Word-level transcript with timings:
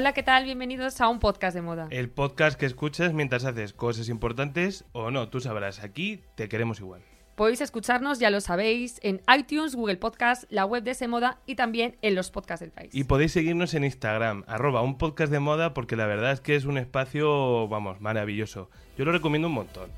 Hola, 0.00 0.14
¿qué 0.14 0.22
tal? 0.22 0.46
Bienvenidos 0.46 0.98
a 1.02 1.10
un 1.10 1.18
podcast 1.18 1.54
de 1.54 1.60
moda. 1.60 1.86
El 1.90 2.08
podcast 2.08 2.58
que 2.58 2.64
escuchas 2.64 3.12
mientras 3.12 3.44
haces 3.44 3.74
cosas 3.74 4.08
importantes 4.08 4.86
o 4.92 5.10
no, 5.10 5.28
tú 5.28 5.40
sabrás, 5.40 5.84
aquí 5.84 6.22
te 6.36 6.48
queremos 6.48 6.80
igual. 6.80 7.02
Podéis 7.34 7.60
escucharnos, 7.60 8.18
ya 8.18 8.30
lo 8.30 8.40
sabéis, 8.40 8.98
en 9.02 9.20
iTunes, 9.36 9.74
Google 9.74 9.98
Podcast, 9.98 10.44
la 10.48 10.64
web 10.64 10.84
de 10.84 10.94
Semoda 10.94 11.42
y 11.44 11.54
también 11.54 11.98
en 12.00 12.14
los 12.14 12.30
podcasts 12.30 12.60
del 12.62 12.70
país. 12.70 12.94
Y 12.94 13.04
podéis 13.04 13.32
seguirnos 13.32 13.74
en 13.74 13.84
Instagram, 13.84 14.44
arroba 14.46 14.80
un 14.80 14.96
podcast 14.96 15.30
de 15.30 15.38
moda, 15.38 15.74
porque 15.74 15.96
la 15.96 16.06
verdad 16.06 16.32
es 16.32 16.40
que 16.40 16.56
es 16.56 16.64
un 16.64 16.78
espacio, 16.78 17.68
vamos, 17.68 18.00
maravilloso. 18.00 18.70
Yo 18.96 19.04
lo 19.04 19.12
recomiendo 19.12 19.48
un 19.48 19.54
montón. 19.54 19.90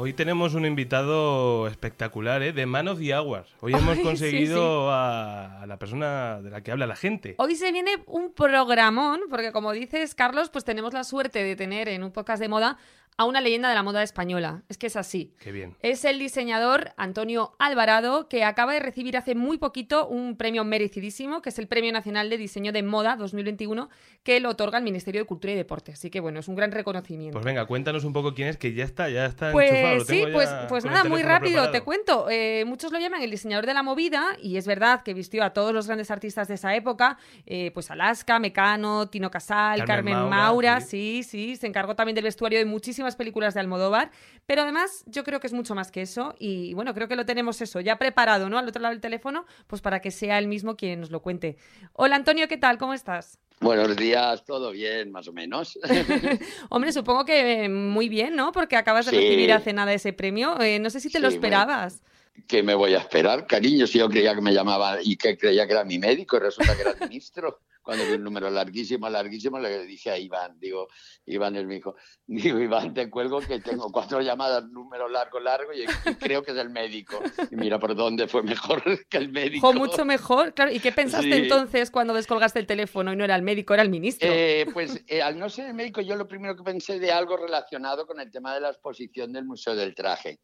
Hoy 0.00 0.12
tenemos 0.12 0.54
un 0.54 0.64
invitado 0.64 1.66
espectacular, 1.66 2.40
¿eh? 2.44 2.52
De 2.52 2.66
Man 2.66 2.86
of 2.86 3.00
the 3.00 3.12
Hours. 3.12 3.48
Hoy 3.60 3.72
hemos 3.74 3.88
Ay, 3.88 3.96
sí, 3.96 4.02
conseguido 4.04 4.92
A, 4.92 5.62
a 5.62 5.66
la 5.66 5.76
persona 5.76 6.40
de 6.40 6.50
la 6.50 6.60
que 6.60 6.70
habla 6.70 6.86
la 6.86 6.94
gente. 6.94 7.34
Hoy 7.38 7.56
se 7.56 7.72
viene 7.72 8.04
un 8.06 8.32
programón, 8.32 9.22
porque 9.28 9.50
como 9.50 9.72
dices, 9.72 10.14
Carlos, 10.14 10.50
pues 10.50 10.64
tenemos 10.64 10.94
la 10.94 11.02
suerte 11.02 11.42
de 11.42 11.56
tener 11.56 11.88
en 11.88 12.04
un 12.04 12.12
podcast 12.12 12.40
de 12.40 12.48
moda 12.48 12.78
a 13.18 13.24
una 13.24 13.40
leyenda 13.40 13.68
de 13.68 13.74
la 13.74 13.82
moda 13.82 14.04
española. 14.04 14.62
Es 14.68 14.78
que 14.78 14.86
es 14.86 14.94
así. 14.94 15.34
Qué 15.40 15.50
bien. 15.50 15.76
Es 15.80 16.04
el 16.04 16.20
diseñador 16.20 16.92
Antonio 16.96 17.56
Alvarado, 17.58 18.28
que 18.28 18.44
acaba 18.44 18.72
de 18.72 18.78
recibir 18.78 19.16
hace 19.16 19.34
muy 19.34 19.58
poquito 19.58 20.06
un 20.06 20.36
premio 20.36 20.64
merecidísimo, 20.64 21.42
que 21.42 21.48
es 21.48 21.58
el 21.58 21.66
Premio 21.66 21.92
Nacional 21.92 22.30
de 22.30 22.38
Diseño 22.38 22.70
de 22.70 22.84
Moda 22.84 23.16
2021, 23.16 23.90
que 24.22 24.38
lo 24.38 24.50
otorga 24.50 24.78
el 24.78 24.84
Ministerio 24.84 25.20
de 25.22 25.26
Cultura 25.26 25.52
y 25.52 25.56
Deporte. 25.56 25.90
Así 25.92 26.10
que 26.10 26.20
bueno, 26.20 26.38
es 26.38 26.46
un 26.46 26.54
gran 26.54 26.70
reconocimiento. 26.70 27.32
Pues 27.32 27.44
venga, 27.44 27.66
cuéntanos 27.66 28.04
un 28.04 28.12
poco 28.12 28.34
quién 28.34 28.46
es, 28.46 28.56
que 28.56 28.72
ya 28.72 28.84
está, 28.84 29.08
ya 29.08 29.26
está 29.26 29.50
Pues 29.50 29.68
enchufado. 29.72 29.94
lo 29.96 30.04
sí, 30.04 30.12
tengo 30.22 30.32
pues, 30.34 30.48
ya 30.48 30.66
pues 30.68 30.84
nada, 30.84 31.02
muy 31.04 31.22
rápido, 31.22 31.54
preparado. 31.62 31.72
te 31.72 31.80
cuento. 31.80 32.26
Eh, 32.30 32.64
muchos 32.68 32.92
lo 32.92 33.00
llaman 33.00 33.22
el 33.22 33.32
diseñador 33.32 33.66
de 33.66 33.74
la 33.74 33.82
movida, 33.82 34.24
y 34.40 34.58
es 34.58 34.66
verdad 34.68 35.02
que 35.02 35.12
vistió 35.12 35.42
a 35.42 35.50
todos 35.52 35.72
los 35.74 35.86
grandes 35.88 36.12
artistas 36.12 36.46
de 36.46 36.54
esa 36.54 36.76
época, 36.76 37.18
eh, 37.46 37.72
pues 37.74 37.90
Alaska, 37.90 38.38
Mecano, 38.38 39.08
Tino 39.08 39.28
Casal, 39.28 39.78
Carmen 39.84 40.14
Carmen, 40.14 40.14
Maura, 40.14 40.36
Maura, 40.36 40.80
sí. 40.80 41.22
sí, 41.24 41.48
sí, 41.48 41.56
se 41.56 41.66
encargó 41.66 41.96
también 41.96 42.14
del 42.14 42.22
vestuario 42.22 42.60
de 42.60 42.64
muchísimas 42.64 43.07
películas 43.16 43.54
de 43.54 43.60
Almodóvar, 43.60 44.10
pero 44.46 44.62
además 44.62 45.04
yo 45.06 45.24
creo 45.24 45.40
que 45.40 45.46
es 45.46 45.52
mucho 45.52 45.74
más 45.74 45.90
que 45.90 46.02
eso, 46.02 46.34
y 46.38 46.74
bueno, 46.74 46.94
creo 46.94 47.08
que 47.08 47.16
lo 47.16 47.26
tenemos 47.26 47.60
eso, 47.60 47.80
ya 47.80 47.96
preparado, 47.98 48.48
¿no? 48.48 48.58
Al 48.58 48.68
otro 48.68 48.80
lado 48.82 48.92
del 48.92 49.00
teléfono, 49.00 49.46
pues 49.66 49.82
para 49.82 50.00
que 50.00 50.10
sea 50.10 50.38
él 50.38 50.48
mismo 50.48 50.76
quien 50.76 51.00
nos 51.00 51.10
lo 51.10 51.20
cuente. 51.22 51.56
Hola 51.92 52.16
Antonio, 52.16 52.48
¿qué 52.48 52.56
tal? 52.56 52.78
¿Cómo 52.78 52.94
estás? 52.94 53.38
Buenos 53.60 53.96
días, 53.96 54.44
todo 54.44 54.70
bien, 54.70 55.10
más 55.10 55.26
o 55.26 55.32
menos. 55.32 55.78
Hombre, 56.70 56.92
supongo 56.92 57.24
que 57.24 57.64
eh, 57.64 57.68
muy 57.68 58.08
bien, 58.08 58.36
¿no? 58.36 58.52
Porque 58.52 58.76
acabas 58.76 59.06
de 59.06 59.10
Sí. 59.12 59.16
recibir 59.18 59.52
hace 59.52 59.72
nada 59.72 59.92
ese 59.92 60.12
premio. 60.12 60.60
Eh, 60.60 60.78
no 60.78 60.90
sé 60.90 61.00
si 61.00 61.10
te 61.10 61.18
lo 61.18 61.28
Sí, 61.28 61.36
esperabas. 61.36 62.00
¿Qué 62.46 62.62
me 62.62 62.74
voy 62.76 62.94
a 62.94 62.98
esperar, 62.98 63.48
cariño? 63.48 63.84
Si 63.88 63.98
yo 63.98 64.08
creía 64.08 64.32
que 64.32 64.40
me 64.40 64.54
llamaba 64.54 64.98
y 65.02 65.16
que 65.16 65.36
creía 65.36 65.66
que 65.66 65.72
era 65.72 65.84
mi 65.84 65.98
médico 65.98 66.38
resulta 66.38 66.76
que 66.76 66.82
era 66.82 66.92
el 66.92 67.00
ministro. 67.00 67.58
Cuando 67.88 68.04
vi 68.04 68.12
un 68.12 68.22
número 68.24 68.50
larguísimo, 68.50 69.08
larguísimo, 69.08 69.58
le 69.58 69.86
dije 69.86 70.10
a 70.10 70.18
Iván, 70.18 70.60
digo, 70.60 70.88
Iván 71.24 71.56
es 71.56 71.64
mi 71.64 71.76
hijo, 71.76 71.96
digo, 72.26 72.58
Iván, 72.58 72.92
te 72.92 73.08
cuelgo 73.08 73.40
que 73.40 73.60
tengo 73.60 73.90
cuatro 73.90 74.20
llamadas, 74.20 74.68
número 74.68 75.08
largo, 75.08 75.40
largo, 75.40 75.72
y, 75.72 75.84
y 75.84 76.14
creo 76.16 76.42
que 76.42 76.50
es 76.52 76.58
el 76.58 76.68
médico. 76.68 77.18
Y 77.50 77.56
mira 77.56 77.78
por 77.78 77.94
dónde 77.94 78.28
fue 78.28 78.42
mejor 78.42 78.82
que 79.08 79.16
el 79.16 79.32
médico. 79.32 79.66
Jo, 79.68 79.72
mucho 79.72 80.04
mejor, 80.04 80.52
claro. 80.52 80.70
¿Y 80.70 80.80
qué 80.80 80.92
pensaste 80.92 81.28
Sí. 81.32 81.32
entonces 81.32 81.90
cuando 81.90 82.12
descolgaste 82.12 82.58
el 82.58 82.66
teléfono 82.66 83.10
y 83.10 83.16
no 83.16 83.24
era 83.24 83.34
el 83.36 83.42
médico, 83.42 83.72
era 83.72 83.82
el 83.82 83.88
ministro? 83.88 84.28
Eh, 84.30 84.66
pues 84.74 85.02
eh, 85.06 85.22
al 85.22 85.38
no 85.38 85.48
ser 85.48 85.68
el 85.68 85.74
médico, 85.74 86.02
yo 86.02 86.14
lo 86.14 86.28
primero 86.28 86.56
que 86.56 86.64
pensé 86.64 86.98
de 86.98 87.10
algo 87.10 87.38
relacionado 87.38 88.06
con 88.06 88.20
el 88.20 88.30
tema 88.30 88.52
de 88.52 88.60
la 88.60 88.68
exposición 88.68 89.32
del 89.32 89.46
Museo 89.46 89.74
del 89.74 89.94
Traje. 89.94 90.40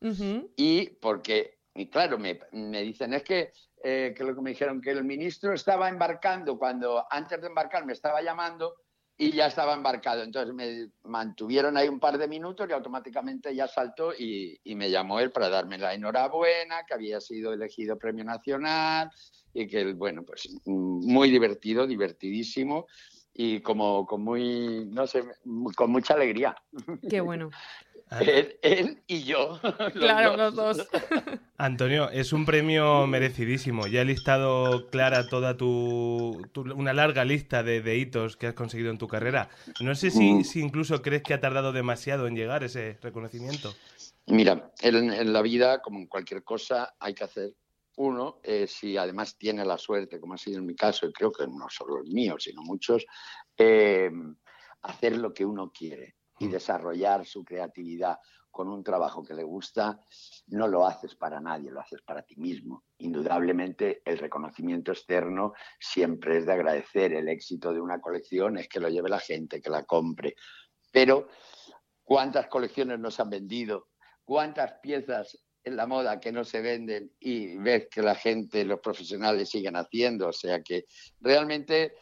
Y 0.56 0.86
porque, 0.98 1.53
y 1.74 1.88
claro, 1.88 2.18
me, 2.18 2.38
me 2.52 2.82
dicen, 2.82 3.14
es 3.14 3.22
que, 3.24 3.52
eh, 3.82 4.14
que 4.16 4.24
lo 4.24 4.34
que 4.34 4.40
me 4.40 4.50
dijeron, 4.50 4.80
que 4.80 4.90
el 4.90 5.04
ministro 5.04 5.52
estaba 5.52 5.88
embarcando 5.88 6.56
cuando 6.56 7.04
antes 7.10 7.40
de 7.40 7.48
embarcar 7.48 7.84
me 7.84 7.92
estaba 7.92 8.22
llamando 8.22 8.76
y 9.16 9.32
ya 9.32 9.46
estaba 9.46 9.74
embarcado. 9.74 10.22
Entonces 10.22 10.54
me 10.54 10.88
mantuvieron 11.02 11.76
ahí 11.76 11.88
un 11.88 12.00
par 12.00 12.16
de 12.16 12.28
minutos 12.28 12.68
y 12.68 12.72
automáticamente 12.72 13.54
ya 13.54 13.66
saltó 13.66 14.12
y, 14.14 14.58
y 14.62 14.74
me 14.74 14.90
llamó 14.90 15.18
él 15.18 15.32
para 15.32 15.48
darme 15.48 15.78
la 15.78 15.94
enhorabuena, 15.94 16.84
que 16.86 16.94
había 16.94 17.20
sido 17.20 17.52
elegido 17.52 17.98
premio 17.98 18.24
nacional 18.24 19.10
y 19.52 19.66
que, 19.66 19.92
bueno, 19.94 20.24
pues 20.24 20.48
muy 20.64 21.30
divertido, 21.30 21.86
divertidísimo 21.86 22.86
y 23.32 23.60
como 23.60 24.06
con 24.06 24.22
muy, 24.22 24.86
no 24.86 25.08
sé, 25.08 25.24
con 25.74 25.90
mucha 25.90 26.14
alegría. 26.14 26.56
Qué 27.08 27.20
bueno. 27.20 27.50
Ah, 28.10 28.20
Él, 28.22 28.58
él 28.62 29.02
y 29.06 29.24
yo. 29.24 29.58
los 29.78 29.92
Claro, 29.92 30.36
dos. 30.36 30.54
los 30.54 30.76
dos. 30.76 30.88
Antonio, 31.56 32.10
es 32.10 32.32
un 32.32 32.44
premio 32.44 33.06
merecidísimo. 33.06 33.86
Ya 33.86 34.02
he 34.02 34.04
listado, 34.04 34.88
Clara, 34.90 35.28
toda 35.28 35.56
tu, 35.56 36.42
tu- 36.52 36.62
una 36.74 36.92
larga 36.92 37.24
lista 37.24 37.62
de, 37.62 37.80
de 37.80 37.96
hitos 37.96 38.36
que 38.36 38.48
has 38.48 38.54
conseguido 38.54 38.90
en 38.90 38.98
tu 38.98 39.06
carrera. 39.06 39.48
No 39.80 39.94
sé 39.94 40.10
si, 40.10 40.32
Mm. 40.34 40.44
si 40.44 40.60
incluso 40.60 41.00
crees 41.00 41.22
que 41.22 41.32
ha 41.32 41.40
tardado 41.40 41.72
demasiado 41.72 42.26
en 42.26 42.34
llegar 42.34 42.64
ese 42.64 42.98
reconocimiento. 43.00 43.72
Mira, 44.26 44.72
en, 44.82 45.12
en 45.12 45.32
la 45.32 45.42
vida, 45.42 45.80
como 45.80 46.00
en 46.00 46.06
cualquier 46.08 46.42
cosa, 46.42 46.94
hay 46.98 47.14
que 47.14 47.24
hacer 47.24 47.54
uno, 47.96 48.40
eh, 48.42 48.66
si 48.66 48.96
además 48.96 49.38
tiene 49.38 49.64
la 49.64 49.78
suerte, 49.78 50.18
como 50.18 50.34
ha 50.34 50.38
sido 50.38 50.58
en 50.58 50.66
mi 50.66 50.74
caso, 50.74 51.06
y 51.06 51.12
creo 51.12 51.30
que 51.30 51.46
no 51.46 51.66
solo 51.70 51.98
el 52.02 52.12
mío, 52.12 52.34
sino 52.40 52.62
muchos, 52.62 53.06
eh, 53.56 54.10
hacer 54.82 55.16
lo 55.18 55.32
que 55.32 55.44
uno 55.44 55.70
quiere 55.72 56.16
y 56.38 56.46
Mm. 56.46 56.50
desarrollar 56.50 57.24
su 57.24 57.44
creatividad 57.44 58.18
con 58.50 58.68
un 58.68 58.84
trabajo 58.84 59.24
que 59.24 59.34
le 59.34 59.42
gusta, 59.42 59.98
no 60.46 60.68
lo 60.68 60.86
haces 60.86 61.16
para 61.16 61.40
nadie, 61.40 61.72
lo 61.72 61.80
haces 61.80 62.02
para 62.02 62.22
ti 62.22 62.36
mismo. 62.36 62.84
Indudablemente, 62.98 64.00
el 64.04 64.16
reconocimiento 64.16 64.92
externo 64.92 65.54
siempre 65.80 66.38
es 66.38 66.46
de 66.46 66.52
agradecer. 66.52 67.12
El 67.14 67.28
éxito 67.28 67.72
de 67.72 67.80
una 67.80 68.00
colección 68.00 68.56
es 68.56 68.68
que 68.68 68.78
lo 68.78 68.88
lleve 68.88 69.08
la 69.08 69.18
gente, 69.18 69.60
que 69.60 69.70
la 69.70 69.82
compre. 69.84 70.36
Pero, 70.92 71.26
¿cuántas 72.04 72.46
colecciones 72.46 73.00
nos 73.00 73.18
han 73.18 73.30
vendido? 73.30 73.88
¿Cuántas 74.24 74.74
piezas 74.74 75.36
en 75.64 75.76
la 75.76 75.88
moda 75.88 76.20
que 76.20 76.30
no 76.30 76.44
se 76.44 76.60
venden 76.60 77.10
y 77.18 77.56
ves 77.56 77.88
que 77.90 78.02
la 78.02 78.14
gente, 78.14 78.64
los 78.64 78.78
profesionales 78.78 79.50
siguen 79.50 79.74
haciendo? 79.74 80.28
O 80.28 80.32
sea 80.32 80.62
que 80.62 80.84
realmente 81.20 81.94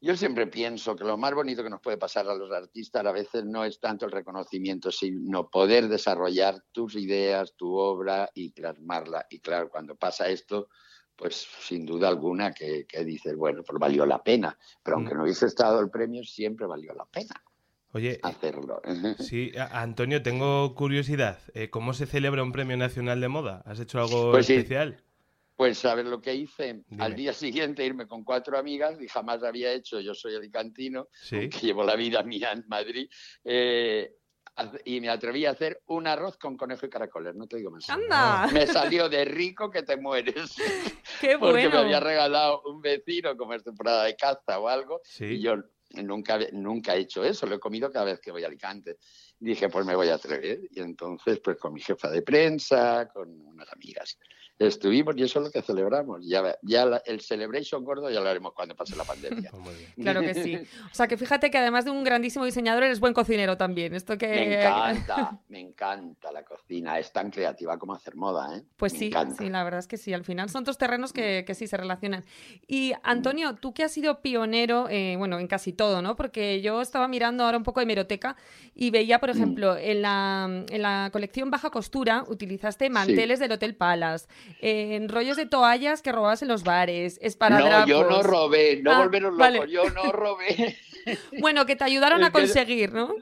yo 0.00 0.16
siempre 0.16 0.46
pienso 0.46 0.94
que 0.94 1.04
lo 1.04 1.16
más 1.16 1.34
bonito 1.34 1.62
que 1.62 1.70
nos 1.70 1.80
puede 1.80 1.96
pasar 1.96 2.28
a 2.28 2.34
los 2.34 2.50
artistas 2.52 3.04
a 3.04 3.12
veces 3.12 3.44
no 3.44 3.64
es 3.64 3.80
tanto 3.80 4.06
el 4.06 4.12
reconocimiento, 4.12 4.90
sino 4.90 5.50
poder 5.50 5.88
desarrollar 5.88 6.62
tus 6.72 6.94
ideas, 6.94 7.54
tu 7.56 7.74
obra 7.74 8.30
y 8.34 8.50
plasmarla. 8.50 9.26
Y 9.30 9.40
claro, 9.40 9.68
cuando 9.68 9.96
pasa 9.96 10.28
esto, 10.28 10.68
pues 11.16 11.48
sin 11.60 11.84
duda 11.84 12.08
alguna 12.08 12.52
que, 12.52 12.86
que 12.86 13.04
dices, 13.04 13.34
bueno, 13.36 13.62
pues 13.64 13.78
valió 13.78 14.06
la 14.06 14.22
pena. 14.22 14.56
Pero 14.82 14.98
aunque 14.98 15.14
no 15.14 15.24
hubiese 15.24 15.46
estado 15.46 15.80
el 15.80 15.90
premio, 15.90 16.22
siempre 16.22 16.66
valió 16.66 16.94
la 16.94 17.04
pena 17.06 17.34
Oye, 17.92 18.20
hacerlo. 18.22 18.82
sí, 19.18 19.52
Antonio, 19.72 20.22
tengo 20.22 20.74
curiosidad. 20.74 21.38
Eh, 21.54 21.70
¿Cómo 21.70 21.94
se 21.94 22.06
celebra 22.06 22.42
un 22.42 22.52
premio 22.52 22.76
nacional 22.76 23.20
de 23.20 23.28
moda? 23.28 23.62
¿Has 23.64 23.80
hecho 23.80 23.98
algo 24.00 24.30
Pues 24.30 24.46
sí. 24.46 24.64
Pues 25.58 25.78
sabes 25.78 26.06
lo 26.06 26.20
que 26.20 26.32
hice 26.36 26.84
Dime. 26.86 27.02
al 27.04 27.16
día 27.16 27.32
siguiente 27.32 27.84
irme 27.84 28.06
con 28.06 28.22
cuatro 28.22 28.56
amigas 28.56 28.96
y 29.02 29.08
jamás 29.08 29.42
había 29.42 29.72
hecho, 29.72 29.98
yo 29.98 30.14
soy 30.14 30.36
alicantino, 30.36 31.08
Sí. 31.20 31.48
que 31.50 31.66
llevo 31.66 31.82
la 31.82 31.96
vida 31.96 32.22
mía 32.22 32.52
en 32.52 32.62
Madrid, 32.68 33.10
eh, 33.42 34.14
y 34.84 35.00
me 35.00 35.08
atreví 35.08 35.46
a 35.46 35.50
hacer 35.50 35.82
un 35.86 36.06
arroz 36.06 36.36
con 36.38 36.56
conejo 36.56 36.86
y 36.86 36.88
caracoles, 36.88 37.34
no 37.34 37.48
te 37.48 37.56
digo 37.56 37.72
más. 37.72 37.90
¡Anda! 37.90 38.46
Me 38.52 38.68
salió 38.68 39.08
de 39.08 39.24
rico 39.24 39.68
que 39.68 39.82
te 39.82 39.96
mueres, 39.96 40.54
¡Qué 41.20 41.36
porque 41.38 41.66
bueno! 41.66 41.70
me 41.70 41.76
había 41.86 41.98
regalado 41.98 42.62
un 42.66 42.80
vecino 42.80 43.36
como 43.36 43.52
es 43.54 43.64
temporada 43.64 44.04
de 44.04 44.14
caza 44.14 44.60
o 44.60 44.68
algo, 44.68 45.00
Sí. 45.02 45.24
y 45.24 45.40
yo 45.42 45.56
nunca, 46.04 46.38
nunca 46.52 46.94
he 46.94 47.00
hecho 47.00 47.24
eso, 47.24 47.46
lo 47.46 47.56
he 47.56 47.58
comido 47.58 47.90
cada 47.90 48.04
vez 48.04 48.20
que 48.20 48.30
voy 48.30 48.44
a 48.44 48.46
Alicante. 48.46 48.98
dije, 49.40 49.68
pues 49.68 49.84
me 49.84 49.96
voy 49.96 50.08
a 50.08 50.14
atrever. 50.14 50.60
Y 50.70 50.80
entonces, 50.80 51.40
pues 51.40 51.56
con 51.58 51.72
mi 51.72 51.80
jefa 51.80 52.10
de 52.10 52.22
prensa, 52.22 53.08
con 53.12 53.28
unas 53.46 53.72
amigas, 53.72 54.18
estuvimos 54.58 55.16
y 55.16 55.22
eso 55.22 55.38
es 55.38 55.46
lo 55.46 55.50
que 55.50 55.62
celebramos. 55.62 56.20
Ya, 56.26 56.56
ya 56.62 57.00
el 57.04 57.20
Celebration 57.20 57.84
gordo 57.84 58.10
ya 58.10 58.20
lo 58.20 58.28
haremos 58.28 58.52
cuando 58.52 58.74
pase 58.74 58.96
la 58.96 59.04
pandemia. 59.04 59.50
claro 59.96 60.20
que 60.20 60.34
sí. 60.34 60.56
O 60.90 60.94
sea, 60.94 61.06
que 61.06 61.16
fíjate 61.16 61.50
que 61.50 61.58
además 61.58 61.84
de 61.84 61.90
un 61.90 62.04
grandísimo 62.04 62.44
diseñador, 62.44 62.82
eres 62.82 63.00
buen 63.00 63.14
cocinero 63.14 63.56
también. 63.56 63.94
Esto 63.94 64.18
que... 64.18 64.26
Me 64.26 64.60
encanta, 64.60 65.40
me 65.48 65.60
encanta 65.60 66.32
la 66.32 66.44
cocina. 66.44 66.98
Es 66.98 67.12
tan 67.12 67.30
creativa 67.30 67.78
como 67.78 67.94
hacer 67.94 68.16
moda, 68.16 68.56
¿eh? 68.56 68.62
Pues 68.76 68.92
sí, 68.92 69.12
sí, 69.36 69.48
la 69.48 69.64
verdad 69.64 69.80
es 69.80 69.86
que 69.86 69.96
sí. 69.96 70.12
Al 70.12 70.24
final 70.24 70.48
son 70.50 70.64
dos 70.64 70.78
terrenos 70.78 71.12
que, 71.12 71.44
que 71.46 71.54
sí 71.54 71.66
se 71.66 71.76
relacionan. 71.76 72.24
Y 72.66 72.92
Antonio, 73.02 73.54
tú 73.54 73.72
que 73.72 73.84
has 73.84 73.92
sido 73.92 74.20
pionero, 74.20 74.88
eh, 74.88 75.14
bueno, 75.16 75.38
en 75.38 75.46
casi 75.46 75.72
todo, 75.72 76.02
¿no? 76.02 76.16
Porque 76.16 76.60
yo 76.60 76.80
estaba 76.80 77.08
mirando 77.08 77.44
ahora 77.44 77.58
un 77.58 77.64
poco 77.64 77.80
de 77.80 77.84
hemeroteca 77.84 78.36
y 78.74 78.90
veía, 78.90 79.18
por 79.18 79.28
mm. 79.28 79.36
ejemplo, 79.36 79.76
en 79.76 80.02
la, 80.02 80.64
en 80.68 80.82
la 80.82 81.10
colección 81.12 81.50
Baja 81.50 81.70
Costura 81.70 82.24
utilizaste 82.28 82.90
manteles 82.90 83.38
del 83.38 83.52
Hotel 83.52 83.74
Palace, 83.74 84.26
en 84.60 85.08
rollos 85.08 85.36
de 85.36 85.46
toallas 85.46 86.02
que 86.02 86.12
robabas 86.12 86.42
en 86.42 86.48
los 86.48 86.64
bares, 86.64 87.18
esparadrapos. 87.22 87.88
No, 87.88 88.02
yo 88.02 88.08
no 88.08 88.22
robé, 88.22 88.80
no 88.82 88.92
ah, 88.92 88.98
volveros 88.98 89.34
locos, 89.34 89.70
yo 89.70 89.90
no 89.90 90.12
robé. 90.12 90.76
bueno, 91.40 91.66
que 91.66 91.76
te 91.76 91.84
ayudaron 91.84 92.22
a 92.24 92.32
conseguir, 92.32 92.92
¿no? 92.92 93.14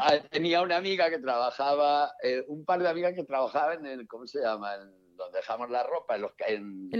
Ah, 0.00 0.18
tenía 0.30 0.62
una 0.62 0.76
amiga 0.76 1.10
que 1.10 1.18
trabajaba, 1.18 2.12
eh, 2.22 2.44
un 2.48 2.64
par 2.64 2.82
de 2.82 2.88
amigas 2.88 3.14
que 3.14 3.24
trabajaban 3.24 3.86
en 3.86 4.00
el, 4.00 4.08
¿cómo 4.08 4.26
se 4.26 4.40
llama? 4.40 4.76
donde 5.20 5.38
dejamos 5.38 5.70
la 5.70 5.82
ropa, 5.82 6.16
en, 6.48 6.90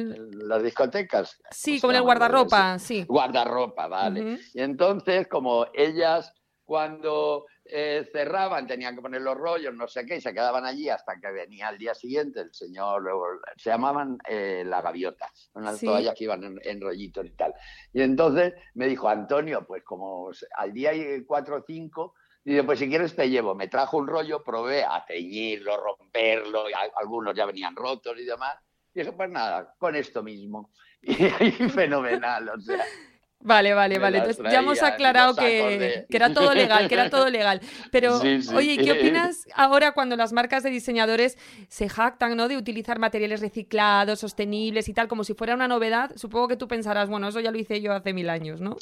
las 0.46 0.62
discotecas. 0.62 1.40
Sí, 1.50 1.80
como 1.80 1.92
en 1.92 1.96
el 1.96 2.02
guardarropa, 2.02 2.78
sí. 2.78 3.04
Guardarropa, 3.08 3.88
vale. 3.88 4.38
Y 4.52 4.60
entonces, 4.60 5.26
como 5.26 5.66
ellas 5.72 6.32
cuando 6.64 7.46
eh, 7.72 8.08
cerraban 8.12 8.66
tenían 8.66 8.94
que 8.94 9.02
poner 9.02 9.22
los 9.22 9.36
rollos, 9.36 9.74
no 9.74 9.88
sé 9.88 10.04
qué, 10.04 10.16
y 10.16 10.20
se 10.20 10.32
quedaban 10.32 10.64
allí 10.64 10.88
hasta 10.88 11.18
que 11.20 11.30
venía 11.30 11.68
al 11.68 11.78
día 11.78 11.94
siguiente 11.94 12.40
el 12.40 12.54
señor, 12.54 13.02
se 13.56 13.70
llamaban 13.70 14.18
eh, 14.28 14.62
la 14.66 14.82
gaviota, 14.82 15.30
unas 15.54 15.80
toallas 15.80 16.14
que 16.16 16.24
iban 16.24 16.58
en, 16.62 16.80
rollitos 16.80 17.26
y 17.26 17.30
tal. 17.30 17.54
Y 17.92 18.02
entonces 18.02 18.54
me 18.74 18.86
dijo, 18.86 19.08
Antonio, 19.08 19.66
pues 19.66 19.82
como 19.84 20.30
al 20.56 20.72
día 20.72 20.92
4 21.26 21.56
o 21.56 21.64
5, 21.66 22.14
Dice, 22.42 22.64
pues 22.64 22.78
si 22.78 22.88
quieres 22.88 23.14
te 23.14 23.28
llevo. 23.28 23.54
Me 23.54 23.68
trajo 23.68 23.98
un 23.98 24.08
rollo, 24.08 24.42
probé 24.42 24.82
a 24.82 25.04
teñirlo, 25.06 25.76
romperlo, 25.76 26.64
algunos 26.96 27.36
ya 27.36 27.44
venían 27.44 27.76
rotos 27.76 28.18
y 28.18 28.24
demás. 28.24 28.56
Y 28.94 29.00
dije, 29.00 29.12
pues 29.12 29.30
nada, 29.30 29.74
con 29.78 29.94
esto 29.94 30.22
mismo. 30.22 30.70
Y, 31.02 31.12
fenomenal, 31.68 32.48
o 32.50 32.60
sea. 32.60 32.84
Vale, 33.42 33.72
vale, 33.72 33.98
vale. 33.98 34.18
Entonces 34.18 34.44
ya 34.52 34.58
hemos 34.58 34.82
aclarado 34.82 35.34
que, 35.34 36.06
era 36.10 36.32
todo 36.32 36.52
legal, 36.54 36.88
que 36.88 36.94
era 36.94 37.08
todo 37.08 37.28
legal. 37.30 37.60
Pero, 37.90 38.20
oye, 38.54 38.76
¿qué 38.76 38.92
opinas 38.92 39.46
ahora 39.54 39.92
cuando 39.92 40.14
las 40.16 40.32
marcas 40.32 40.62
de 40.62 40.70
diseñadores 40.70 41.38
se 41.68 41.88
jactan, 41.88 42.36
¿no? 42.36 42.48
De 42.48 42.58
utilizar 42.58 42.98
materiales 42.98 43.40
reciclados, 43.40 44.20
sostenibles 44.20 44.88
y 44.88 44.94
tal, 44.94 45.08
como 45.08 45.24
si 45.24 45.32
fuera 45.34 45.54
una 45.54 45.68
novedad? 45.68 46.12
Supongo 46.16 46.48
que 46.48 46.56
tú 46.56 46.68
pensarás, 46.68 47.08
bueno, 47.08 47.28
eso 47.28 47.40
ya 47.40 47.50
lo 47.50 47.58
hice 47.58 47.80
yo 47.80 47.92
hace 47.92 48.12
mil 48.12 48.28
años, 48.28 48.60
¿no? 48.60 48.76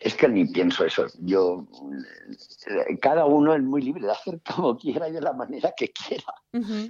Es 0.00 0.14
que 0.14 0.28
ni 0.28 0.44
pienso 0.46 0.84
eso. 0.84 1.06
Yo, 1.20 1.66
cada 3.00 3.24
uno 3.26 3.54
es 3.54 3.62
muy 3.62 3.82
libre 3.82 4.06
de 4.06 4.12
hacer 4.12 4.40
como 4.42 4.76
quiera 4.76 5.08
y 5.08 5.12
de 5.12 5.20
la 5.20 5.32
manera 5.32 5.72
que 5.76 5.92
quiera. 5.92 6.32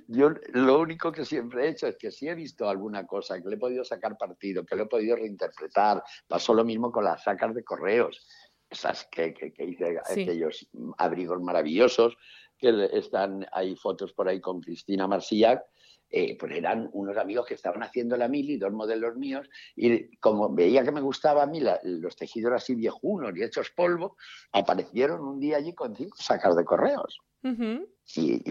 Yo 0.08 0.31
lo 0.53 0.81
único 0.81 1.12
que 1.12 1.25
siempre 1.25 1.64
he 1.64 1.69
hecho 1.70 1.87
es 1.87 1.97
que 1.97 2.11
si 2.11 2.29
he 2.29 2.35
visto 2.35 2.69
alguna 2.69 3.06
cosa 3.06 3.41
que 3.41 3.49
le 3.49 3.56
he 3.56 3.58
podido 3.58 3.85
sacar 3.85 4.17
partido, 4.17 4.64
que 4.64 4.76
le 4.76 4.82
he 4.82 4.87
podido 4.87 5.17
reinterpretar, 5.17 6.03
pasó 6.26 6.55
lo 6.55 6.64
mismo 6.64 6.91
con 6.91 7.05
las 7.05 7.23
sacas 7.23 7.55
de 7.55 7.64
correos, 7.64 8.26
esas 8.69 9.06
que, 9.11 9.32
que, 9.32 9.64
hice 9.64 9.99
aquellos 10.05 10.69
abrigos 10.99 11.41
maravillosos, 11.41 12.17
que 12.59 12.88
están, 12.93 13.47
hay 13.52 13.76
fotos 13.76 14.12
por 14.12 14.29
ahí 14.29 14.41
con 14.41 14.61
Cristina 14.61 15.06
Marsillac, 15.06 15.62
eh, 16.11 16.37
pues 16.38 16.53
eran 16.53 16.88
unos 16.93 17.17
amigos 17.17 17.47
que 17.47 17.55
estaban 17.55 17.82
haciendo 17.82 18.17
la 18.17 18.29
mili, 18.29 18.56
dos 18.56 18.73
modelos 18.73 19.17
míos, 19.17 19.49
y 19.75 20.17
como 20.19 20.55
veía 20.55 20.85
que 20.85 20.93
me 20.93 21.00
gustaba 21.00 21.43
a 21.43 21.47
mí 21.47 21.61
los 21.82 22.17
tejidos 22.17 22.53
así 22.53 22.75
viejunos 22.75 23.37
y 23.37 23.43
hechos 23.43 23.70
polvo, 23.70 24.17
aparecieron 24.53 25.20
un 25.20 25.41
día 25.41 25.56
allí 25.56 25.75
con 25.75 25.97
cinco 25.97 26.17
sacas 26.19 26.56
de 26.56 26.64
correos. 26.64 27.20
y, 27.43 28.43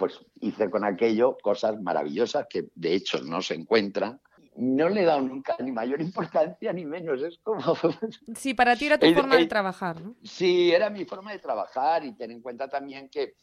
pues 0.00 0.18
hice 0.40 0.70
con 0.70 0.82
aquello 0.82 1.36
cosas 1.42 1.78
maravillosas 1.82 2.46
que 2.48 2.68
de 2.74 2.94
hecho 2.94 3.22
no 3.22 3.42
se 3.42 3.54
encuentran. 3.54 4.18
No 4.56 4.88
le 4.88 5.02
he 5.02 5.04
dado 5.04 5.20
nunca 5.20 5.56
ni 5.60 5.72
mayor 5.72 6.00
importancia 6.00 6.72
ni 6.72 6.86
menos. 6.86 7.22
Es 7.22 7.38
como. 7.42 7.60
Sí, 8.34 8.54
para 8.54 8.76
ti 8.76 8.86
era 8.86 8.98
tu 8.98 9.12
forma 9.12 9.36
de 9.36 9.46
trabajar, 9.46 10.00
¿no? 10.00 10.16
Sí, 10.24 10.72
era 10.72 10.88
mi 10.88 11.04
forma 11.04 11.32
de 11.32 11.38
trabajar 11.38 12.04
y 12.04 12.14
ten 12.14 12.30
en 12.30 12.40
cuenta 12.40 12.66
también 12.68 13.10
que 13.10 13.34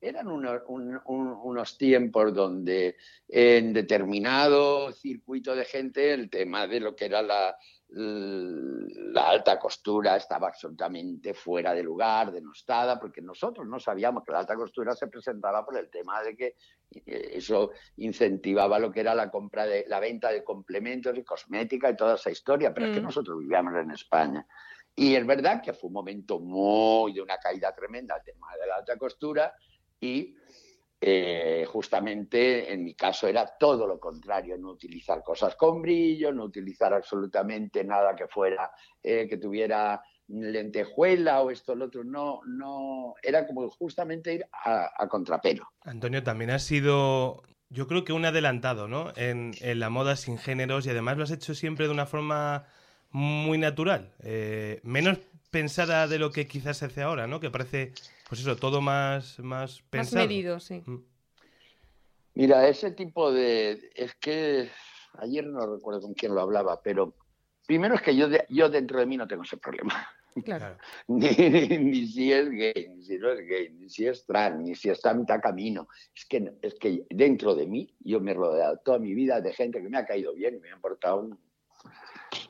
eran 0.00 0.28
unos, 0.28 1.78
tiempos 1.78 2.34
donde 2.34 2.96
en 3.28 3.72
determinado 3.72 4.92
circuito 4.92 5.54
de 5.54 5.64
gente 5.64 6.12
el 6.12 6.28
tema 6.28 6.66
de 6.66 6.80
lo 6.80 6.94
que 6.94 7.06
era 7.06 7.22
la, 7.22 7.56
la 7.96 9.28
alta 9.28 9.58
costura 9.58 10.16
estaba 10.16 10.48
absolutamente 10.48 11.32
fuera 11.32 11.72
de 11.72 11.82
lugar, 11.82 12.32
denostada, 12.32 12.98
porque 12.98 13.22
nosotros 13.22 13.66
no 13.66 13.78
sabíamos 13.78 14.24
que 14.24 14.32
la 14.32 14.40
alta 14.40 14.56
costura 14.56 14.94
se 14.94 15.06
presentaba 15.06 15.64
por 15.64 15.78
el 15.78 15.88
tema 15.88 16.22
de 16.22 16.36
que 16.36 16.56
eh, 17.06 17.30
eso 17.34 17.70
incentivaba 17.98 18.78
lo 18.78 18.90
que 18.90 19.00
era 19.00 19.14
la 19.14 19.30
compra 19.30 19.66
de 19.66 19.84
la 19.88 20.00
venta 20.00 20.30
de 20.30 20.42
complementos 20.42 21.16
y 21.16 21.22
cosmética 21.22 21.90
y 21.90 21.96
toda 21.96 22.16
esa 22.16 22.30
historia, 22.30 22.74
pero 22.74 22.86
es 22.86 22.94
que 22.94 23.00
mm. 23.00 23.04
nosotros 23.04 23.38
vivíamos 23.38 23.74
en 23.76 23.90
España. 23.92 24.46
Y 24.96 25.14
es 25.14 25.26
verdad 25.26 25.60
que 25.62 25.72
fue 25.72 25.88
un 25.88 25.94
momento 25.94 26.38
muy 26.38 27.12
de 27.12 27.20
una 27.20 27.38
caída 27.38 27.74
tremenda 27.74 28.16
el 28.16 28.24
tema 28.24 28.48
de 28.60 28.66
la 28.66 28.76
alta 28.76 28.96
costura, 28.96 29.52
y 30.04 30.36
eh, 31.00 31.64
justamente 31.66 32.72
en 32.72 32.84
mi 32.84 32.94
caso 32.94 33.26
era 33.26 33.46
todo 33.58 33.86
lo 33.86 33.98
contrario, 33.98 34.56
no 34.58 34.70
utilizar 34.70 35.22
cosas 35.22 35.56
con 35.56 35.80
brillo, 35.80 36.32
no 36.32 36.44
utilizar 36.44 36.92
absolutamente 36.92 37.84
nada 37.84 38.14
que 38.14 38.28
fuera, 38.28 38.70
eh, 39.02 39.26
que 39.28 39.38
tuviera 39.38 40.02
lentejuela 40.28 41.42
o 41.42 41.50
esto 41.50 41.72
o 41.72 41.74
lo 41.74 41.86
otro, 41.86 42.04
no, 42.04 42.40
no, 42.46 43.14
era 43.22 43.46
como 43.46 43.68
justamente 43.68 44.34
ir 44.34 44.46
a, 44.52 45.06
contrapelo. 45.08 45.68
Antonio, 45.82 46.22
también 46.22 46.50
has 46.50 46.62
sido, 46.64 47.42
yo 47.68 47.86
creo 47.86 48.04
que 48.04 48.14
un 48.14 48.24
adelantado, 48.24 48.88
¿no? 48.88 49.12
En, 49.16 49.52
la 49.60 49.90
moda 49.90 50.16
sin 50.16 50.38
géneros 50.38 50.86
y 50.86 50.90
además 50.90 51.18
lo 51.18 51.24
has 51.24 51.30
hecho 51.30 51.54
siempre 51.54 51.86
de 51.86 51.92
una 51.92 52.06
forma 52.06 52.64
muy 53.10 53.58
natural, 53.58 54.14
eh, 54.22 54.80
menos 54.82 55.18
pensada 55.50 56.08
de 56.08 56.18
lo 56.18 56.30
que 56.30 56.46
quizás 56.46 56.78
se 56.78 56.86
hace 56.86 57.02
ahora, 57.02 57.26
¿no? 57.26 57.40
Que 57.40 57.50
parece 57.50 57.92
pues 58.34 58.48
eso, 58.48 58.56
todo 58.56 58.80
más, 58.80 59.38
más 59.38 59.80
pensado. 59.88 60.22
Más 60.22 60.28
medido, 60.28 60.58
sí. 60.58 60.82
Mm. 60.84 61.04
Mira, 62.34 62.66
ese 62.66 62.90
tipo 62.90 63.30
de... 63.30 63.92
Es 63.94 64.16
que 64.16 64.68
ayer 65.18 65.46
no 65.46 65.72
recuerdo 65.72 66.00
con 66.00 66.14
quién 66.14 66.34
lo 66.34 66.40
hablaba, 66.40 66.82
pero 66.82 67.14
primero 67.64 67.94
es 67.94 68.02
que 68.02 68.16
yo, 68.16 68.26
yo 68.48 68.68
dentro 68.68 68.98
de 68.98 69.06
mí 69.06 69.16
no 69.16 69.28
tengo 69.28 69.44
ese 69.44 69.56
problema. 69.56 70.08
Claro. 70.44 70.76
ni, 71.06 71.28
ni, 71.28 72.08
si 72.08 72.32
es 72.32 72.50
gay, 72.50 72.88
ni 72.88 73.04
si 73.04 73.18
no 73.18 73.30
es 73.30 73.46
gay, 73.46 73.70
ni 73.70 73.88
si 73.88 74.08
es 74.08 74.26
trans, 74.26 74.60
ni 74.60 74.74
si 74.74 74.90
está 74.90 75.10
a 75.10 75.14
mitad 75.14 75.40
camino. 75.40 75.86
Es 76.12 76.24
que, 76.24 76.54
es 76.60 76.74
que 76.74 77.06
dentro 77.10 77.54
de 77.54 77.68
mí 77.68 77.94
yo 78.00 78.18
me 78.18 78.32
he 78.32 78.34
rodeado 78.34 78.78
toda 78.78 78.98
mi 78.98 79.14
vida 79.14 79.40
de 79.40 79.52
gente 79.52 79.80
que 79.80 79.88
me 79.88 79.98
ha 79.98 80.04
caído 80.04 80.34
bien, 80.34 80.60
me 80.60 80.70
ha 80.70 80.74
importado, 80.74 81.22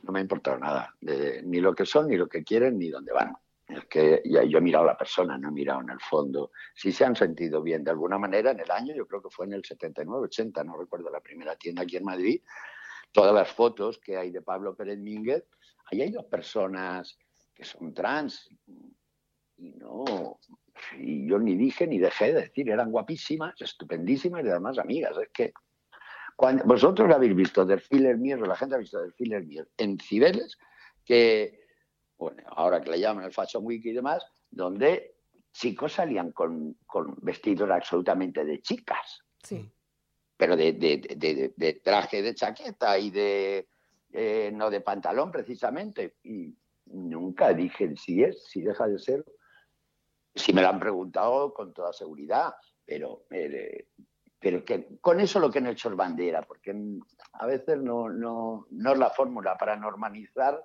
no 0.02 0.12
me 0.12 0.18
ha 0.18 0.22
importado 0.22 0.56
nada, 0.56 0.94
ni 1.02 1.60
lo 1.60 1.74
que 1.74 1.84
son, 1.84 2.08
ni 2.08 2.16
lo 2.16 2.26
que 2.26 2.42
quieren, 2.42 2.78
ni 2.78 2.88
dónde 2.88 3.12
van. 3.12 3.34
Es 3.66 3.86
que 3.86 4.22
yo 4.24 4.58
he 4.58 4.60
mirado 4.60 4.84
a 4.84 4.88
la 4.88 4.98
persona, 4.98 5.38
no 5.38 5.48
he 5.48 5.52
mirado 5.52 5.80
en 5.80 5.90
el 5.90 6.00
fondo. 6.00 6.50
Si 6.74 6.92
se 6.92 7.04
han 7.04 7.16
sentido 7.16 7.62
bien 7.62 7.82
de 7.82 7.90
alguna 7.90 8.18
manera 8.18 8.50
en 8.50 8.60
el 8.60 8.70
año, 8.70 8.94
yo 8.94 9.06
creo 9.06 9.22
que 9.22 9.30
fue 9.30 9.46
en 9.46 9.54
el 9.54 9.64
79, 9.64 10.26
80, 10.26 10.64
no 10.64 10.76
recuerdo 10.76 11.10
la 11.10 11.20
primera 11.20 11.56
tienda 11.56 11.82
aquí 11.82 11.96
en 11.96 12.04
Madrid, 12.04 12.42
todas 13.12 13.34
las 13.34 13.50
fotos 13.50 13.98
que 13.98 14.16
hay 14.16 14.30
de 14.30 14.42
Pablo 14.42 14.74
Pérez 14.74 14.98
Mínguez, 14.98 15.44
ahí 15.90 16.02
hay 16.02 16.10
dos 16.10 16.26
personas 16.26 17.18
que 17.54 17.64
son 17.64 17.94
trans. 17.94 18.50
Y 19.56 19.72
no, 19.72 20.40
y 20.98 21.26
yo 21.28 21.38
ni 21.38 21.54
dije 21.54 21.86
ni 21.86 21.98
dejé 21.98 22.32
de 22.32 22.42
decir, 22.42 22.68
eran 22.68 22.90
guapísimas, 22.90 23.60
estupendísimas 23.60 24.44
y 24.44 24.48
además 24.48 24.78
amigas. 24.78 25.16
Es 25.16 25.28
que 25.32 25.52
cuando, 26.36 26.64
vosotros 26.64 27.12
habéis 27.14 27.34
visto 27.34 27.64
desfiles 27.64 28.18
míos, 28.18 28.40
o 28.42 28.46
la 28.46 28.56
gente 28.56 28.74
ha 28.74 28.78
visto 28.78 29.00
desfiles 29.00 29.46
míos 29.46 29.68
en 29.78 29.98
Cibeles, 29.98 30.58
que 31.04 31.63
bueno, 32.18 32.42
ahora 32.48 32.80
que 32.80 32.90
le 32.90 33.00
llaman 33.00 33.24
el 33.24 33.32
Fashion 33.32 33.64
Week 33.64 33.84
y 33.84 33.92
demás, 33.92 34.24
donde 34.50 35.14
chicos 35.52 35.92
salían 35.94 36.32
con, 36.32 36.76
vestidos 37.22 37.70
absolutamente 37.70 38.44
de 38.44 38.60
chicas. 38.60 39.20
Sí. 39.42 39.70
Pero 40.36 40.56
de, 40.56 41.80
traje 41.82 42.22
de 42.22 42.34
chaqueta 42.34 42.98
y 42.98 43.10
de 43.10 43.68
eh, 44.12 44.50
no 44.52 44.68
de 44.68 44.80
pantalón 44.80 45.30
precisamente. 45.30 46.16
Y 46.24 46.54
nunca 46.86 47.52
dije 47.52 47.94
si 47.96 48.22
es, 48.22 48.44
si 48.44 48.62
deja 48.62 48.86
de 48.86 48.98
ser. 48.98 49.24
Si 50.34 50.52
me 50.52 50.62
lo 50.62 50.68
han 50.68 50.80
preguntado 50.80 51.54
con 51.54 51.72
toda 51.72 51.92
seguridad, 51.92 52.54
pero, 52.84 53.26
eh, 53.30 53.88
pero 54.40 54.64
que 54.64 54.98
con 55.00 55.20
eso 55.20 55.38
lo 55.38 55.50
que 55.50 55.60
han 55.60 55.68
hecho 55.68 55.88
es 55.88 55.94
bandera, 55.94 56.42
porque 56.42 56.74
a 57.34 57.46
veces 57.46 57.78
no, 57.78 58.08
no, 58.08 58.66
no 58.70 58.92
es 58.92 58.98
la 58.98 59.10
fórmula 59.10 59.56
para 59.56 59.76
normalizar 59.76 60.60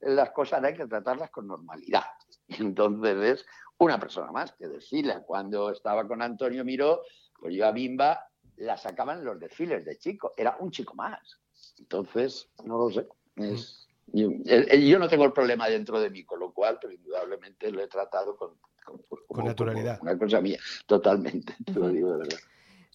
las 0.00 0.30
cosas 0.30 0.62
hay 0.64 0.74
que 0.74 0.86
tratarlas 0.86 1.30
con 1.30 1.46
normalidad. 1.46 2.04
Y 2.48 2.56
entonces 2.62 3.16
es 3.40 3.46
una 3.78 3.98
persona 3.98 4.30
más 4.32 4.52
que 4.52 4.68
desfila. 4.68 5.22
Cuando 5.22 5.70
estaba 5.70 6.06
con 6.06 6.22
Antonio 6.22 6.64
Miró, 6.64 7.02
pues 7.38 7.54
yo 7.54 7.66
a 7.66 7.72
Bimba 7.72 8.26
la 8.56 8.76
sacaban 8.76 9.18
en 9.18 9.24
los 9.24 9.40
desfiles 9.40 9.84
de 9.84 9.96
chico, 9.96 10.34
era 10.36 10.56
un 10.60 10.70
chico 10.70 10.94
más. 10.94 11.40
Entonces, 11.78 12.50
no 12.64 12.78
lo 12.78 12.90
sé. 12.90 13.08
Es, 13.36 13.88
yo, 14.12 14.30
yo, 14.30 14.98
no 14.98 15.08
tengo 15.08 15.24
el 15.24 15.32
problema 15.32 15.68
dentro 15.68 16.00
de 16.00 16.10
mí, 16.10 16.24
con 16.24 16.40
lo 16.40 16.52
cual, 16.52 16.78
pero 16.80 16.92
indudablemente 16.92 17.70
lo 17.70 17.82
he 17.82 17.86
tratado 17.86 18.36
con, 18.36 18.56
con, 18.84 19.00
con 19.26 19.44
naturalidad. 19.44 19.98
una 20.02 20.18
cosa 20.18 20.40
mía, 20.40 20.58
totalmente, 20.86 21.54
te 21.64 21.72
lo 21.72 21.88
digo 21.88 22.12
de 22.12 22.18
verdad. 22.18 22.38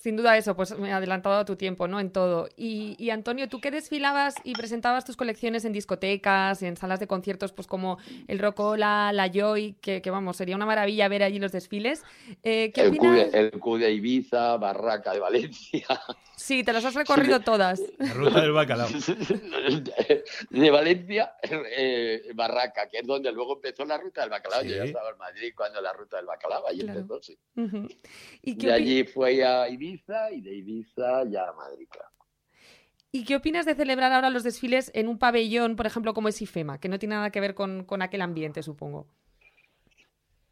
Sin 0.06 0.18
duda 0.18 0.38
eso, 0.38 0.56
pues 0.56 0.78
me 0.78 0.90
he 0.90 0.92
adelantado 0.92 1.34
a 1.38 1.46
tu 1.46 1.56
tiempo, 1.56 1.88
¿no? 1.88 2.00
En 2.00 2.12
todo. 2.12 2.48
Y, 2.56 2.96
y, 3.04 3.10
Antonio, 3.10 3.50
tú 3.50 3.60
que 3.60 3.72
desfilabas 3.72 4.36
y 4.44 4.54
presentabas 4.54 5.04
tus 5.04 5.18
colecciones 5.18 5.66
en 5.66 5.74
discotecas 5.74 6.62
y 6.62 6.68
en 6.68 6.78
salas 6.78 7.00
de 7.00 7.08
conciertos, 7.08 7.54
pues 7.54 7.68
como 7.68 7.98
el 8.28 8.38
Rocola, 8.38 9.12
la 9.14 9.32
Joy, 9.32 9.78
que, 9.82 10.04
que 10.04 10.12
vamos, 10.12 10.38
sería 10.38 10.56
una 10.56 10.68
maravilla 10.68 11.08
ver 11.08 11.24
allí 11.24 11.40
los 11.40 11.52
desfiles. 11.52 12.04
Eh, 12.44 12.72
¿qué 12.72 12.82
el, 12.82 12.88
opinas? 12.90 13.26
Q 13.26 13.32
de, 13.32 13.40
el 13.40 13.52
Q 13.60 13.78
de 13.80 13.92
Ibiza, 13.94 14.58
Barraca 14.58 15.12
de 15.12 15.20
Valencia. 15.22 15.88
Sí, 16.38 16.64
te 16.64 16.72
las 16.74 16.86
has 16.86 16.94
recorrido 16.94 17.40
todas. 17.40 17.82
La 17.98 18.14
ruta 18.14 18.42
del 18.42 18.52
bacalao. 18.52 18.90
De 20.50 20.70
Valencia, 20.70 21.34
eh, 21.76 22.30
Barraca, 22.36 22.88
que 22.90 23.00
es 23.00 23.08
donde 23.08 23.32
luego 23.32 23.54
empezó 23.56 23.86
la 23.86 23.98
ruta 23.98 24.22
del 24.22 24.30
bacalao. 24.30 24.62
Sí. 24.62 24.70
Yo 24.70 24.76
ya 24.76 24.84
estaba 24.84 25.10
en 25.12 25.18
Madrid 25.18 25.54
cuando 25.56 25.82
la 25.82 25.94
ruta 25.94 26.18
del 26.18 26.26
bacalao, 26.26 26.68
allí 26.68 26.82
Claro. 26.82 27.00
empezó, 27.00 27.24
sí. 27.24 27.38
¿Y, 28.44 28.58
qué 28.58 28.68
De 28.68 28.74
opi- 28.74 28.76
allí 28.76 29.04
fue 29.06 29.44
a 29.46 29.70
Ibiza 29.70 29.95
y 30.32 30.42
de 30.42 30.56
Ibiza 30.56 31.24
ya 31.30 31.50
a 31.50 31.54
Madrid, 31.54 31.88
claro. 31.90 32.10
¿Y 33.12 33.24
qué 33.24 33.38
opinas 33.38 33.66
de 33.66 33.76
celebrar 33.76 34.12
ahora 34.12 34.30
los 34.30 34.44
desfiles 34.44 34.92
en 34.94 35.08
un 35.08 35.18
pabellón, 35.18 35.76
por 35.76 35.86
ejemplo, 35.86 36.14
como 36.14 36.28
es 36.28 36.42
IFEMA, 36.42 36.80
que 36.80 36.90
no 36.90 37.00
tiene 37.00 37.16
nada 37.16 37.30
que 37.30 37.40
ver 37.40 37.56
con, 37.56 37.86
con 37.86 38.02
aquel 38.02 38.22
ambiente, 38.22 38.62
supongo? 38.62 39.08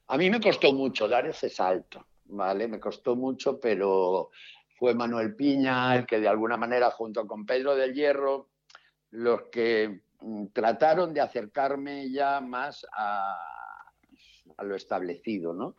A 0.07 0.17
mí 0.17 0.29
me 0.29 0.39
costó 0.39 0.71
mucho 0.71 1.07
dar 1.07 1.25
ese 1.25 1.49
salto, 1.49 2.05
¿vale? 2.25 2.67
Me 2.67 2.79
costó 2.79 3.15
mucho, 3.15 3.59
pero 3.59 4.29
fue 4.77 4.93
Manuel 4.93 5.35
Piña 5.35 5.95
el 5.95 6.05
que 6.05 6.19
de 6.19 6.27
alguna 6.27 6.55
manera, 6.55 6.89
junto 6.91 7.27
con 7.27 7.45
Pedro 7.45 7.75
del 7.75 7.93
Hierro, 7.93 8.49
los 9.11 9.43
que 9.51 10.01
mm, 10.21 10.47
trataron 10.53 11.13
de 11.13 11.21
acercarme 11.21 12.09
ya 12.11 12.39
más 12.39 12.85
a, 12.95 13.37
a 14.57 14.63
lo 14.63 14.75
establecido, 14.75 15.53
¿no? 15.53 15.75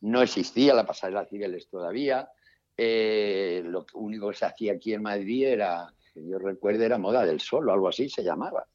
No 0.00 0.22
existía 0.22 0.74
la 0.74 0.86
pasarela 0.86 1.26
Cibeles 1.26 1.68
todavía. 1.68 2.30
Eh, 2.76 3.62
lo 3.64 3.86
único 3.94 4.30
que 4.30 4.36
se 4.36 4.46
hacía 4.46 4.72
aquí 4.74 4.92
en 4.94 5.02
Madrid 5.02 5.46
era, 5.46 5.92
que 6.12 6.26
yo 6.26 6.38
recuerdo, 6.38 6.84
era 6.84 6.98
Moda 6.98 7.24
del 7.24 7.40
Sol 7.40 7.68
o 7.68 7.72
algo 7.72 7.88
así 7.88 8.08
se 8.08 8.22
llamaba. 8.22 8.66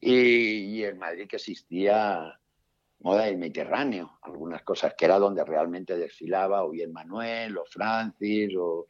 Y, 0.00 0.78
y 0.78 0.84
en 0.84 0.98
Madrid 0.98 1.26
que 1.28 1.36
existía 1.36 2.38
moda 3.02 3.24
del 3.24 3.38
Mediterráneo, 3.38 4.18
algunas 4.22 4.62
cosas 4.62 4.94
que 4.96 5.06
era 5.06 5.18
donde 5.18 5.42
realmente 5.44 5.96
desfilaba 5.96 6.64
o 6.64 6.70
bien 6.70 6.92
Manuel 6.92 7.56
o 7.56 7.64
Francis 7.64 8.54
o 8.58 8.86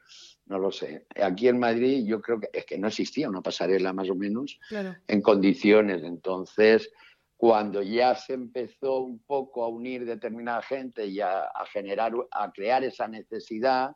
no 0.46 0.58
lo 0.58 0.72
sé. 0.72 1.06
Aquí 1.22 1.46
en 1.48 1.58
Madrid 1.60 2.04
yo 2.06 2.20
creo 2.20 2.40
que 2.40 2.50
es 2.52 2.64
que 2.64 2.76
no 2.78 2.88
existía 2.88 3.28
una 3.28 3.40
pasarela 3.40 3.92
más 3.92 4.10
o 4.10 4.16
menos 4.16 4.58
Claro. 4.68 4.96
en 5.06 5.22
condiciones. 5.22 6.02
Entonces, 6.02 6.90
cuando 7.36 7.82
ya 7.82 8.14
se 8.16 8.34
empezó 8.34 8.98
un 8.98 9.20
poco 9.20 9.62
a 9.64 9.68
unir 9.68 10.04
determinada 10.04 10.60
gente 10.62 11.06
y 11.06 11.20
a, 11.20 11.44
a 11.44 11.64
generar, 11.66 12.12
a 12.32 12.50
crear 12.52 12.82
esa 12.82 13.06
necesidad 13.06 13.92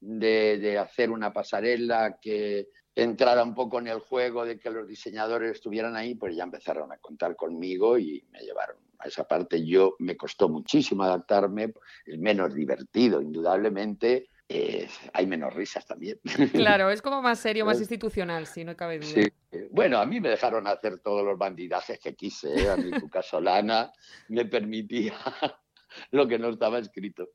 de, 0.00 0.58
de 0.58 0.78
hacer 0.78 1.10
una 1.10 1.32
pasarela 1.32 2.18
que 2.20 2.68
entrara 2.94 3.42
un 3.42 3.54
poco 3.54 3.78
en 3.78 3.88
el 3.88 4.00
juego 4.00 4.44
de 4.44 4.58
que 4.58 4.70
los 4.70 4.88
diseñadores 4.88 5.52
estuvieran 5.52 5.96
ahí, 5.96 6.14
pues 6.14 6.34
ya 6.34 6.44
empezaron 6.44 6.90
a 6.92 6.98
contar 6.98 7.36
conmigo 7.36 7.98
y 7.98 8.26
me 8.30 8.40
llevaron 8.40 8.76
a 8.98 9.08
esa 9.08 9.24
parte. 9.28 9.64
Yo 9.64 9.96
me 9.98 10.16
costó 10.16 10.48
muchísimo 10.48 11.02
adaptarme, 11.02 11.74
es 12.06 12.18
menos 12.18 12.54
divertido, 12.54 13.20
indudablemente. 13.20 14.28
eh, 14.48 14.88
hay 15.12 15.26
menos 15.26 15.52
risas 15.52 15.84
también. 15.84 16.20
Claro, 16.52 16.88
es 16.90 17.02
como 17.02 17.20
más 17.20 17.38
serio, 17.40 17.66
más 17.66 17.80
institucional, 17.80 18.46
sí, 18.46 18.64
no 18.64 18.76
cabe 18.76 18.98
duda. 18.98 19.08
Sí. 19.08 19.28
Bueno, 19.70 19.98
a 19.98 20.06
mí 20.06 20.20
me 20.20 20.28
dejaron 20.28 20.66
hacer 20.66 21.00
todos 21.00 21.24
los 21.24 21.36
bandidajes 21.36 21.98
que 21.98 22.14
quise. 22.14 22.54
¿eh? 22.54 22.70
A 22.70 22.76
mí 22.76 22.90
Solana 23.22 23.92
me 24.28 24.44
permitía 24.44 25.14
lo 26.12 26.28
que 26.28 26.38
no 26.38 26.48
estaba 26.48 26.78
escrito. 26.78 27.30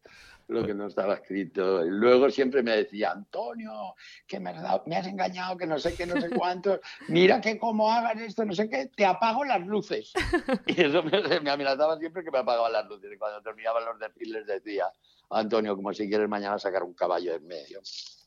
Lo 0.51 0.65
que 0.65 0.73
no 0.73 0.87
estaba 0.87 1.13
escrito. 1.13 1.85
Y 1.85 1.89
luego 1.89 2.29
siempre 2.29 2.61
me 2.61 2.75
decía, 2.75 3.11
Antonio, 3.11 3.95
que 4.27 4.37
me, 4.37 4.49
has 4.49 4.61
dado- 4.61 4.83
me 4.85 4.97
has 4.97 5.07
engañado, 5.07 5.57
que 5.57 5.65
no 5.65 5.79
sé 5.79 5.95
qué, 5.95 6.05
no 6.05 6.19
sé 6.19 6.29
cuánto. 6.29 6.81
Mira 7.07 7.39
que 7.39 7.57
como 7.57 7.89
hagan 7.89 8.19
esto, 8.19 8.43
no 8.43 8.53
sé 8.53 8.69
qué, 8.69 8.87
te 8.93 9.05
apago 9.05 9.45
las 9.45 9.65
luces. 9.65 10.11
Y 10.67 10.81
eso 10.81 11.03
me, 11.03 11.39
me 11.39 11.49
amenazaba 11.51 11.97
siempre 11.97 12.21
que 12.23 12.31
me 12.31 12.39
apagaban 12.39 12.73
las 12.73 12.85
luces. 12.85 13.09
Y 13.13 13.17
cuando 13.17 13.41
terminaban 13.41 13.85
los 13.85 13.97
desfiles 13.97 14.45
decía, 14.45 14.87
Antonio, 15.29 15.73
como 15.77 15.93
si 15.93 16.09
quieres 16.09 16.27
mañana 16.27 16.59
sacar 16.59 16.83
un 16.83 16.93
caballo 16.95 17.33
en 17.33 17.47
medio. 17.47 17.79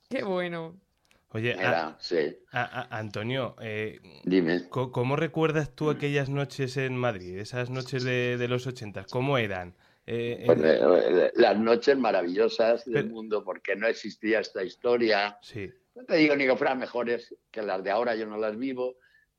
Qué 0.09 0.23
bueno. 0.23 0.81
Oye, 1.29 1.53
a- 1.63 1.97
sí, 2.01 2.39
a- 2.53 2.63
a- 2.63 2.97
Antonio, 2.99 3.55
eh, 3.61 4.01
dime. 4.25 4.69
¿cómo 4.71 5.17
recuerdas 5.17 5.75
tú 5.75 5.91
aquellas 5.91 6.31
noches 6.31 6.77
en 6.79 6.97
Madrid? 6.97 7.37
Esas 7.39 7.69
noches 7.69 8.03
de, 8.03 8.39
de 8.39 8.49
los 8.49 8.67
ochentas, 8.67 9.07
¿cómo 9.09 9.37
eran? 9.37 9.75
Eh, 10.07 10.43
Pues, 10.47 10.59
en- 10.59 10.67
eh, 10.67 11.31
las 11.37 11.59
noches 11.59 11.97
maravillosas 11.97 12.85
del 12.85 12.95
Pero- 13.05 13.09
mundo, 13.09 13.45
porque 13.45 13.75
no 13.77 13.87
existía 13.87 14.41
esta 14.41 14.63
historia. 14.63 15.39
Sí, 15.43 15.71
No 15.97 16.05
te 16.05 16.17
digo 16.17 16.35
ni 16.35 16.45
que 16.45 16.57
fueran 16.57 16.81
mejores 16.81 17.33
que 17.53 17.63
las 17.63 17.83
de 17.85 17.91
ahora, 17.93 18.17
yo 18.17 18.27
no 18.27 18.37
las 18.37 18.59
vivo, 18.59 18.97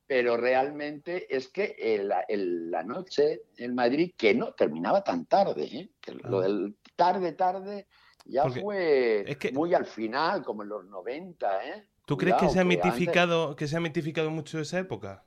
pero 0.07 0.38
realmente 0.38 1.27
es 1.36 1.50
que 1.50 1.75
el- 1.77 2.10
el- 2.29 2.72
la 2.72 2.81
noche 2.81 3.41
en 3.57 3.75
Madrid, 3.75 4.13
que 4.15 4.34
no 4.34 4.53
terminaba 4.53 5.03
tan 5.03 5.25
tarde, 5.25 5.63
¿eh? 5.65 5.89
que 6.00 6.13
lo 6.13 6.39
Ah. 6.39 6.43
del 6.43 6.75
tarde, 6.95 7.34
tarde, 7.34 7.88
ya 8.24 8.43
Porque 8.43 8.62
fue 8.62 9.24
es 9.29 9.38
que- 9.38 9.51
muy 9.51 9.74
al 9.74 9.86
final, 9.86 10.43
como 10.43 10.63
en 10.63 10.69
los 10.69 10.86
90, 10.86 11.67
¿eh? 11.67 11.84
¿Tú 12.05 12.15
crees 12.15 12.38
que 12.38 12.48
se 12.48 12.60
ha 12.60 12.63
mitificado, 12.63 13.55
que 13.57 13.67
se 13.67 13.75
ha 13.75 13.81
mitificado 13.81 14.31
mucho 14.31 14.57
esa 14.62 14.79
época? 14.79 15.25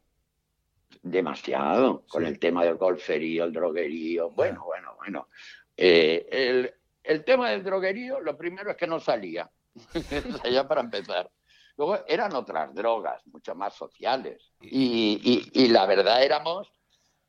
Demasiado, 1.03 2.05
con 2.09 2.23
Sí. 2.23 2.29
el 2.29 2.39
tema 2.39 2.65
del 2.65 2.77
golferío, 2.77 3.45
el 3.45 3.53
droguerío. 3.53 4.31
Bueno, 4.31 4.65
bueno, 4.65 4.95
bueno. 4.97 5.29
Eh, 5.77 6.27
el, 6.31 6.75
el 7.03 7.25
tema 7.25 7.51
del 7.51 7.63
droguerío, 7.63 8.21
lo 8.21 8.37
primero 8.37 8.71
es 8.71 8.77
que 8.77 8.87
no 8.87 8.99
salía. 9.01 9.51
para 10.69 10.81
empezar. 10.81 11.31
Luego 11.77 11.99
eran 12.09 12.35
otras 12.35 12.75
drogas, 12.75 13.25
mucho 13.29 13.55
más 13.55 13.75
sociales. 13.75 14.53
Y, 14.61 15.21
y- 15.53 15.65
y 15.65 15.69
la 15.69 15.87
verdad 15.87 16.23
éramos, 16.25 16.73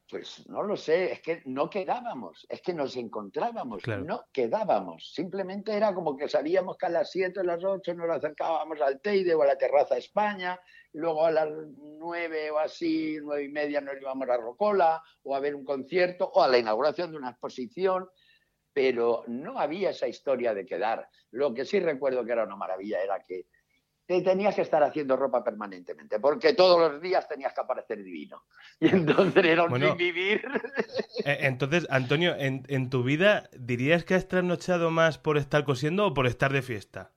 pues 0.09 0.47
no 0.49 0.63
lo 0.63 0.75
sé, 0.75 1.11
es 1.13 1.21
que 1.21 1.41
no 1.45 1.69
quedábamos, 1.69 2.45
es 2.49 2.61
que 2.61 2.73
nos 2.73 2.95
encontrábamos, 2.95 3.83
Claro. 3.83 4.03
no 4.03 4.25
quedábamos. 4.33 5.13
Simplemente 5.13 5.71
era 5.75 5.93
como 5.93 6.17
que 6.17 6.27
salíamos 6.27 6.77
que 6.77 6.87
a 6.87 6.89
las 6.89 7.11
7 7.11 7.39
o 7.39 7.43
las 7.43 7.63
8 7.63 7.93
nos 7.93 8.09
acercábamos 8.09 8.81
al 8.81 8.99
Teide 9.01 9.35
o 9.35 9.43
a 9.43 9.45
la 9.47 9.57
Terraza 9.57 9.97
España, 9.97 10.59
luego 10.93 11.25
a 11.25 11.31
las 11.31 11.49
9 11.77 12.49
o 12.51 12.57
así, 12.59 13.17
nueve 13.21 13.43
y 13.43 13.49
media 13.49 13.81
nos 13.81 14.01
íbamos 14.01 14.27
a 14.29 14.37
Rocola 14.37 15.01
o 15.23 15.35
a 15.35 15.39
ver 15.39 15.53
un 15.53 15.63
concierto 15.63 16.25
o 16.33 16.41
a 16.41 16.47
la 16.47 16.57
inauguración 16.57 17.11
de 17.11 17.17
una 17.17 17.29
exposición, 17.29 18.09
pero 18.73 19.23
no 19.27 19.59
había 19.59 19.91
esa 19.91 20.07
historia 20.07 20.53
de 20.53 20.65
quedar. 20.65 21.07
Lo 21.31 21.53
que 21.53 21.65
sí 21.65 21.79
recuerdo 21.79 22.25
que 22.25 22.31
era 22.31 22.45
una 22.45 22.55
maravilla 22.55 23.01
era 23.03 23.19
que 23.19 23.45
te 24.09 24.23
tenías 24.23 24.55
que 24.55 24.63
estar 24.63 24.81
haciendo 24.81 25.15
ropa 25.15 25.43
permanentemente, 25.43 26.19
porque 26.19 26.53
todos 26.55 26.79
los 26.79 26.99
días 26.99 27.27
tenías 27.27 27.53
que 27.53 27.61
aparecer 27.61 28.03
divino. 28.03 28.41
Y 28.79 28.87
entonces 28.87 29.45
era 29.45 29.65
un 29.65 29.69
Bueno. 29.69 29.95
vivir. 29.95 30.41
Eh, 31.25 31.37
Entonces, 31.41 31.85
Antonio, 31.91 32.33
en, 32.35 32.63
en 32.69 32.89
tu 32.89 33.03
vida, 33.03 33.51
¿dirías 33.53 34.03
que 34.05 34.15
has 34.15 34.27
trasnochado 34.27 34.89
más 34.89 35.19
por 35.19 35.37
estar 35.37 35.63
cosiendo 35.63 36.07
o 36.07 36.13
por 36.15 36.25
estar 36.25 36.51
de 36.51 36.63
fiesta? 36.63 37.11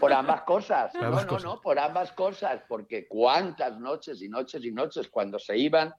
Por 0.00 0.10
ambas 0.14 0.40
cosas. 0.44 0.90
Por 0.92 1.02
no, 1.02 1.08
ambas 1.08 1.24
no, 1.26 1.28
cosas. 1.28 1.44
no, 1.44 1.60
por 1.60 1.78
ambas 1.78 2.12
cosas. 2.12 2.62
Porque 2.66 3.06
cuántas 3.06 3.78
noches 3.78 4.22
y 4.22 4.30
noches 4.30 4.64
y 4.64 4.72
noches 4.72 5.08
cuando 5.08 5.38
se 5.38 5.58
iban 5.58 5.92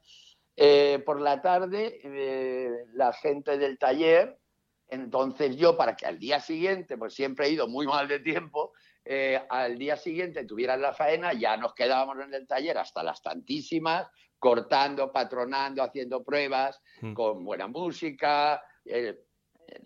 eh, 0.55 1.03
por 1.05 1.21
la 1.21 1.43
tarde 1.43 1.99
eh, 2.03 2.71
la 2.93 3.13
gente 3.13 3.59
del 3.59 3.77
taller. 3.77 4.39
Entonces 4.87 5.55
yo, 5.57 5.77
para 5.77 5.95
que 5.95 6.07
al 6.07 6.17
día 6.17 6.39
siguiente, 6.39 6.97
pues 6.97 7.13
siempre 7.13 7.45
he 7.45 7.51
ido 7.51 7.67
muy 7.67 7.85
mal 7.85 8.07
de 8.07 8.19
tiempo, 8.19 8.73
eh, 9.05 9.41
al 9.49 9.77
día 9.77 9.95
siguiente 9.97 10.45
tuvieran 10.45 10.81
la 10.81 10.93
faena, 10.93 11.33
ya 11.33 11.57
nos 11.57 11.73
quedábamos 11.73 12.17
en 12.19 12.33
el 12.33 12.47
taller 12.47 12.77
hasta 12.77 13.01
las 13.03 13.21
tantísimas, 13.21 14.07
cortando, 14.37 15.11
patronando, 15.11 15.83
haciendo 15.83 16.23
pruebas, 16.23 16.79
Mm. 17.01 17.13
con 17.13 17.43
buena 17.45 17.67
música. 17.67 18.61
eh, 18.85 19.25
eh, 19.67 19.81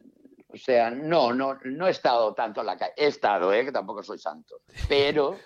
o 0.49 0.57
sea, 0.57 0.91
no, 0.91 1.33
no, 1.33 1.57
no 1.65 1.87
he 1.87 1.91
estado 1.91 2.33
tanto 2.35 2.61
en 2.61 2.67
la 2.67 2.77
calle. 2.77 2.93
He 2.95 3.07
estado, 3.07 3.51
¿eh? 3.53 3.65
que 3.65 3.71
tampoco 3.71 4.03
soy 4.03 4.19
santo. 4.19 4.61
Pero 4.89 5.37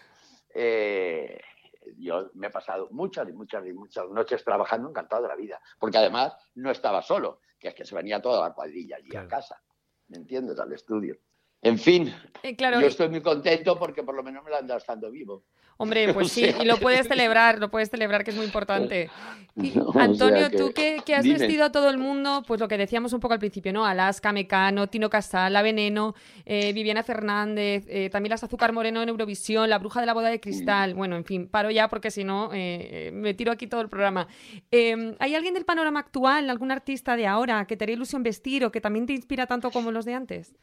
yo 1.98 2.30
me 2.34 2.48
he 2.48 2.50
pasado 2.50 2.90
muchas 2.92 3.28
y 3.30 3.32
muchas 3.32 3.66
y 3.66 3.72
muchas 3.74 4.10
noches 4.10 4.44
trabajando 4.44 4.90
encantado 4.90 5.22
de 5.24 5.30
la 5.30 5.36
vida. 5.36 5.62
Porque 5.80 5.98
además 5.98 6.36
no 6.56 6.70
estaba 6.72 7.02
solo, 7.02 7.40
que 7.60 7.70
es 7.70 7.74
que 7.76 7.86
se 7.86 7.96
venía 7.96 8.22
toda 8.22 8.48
la 8.50 8.54
cuadrilla 8.54 8.98
allí 8.98 9.10
Claro. 9.10 9.28
a 9.28 9.30
casa. 9.30 9.62
¿Me 10.10 10.18
entiendes? 10.18 10.60
Al 10.60 10.74
estudio. 10.74 11.18
En 11.62 11.78
fin, 11.80 12.14
Eh, 12.44 12.56
claro, 12.56 12.80
yo 12.80 12.86
y- 12.86 12.90
estoy 12.90 13.10
muy 13.10 13.22
contento 13.22 13.78
porque 13.80 14.04
por 14.04 14.16
lo 14.16 14.24
menos 14.24 14.44
me 14.44 14.52
lo 14.52 14.58
han 14.58 14.68
dado 14.68 14.78
estando 14.80 15.10
vivo. 15.10 15.44
Hombre, 15.80 16.12
pues 16.14 16.28
O 16.28 16.30
sí, 16.30 16.42
sea, 16.52 16.64
y 16.64 16.66
lo 16.66 16.78
puedes 16.78 17.08
celebrar, 17.08 17.60
lo 17.60 17.70
puedes 17.70 17.90
celebrar, 17.90 18.24
que 18.24 18.30
es 18.32 18.38
muy 18.38 18.46
importante. 18.46 19.10
No, 19.58 19.92
Antonio, 19.96 20.52
que- 20.52 20.58
tú 20.58 20.72
que, 20.72 21.00
que 21.04 21.16
has 21.16 21.24
dime. 21.24 21.40
vestido 21.40 21.66
a 21.66 21.72
todo 21.72 21.90
el 21.90 21.98
mundo, 21.98 22.44
pues 22.46 22.60
lo 22.60 22.68
que 22.68 22.78
decíamos 22.78 23.12
un 23.14 23.20
poco 23.20 23.34
al 23.34 23.40
principio, 23.40 23.74
¿no? 23.74 23.88
Alaska, 23.88 24.32
Mecano, 24.32 24.86
Tino 24.86 25.10
Casal, 25.10 25.52
La 25.52 25.64
Veneno, 25.64 26.14
eh, 26.46 26.74
Viviana 26.74 27.02
Fernández, 27.02 27.84
eh, 27.88 28.12
también 28.12 28.30
las 28.30 28.44
Azúcar 28.44 28.72
Moreno 28.72 29.02
en 29.02 29.10
Eurovisión, 29.10 29.68
La 29.68 29.80
Bruja 29.80 30.00
de 30.00 30.06
la 30.06 30.14
Boda 30.14 30.30
de 30.30 30.40
Cristal. 30.40 30.94
Bueno, 30.94 31.16
en 31.16 31.26
fin, 31.26 31.48
paro 31.48 31.72
ya 31.72 31.88
porque 31.88 32.12
si 32.12 32.24
no 32.24 32.54
eh, 32.54 33.08
eh, 33.08 33.12
me 33.12 33.34
tiro 33.34 33.52
aquí 33.52 33.66
todo 33.66 33.82
el 33.82 33.90
programa. 33.90 34.28
Eh, 34.70 35.16
¿Hay 35.18 35.34
alguien 35.34 35.56
del 35.56 35.66
panorama 35.66 36.02
actual, 36.02 36.52
algún 36.52 36.70
artista 36.72 37.16
de 37.16 37.26
ahora 37.26 37.66
que 37.66 37.76
te 37.76 37.86
haría 37.86 37.96
ilusión 37.96 38.22
vestir 38.22 38.64
o 38.64 38.72
que 38.72 38.80
también 38.80 39.08
te 39.08 39.14
inspira 39.14 39.48
tanto 39.48 39.72
como 39.72 39.92
los 39.92 40.06
de 40.06 40.14
antes? 40.14 40.56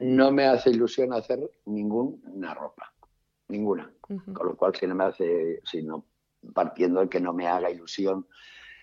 No 0.00 0.30
me 0.32 0.46
hace 0.46 0.70
ilusión 0.70 1.12
hacer 1.12 1.38
ninguna 1.66 2.54
ropa, 2.54 2.92
ninguna. 3.48 3.92
Con 4.00 4.46
lo 4.46 4.56
cual, 4.56 4.74
si 4.74 4.86
no 4.86 4.94
me 4.94 5.04
hace, 5.04 5.60
si 5.64 5.82
no, 5.82 6.06
partiendo 6.52 7.00
de 7.00 7.08
que 7.08 7.20
no 7.20 7.32
me 7.32 7.46
haga 7.46 7.70
ilusión, 7.70 8.26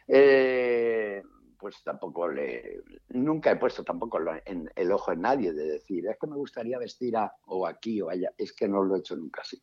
eh, 0.07 1.21
pues 1.57 1.83
tampoco 1.83 2.29
le, 2.29 2.81
nunca 3.09 3.51
he 3.51 3.57
puesto 3.57 3.83
tampoco 3.83 4.19
en, 4.45 4.71
el 4.75 4.91
ojo 4.91 5.11
en 5.11 5.21
nadie 5.21 5.53
de 5.53 5.65
decir, 5.65 6.07
es 6.07 6.17
que 6.17 6.27
me 6.27 6.35
gustaría 6.35 6.79
vestir 6.79 7.17
a, 7.17 7.33
o 7.45 7.67
aquí 7.67 8.01
o 8.01 8.09
allá, 8.09 8.31
es 8.37 8.53
que 8.53 8.67
no 8.67 8.83
lo 8.83 8.95
he 8.95 8.99
hecho 8.99 9.15
nunca 9.15 9.41
así. 9.41 9.61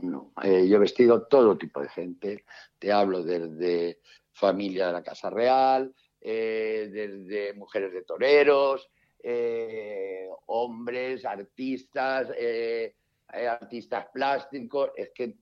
No, 0.00 0.32
eh, 0.44 0.68
yo 0.68 0.76
he 0.76 0.80
vestido 0.80 1.26
todo 1.26 1.58
tipo 1.58 1.80
de 1.80 1.88
gente. 1.88 2.44
Te 2.78 2.92
hablo 2.92 3.24
desde 3.24 4.00
familia 4.32 4.86
de 4.86 4.92
la 4.92 5.02
Casa 5.02 5.28
Real, 5.28 5.92
eh, 6.20 6.88
desde 6.92 7.54
mujeres 7.54 7.92
de 7.92 8.02
toreros, 8.02 8.88
eh, 9.22 10.28
hombres, 10.46 11.24
artistas, 11.24 12.28
eh, 12.36 12.94
eh, 13.32 13.48
artistas 13.48 14.06
plásticos. 14.12 14.90
Es 14.96 15.10
que 15.14 15.36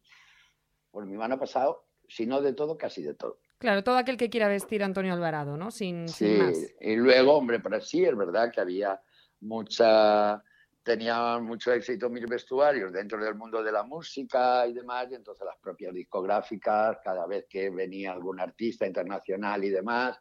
por 0.90 1.06
mi 1.06 1.16
mano 1.16 1.35
ha 1.35 1.38
pasado, 1.38 1.87
si 2.09 2.26
no 2.26 2.40
de 2.40 2.52
todo, 2.54 2.76
casi 2.76 3.02
de 3.02 3.14
todo. 3.14 3.40
Claro, 3.59 3.83
todo 3.83 3.97
aquel 3.97 4.16
que 4.16 4.28
quiera 4.28 4.49
vestir 4.49 4.83
a 4.83 4.87
Antonio 4.87 5.12
Alvarado, 5.14 5.56
¿no? 5.56 5.71
Sin, 5.71 6.09
sin 6.09 6.28
Sí, 6.28 6.38
más. 6.38 6.75
y 6.80 6.97
luego, 6.97 7.35
hombre, 7.35 7.61
pero 7.61 7.80
sí 7.80 8.04
es 8.04 8.14
verdad 8.16 8.52
que 8.52 8.61
había 8.61 9.00
mucha, 9.40 10.42
tenía 10.83 11.38
mucho 11.38 11.73
éxito 11.73 12.11
mis 12.11 12.26
vestuarios 12.26 12.92
dentro 12.92 13.23
del 13.23 13.35
mundo 13.35 13.62
de 13.62 13.73
la 13.73 13.83
música 13.83 14.66
y 14.66 14.75
demás, 14.75 15.09
y 15.11 15.14
entonces 15.14 15.47
las 15.47 15.56
propias 15.56 15.95
discográficas, 15.95 16.99
cada 17.02 17.26
vez 17.26 17.47
que 17.49 17.71
venía 17.71 18.12
algún 18.12 18.40
artista 18.40 18.87
internacional 18.87 19.64
y 19.64 19.71
demás, 19.71 20.18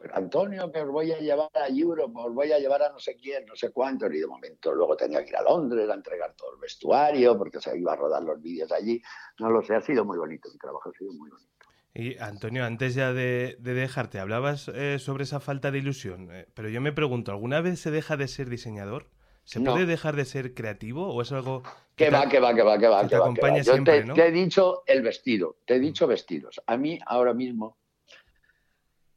pero 0.00 0.16
Antonio, 0.16 0.72
que 0.72 0.80
os 0.80 0.88
voy 0.90 1.12
a 1.12 1.18
llevar 1.18 1.50
a 1.54 1.68
Europe, 1.68 2.12
os 2.16 2.32
voy 2.34 2.50
a 2.52 2.58
llevar 2.58 2.82
a 2.82 2.88
no 2.90 2.98
sé 2.98 3.16
quién, 3.16 3.44
no 3.44 3.54
sé 3.54 3.70
cuánto, 3.70 4.06
y 4.06 4.18
de 4.18 4.26
momento 4.26 4.72
luego 4.72 4.96
tenía 4.96 5.22
que 5.22 5.28
ir 5.30 5.36
a 5.36 5.42
Londres 5.42 5.88
a 5.90 5.94
entregar 5.94 6.34
todo 6.34 6.54
el 6.54 6.60
vestuario, 6.60 7.36
porque 7.36 7.60
se 7.60 7.76
iba 7.78 7.92
a 7.92 7.96
rodar 7.96 8.22
los 8.22 8.40
vídeos 8.40 8.72
allí, 8.72 9.02
no 9.38 9.50
lo 9.50 9.62
sé, 9.62 9.74
ha 9.74 9.80
sido 9.82 10.04
muy 10.04 10.16
bonito, 10.16 10.48
mi 10.50 10.58
trabajo 10.58 10.88
ha 10.88 10.98
sido 10.98 11.12
muy 11.12 11.28
bonito. 11.30 11.50
Y 11.92 12.16
Antonio, 12.18 12.64
antes 12.64 12.94
ya 12.94 13.12
de, 13.12 13.56
de 13.58 13.74
dejarte, 13.74 14.20
hablabas 14.20 14.68
eh, 14.68 14.98
sobre 15.00 15.24
esa 15.24 15.40
falta 15.40 15.70
de 15.70 15.78
ilusión, 15.78 16.28
eh, 16.30 16.46
pero 16.54 16.68
yo 16.68 16.80
me 16.80 16.92
pregunto, 16.92 17.32
¿alguna 17.32 17.60
vez 17.60 17.80
se 17.80 17.90
deja 17.90 18.16
de 18.16 18.28
ser 18.28 18.48
diseñador? 18.48 19.10
¿Se 19.44 19.58
No. 19.58 19.72
puede 19.72 19.86
dejar 19.86 20.14
de 20.16 20.24
ser 20.24 20.54
creativo 20.54 21.12
o 21.12 21.20
es 21.22 21.32
algo 21.32 21.62
Que 21.96 22.04
te- 22.06 22.10
va, 22.12 22.28
que 22.28 22.38
va, 22.38 22.54
que 22.54 22.62
va, 22.62 22.78
que 22.78 22.86
va. 22.86 23.00
que 23.00 23.06
te 23.06 23.10
que 23.10 23.16
acompaña 23.16 23.54
va. 23.56 23.62
Yo 23.62 23.72
siempre, 23.72 24.00
te, 24.02 24.06
¿no? 24.06 24.14
te 24.14 24.26
he 24.28 24.30
dicho 24.30 24.82
el 24.86 25.02
vestido, 25.02 25.56
te 25.66 25.74
he 25.74 25.78
dicho 25.80 26.06
vestidos. 26.06 26.60
A 26.66 26.76
mí 26.76 26.98
ahora 27.06 27.34
mismo 27.34 27.76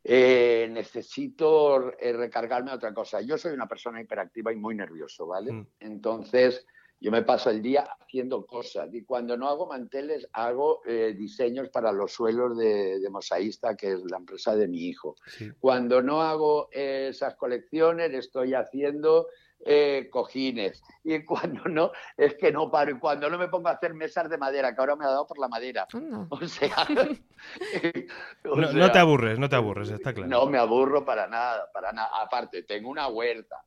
eh, 0.03 0.67
necesito 0.69 1.98
eh, 1.98 2.13
recargarme 2.13 2.72
a 2.72 2.75
otra 2.75 2.93
cosa. 2.93 3.22
Yo 3.22 3.38
soy 3.38 3.53
una 3.53 3.67
persona 3.67 4.01
hiperactiva 4.01 4.51
y 4.51 4.57
muy 4.57 4.75
nervioso, 4.75 5.27
¿vale? 5.27 5.51
Mm. 5.51 5.67
Entonces, 5.79 6.65
yo 7.00 7.12
me 7.12 7.22
paso 7.22 7.50
el 7.50 7.62
día 7.62 7.88
haciendo 8.00 8.45
cosas 8.45 8.93
y 8.93 9.03
cuando 9.03 9.36
no 9.36 9.50
hago 9.50 9.67
manteles, 9.67 10.27
hago 10.31 10.81
eh, 10.86 11.13
diseños 11.17 11.69
para 11.69 11.91
los 11.91 12.13
suelos 12.13 12.57
de, 12.57 13.00
de 13.00 13.10
Mosaísta, 13.10 13.75
que 13.75 13.93
es 13.93 14.03
la 14.10 14.17
empresa 14.17 14.55
de 14.55 14.67
mi 14.69 14.86
hijo. 14.86 15.15
Sí. 15.27 15.51
Cuando 15.60 16.01
no 16.01 16.22
hago 16.22 16.69
eh, 16.72 17.07
esas 17.10 17.36
colecciones, 17.36 18.13
estoy 18.13 18.53
haciendo 18.53 19.27
eh, 19.65 20.08
cojines. 20.12 20.84
Y 21.03 21.24
cuando 21.24 21.63
no, 21.70 21.91
es 22.17 22.36
que 22.36 22.51
no 22.51 22.70
paro. 22.70 22.91
Y 22.91 23.00
cuando 23.00 23.29
no 23.29 23.38
me 23.38 23.48
pongo 23.48 23.70
a 23.70 23.74
hacer 23.74 23.93
mesas 23.93 24.29
de 24.29 24.38
madera, 24.38 24.74
que 24.74 24.82
ahora 24.82 24.96
me 24.96 25.05
ha 25.05 25.10
dado 25.10 25.27
por 25.27 25.39
la 25.39 25.48
madera. 25.48 25.88
Anda. 25.93 26.27
O 26.31 26.48
sea, 26.48 26.75
o 28.46 28.55
No, 28.55 28.68
sea, 28.68 28.77
no 28.79 28.92
te 28.92 29.00
aburres, 29.00 29.40
no 29.40 29.50
te 29.50 29.55
aburres, 29.55 29.90
está 29.90 30.14
claro. 30.14 30.29
no 30.29 30.46
me 30.48 30.57
aburro 30.57 31.05
para 31.05 31.27
nada, 31.27 31.70
para 31.74 31.92
nada. 31.92 32.09
Aparte, 32.22 32.64
tengo 32.64 32.90
una 32.90 33.07
huerta. 33.07 33.64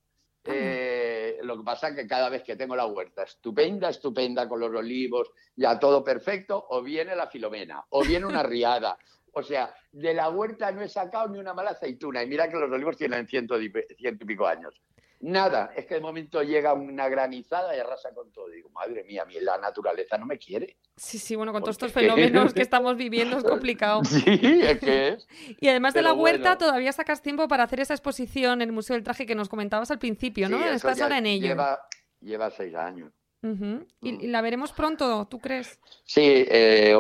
Eh, 0.49 1.39
lo 1.43 1.57
que 1.59 1.65
pasa 1.65 1.89
es 1.89 1.97
que 1.97 2.07
cada 2.07 2.29
vez 2.29 2.45
que 2.45 2.55
tengo 2.55 2.77
la 2.77 2.87
huerta 2.87 3.25
estupenda, 3.25 3.89
estupenda, 3.89 4.49
con 4.49 4.61
los 4.61 4.73
olivos, 4.73 5.33
ya 5.57 5.77
todo 5.77 6.05
perfecto, 6.05 6.67
o 6.71 6.83
viene 6.83 7.17
la 7.17 7.27
filomena, 7.27 7.85
o 7.91 8.05
viene 8.05 8.27
una 8.27 8.45
riada. 8.45 8.97
O 9.33 9.43
sea, 9.43 9.75
de 9.91 10.15
la 10.15 10.31
huerta 10.31 10.71
no 10.71 10.83
he 10.83 10.89
sacado 10.89 11.29
ni 11.29 11.39
una 11.41 11.53
mala 11.53 11.71
aceituna. 11.71 12.23
Y 12.23 12.29
mira 12.29 12.49
que 12.49 12.57
los 12.57 12.71
olivos 12.71 12.97
tienen 12.97 13.27
ciento 13.27 13.61
y 13.61 13.71
pico 13.71 14.47
años. 14.47 14.81
Nada, 15.21 15.73
es 15.75 15.87
que 15.87 15.95
de 15.95 16.01
momento 16.01 16.43
llega 16.43 16.75
una 16.75 17.09
granizada 17.09 17.75
y 17.75 17.81
arrasa 17.81 18.13
con 18.15 18.31
todo. 18.33 18.49
Digo, 18.49 18.69
madre 18.71 19.03
mía, 19.05 19.23
a 19.23 19.25
mí 19.25 19.35
la 19.41 19.57
naturaleza 19.59 20.19
no 20.19 20.27
me 20.27 20.39
quiere. 20.39 20.77
Sí, 20.97 21.19
sí, 21.19 21.35
bueno, 21.37 21.53
con 21.53 21.63
todos 21.63 21.75
estos 21.75 21.93
fenómenos 21.93 22.53
que 22.53 22.61
estamos 22.63 22.97
viviendo 22.97 23.39
es 23.39 23.45
complicado. 23.45 24.05
Sí, 24.05 24.23
es 24.27 24.79
que 24.79 25.09
es. 25.09 25.27
Y 25.61 25.69
además 25.69 25.95
de 25.95 26.03
la 26.03 26.13
huerta, 26.13 26.51
bueno. 26.51 26.59
todavía 26.59 26.93
sacas 26.93 27.23
tiempo 27.23 27.49
para 27.49 27.65
hacer 27.65 27.81
esa 27.81 27.95
exposición 27.95 28.61
en 28.61 28.69
el 28.69 28.73
Museo 28.73 28.95
del 28.95 29.03
Traje 29.05 29.25
que 29.27 29.35
nos 29.35 29.49
comentabas 29.49 29.91
al 29.91 29.99
principio, 29.99 30.49
¿no? 30.49 30.59
Sí, 30.59 30.65
Estás 30.75 31.01
ahora 31.01 31.19
en 31.19 31.27
ello. 31.27 31.47
Lleva, 31.49 31.81
lleva 32.21 32.51
seis 32.51 32.75
años. 32.75 33.13
Ujú. 33.43 33.87
¿Y, 34.03 34.13
Mm. 34.13 34.21
y 34.21 34.27
la 34.29 34.41
veremos 34.43 34.73
pronto, 34.73 35.27
tú 35.31 35.39
crees? 35.39 35.81
Sí, 36.05 36.21
eh, 36.25 36.95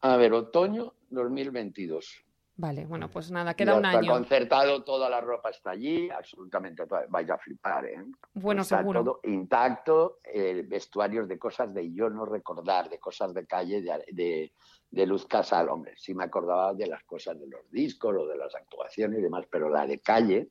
a 0.00 0.16
ver, 0.16 0.32
otoño 0.34 0.92
2022. 1.10 2.23
Vale, 2.56 2.86
bueno, 2.86 3.10
pues 3.10 3.32
nada, 3.32 3.50
Ya 3.50 3.56
queda 3.56 3.74
un 3.76 3.84
está 3.84 3.98
año. 3.98 4.12
concertado, 4.12 4.84
toda 4.84 5.10
la 5.10 5.20
ropa 5.20 5.50
está 5.50 5.70
allí, 5.70 6.08
absolutamente 6.08 6.86
toda. 6.86 7.04
Vais 7.08 7.28
a 7.28 7.36
flipar, 7.36 7.84
¿eh? 7.86 8.04
Bueno, 8.34 8.62
está 8.62 8.78
seguro. 8.78 9.00
todo 9.02 9.20
intacto, 9.24 10.20
eh, 10.22 10.64
vestuarios 10.64 11.26
de 11.26 11.36
cosas 11.36 11.74
de 11.74 11.92
yo 11.92 12.08
no 12.10 12.24
recordar, 12.24 12.88
de 12.88 13.00
cosas 13.00 13.34
de 13.34 13.44
calle, 13.44 13.82
de, 13.82 14.04
de, 14.12 14.52
de 14.88 15.06
Luz 15.06 15.26
Casal. 15.26 15.68
Hombre, 15.68 15.94
sí 15.96 16.14
me 16.14 16.22
acordaba 16.24 16.72
de 16.74 16.86
las 16.86 17.02
cosas 17.02 17.40
de 17.40 17.48
los 17.48 17.68
discos 17.72 18.14
o 18.16 18.26
de 18.26 18.36
las 18.36 18.54
actuaciones 18.54 19.18
y 19.18 19.22
demás, 19.22 19.46
pero 19.50 19.68
la 19.68 19.84
de 19.86 19.98
calle 19.98 20.48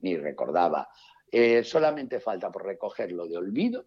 ni 0.00 0.16
recordaba. 0.16 0.88
Eh, 1.30 1.62
solamente 1.62 2.18
falta 2.20 2.50
por 2.50 2.64
recogerlo 2.64 3.28
de 3.28 3.36
olvido, 3.36 3.84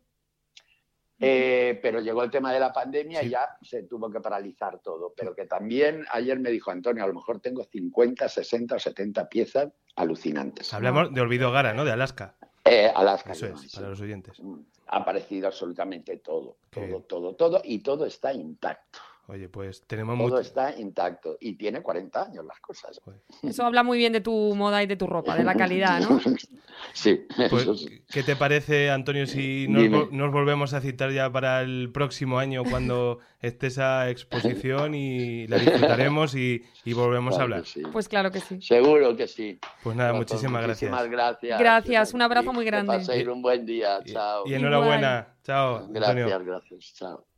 eh, 1.24 1.80
pero 1.84 2.00
llegó 2.00 2.24
el 2.24 2.32
tema 2.32 2.52
de 2.52 2.60
la 2.60 2.74
pandemia 2.74 3.22
y 3.22 3.30
ya 3.30 3.58
se 3.62 3.84
tuvo 3.84 4.10
que 4.10 4.20
paralizar 4.20 4.80
todo. 4.80 5.14
Pero 5.16 5.36
que 5.36 5.46
también 5.46 6.04
ayer 6.12 6.40
me 6.40 6.50
dijo 6.50 6.72
Antonio, 6.72 7.04
a 7.04 7.08
lo 7.08 7.14
mejor 7.14 7.40
tengo 7.40 7.64
50, 7.64 8.28
60 8.28 8.76
o 8.76 8.80
70 8.80 9.30
piezas 9.30 9.70
alucinantes. 9.96 10.74
Hablamos 10.74 11.14
de 11.14 11.22
Olvido 11.22 11.52
Gara, 11.52 11.74
¿no? 11.76 11.86
De 11.86 11.92
Alaska. 11.92 12.34
Eh, 12.66 12.92
Alaska. 12.96 13.34
Eso 13.34 13.46
es, 13.46 13.62
sí. 13.62 13.70
para 13.76 13.90
los 13.90 14.02
oyentes. 14.02 14.40
Mm, 14.40 14.62
Ha 14.88 14.98
aparecido 14.98 15.48
absolutamente 15.48 16.18
todo, 16.18 16.58
todo, 16.72 17.02
todo, 17.02 17.36
todo, 17.36 17.62
y 17.64 17.80
todo 17.80 18.06
está 18.06 18.34
intacto. 18.34 19.00
Oye, 19.28 19.48
pues 19.48 19.82
tenemos 19.88 20.18
Todo 20.18 20.28
mucho... 20.28 20.40
está 20.40 20.78
intacto. 20.78 21.38
Y 21.40 21.54
tiene 21.54 21.82
40 21.82 22.24
años 22.24 22.46
las 22.46 22.60
cosas. 22.60 23.00
Eso 23.44 23.64
habla 23.64 23.84
muy 23.84 23.98
bien 23.98 24.12
de 24.12 24.20
tu 24.22 24.56
moda 24.56 24.84
y 24.84 24.88
de 24.88 24.98
tu 24.98 25.08
ropa, 25.08 25.36
de 25.38 25.44
la 25.44 25.56
calidad, 25.56 26.02
¿no? 26.02 26.20
sí, 26.94 27.26
Pues, 27.50 27.64
eso 27.64 27.76
sí. 27.76 28.04
¿Qué 28.12 28.24
te 28.24 28.36
parece, 28.36 28.90
Antonio, 28.90 29.28
si 29.28 29.68
nos, 29.70 30.32
volvemos 30.32 30.74
a 30.74 30.82
citar 30.82 31.12
ya 31.12 31.32
para 31.32 31.62
el 31.62 31.92
próximo 31.94 32.40
año 32.40 32.64
cuando 32.70 33.20
esté 33.42 33.68
esa 33.68 34.10
exposición 34.10 34.96
y 34.96 35.48
la 35.48 35.60
disfrutaremos 35.60 36.36
y, 36.36 36.64
y 36.84 36.94
volvemos 36.94 37.38
a 37.38 37.44
hablar? 37.44 37.62
que 37.62 37.70
sí. 37.70 37.84
Pues 37.92 38.10
claro 38.10 38.32
que 38.32 38.42
sí. 38.42 38.62
Seguro 38.62 39.16
que 39.16 39.28
sí. 39.28 39.60
Pues 39.84 39.96
nada, 39.96 40.12
Corazón, 40.12 40.36
muchísimas 40.36 40.68
muchísimas 40.68 41.08
gracias. 41.08 41.12
gracias. 41.12 41.60
Gracias, 41.60 42.14
un 42.14 42.22
abrazo 42.22 42.52
muy 42.52 42.66
que 42.66 42.72
grande. 42.72 42.98
paséis 42.98 43.28
un 43.28 43.42
buen 43.42 43.66
día. 43.66 44.00
Y- 44.04 44.12
Chao. 44.12 44.44
Y 44.46 44.56
enhorabuena. 44.56 45.36
Chao, 45.44 45.78
Antonio. 45.78 46.28
Gracias, 46.28 46.44
gracias. 46.46 46.94
Chao. 46.96 47.31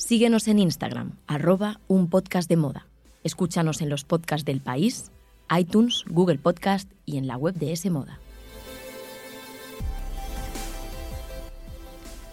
Síguenos 0.00 0.48
en 0.48 0.58
Instagram, 0.58 1.12
arroba 1.26 1.78
un 1.86 2.08
podcast 2.08 2.48
de 2.48 2.56
moda. 2.56 2.86
Escúchanos 3.22 3.82
en 3.82 3.90
los 3.90 4.04
podcasts 4.04 4.46
del 4.46 4.60
país, 4.60 5.12
iTunes, 5.54 6.04
Google 6.08 6.38
Podcast 6.38 6.90
y 7.04 7.18
en 7.18 7.26
la 7.26 7.36
web 7.36 7.54
de 7.54 7.72
S 7.72 7.88
Moda. 7.90 8.18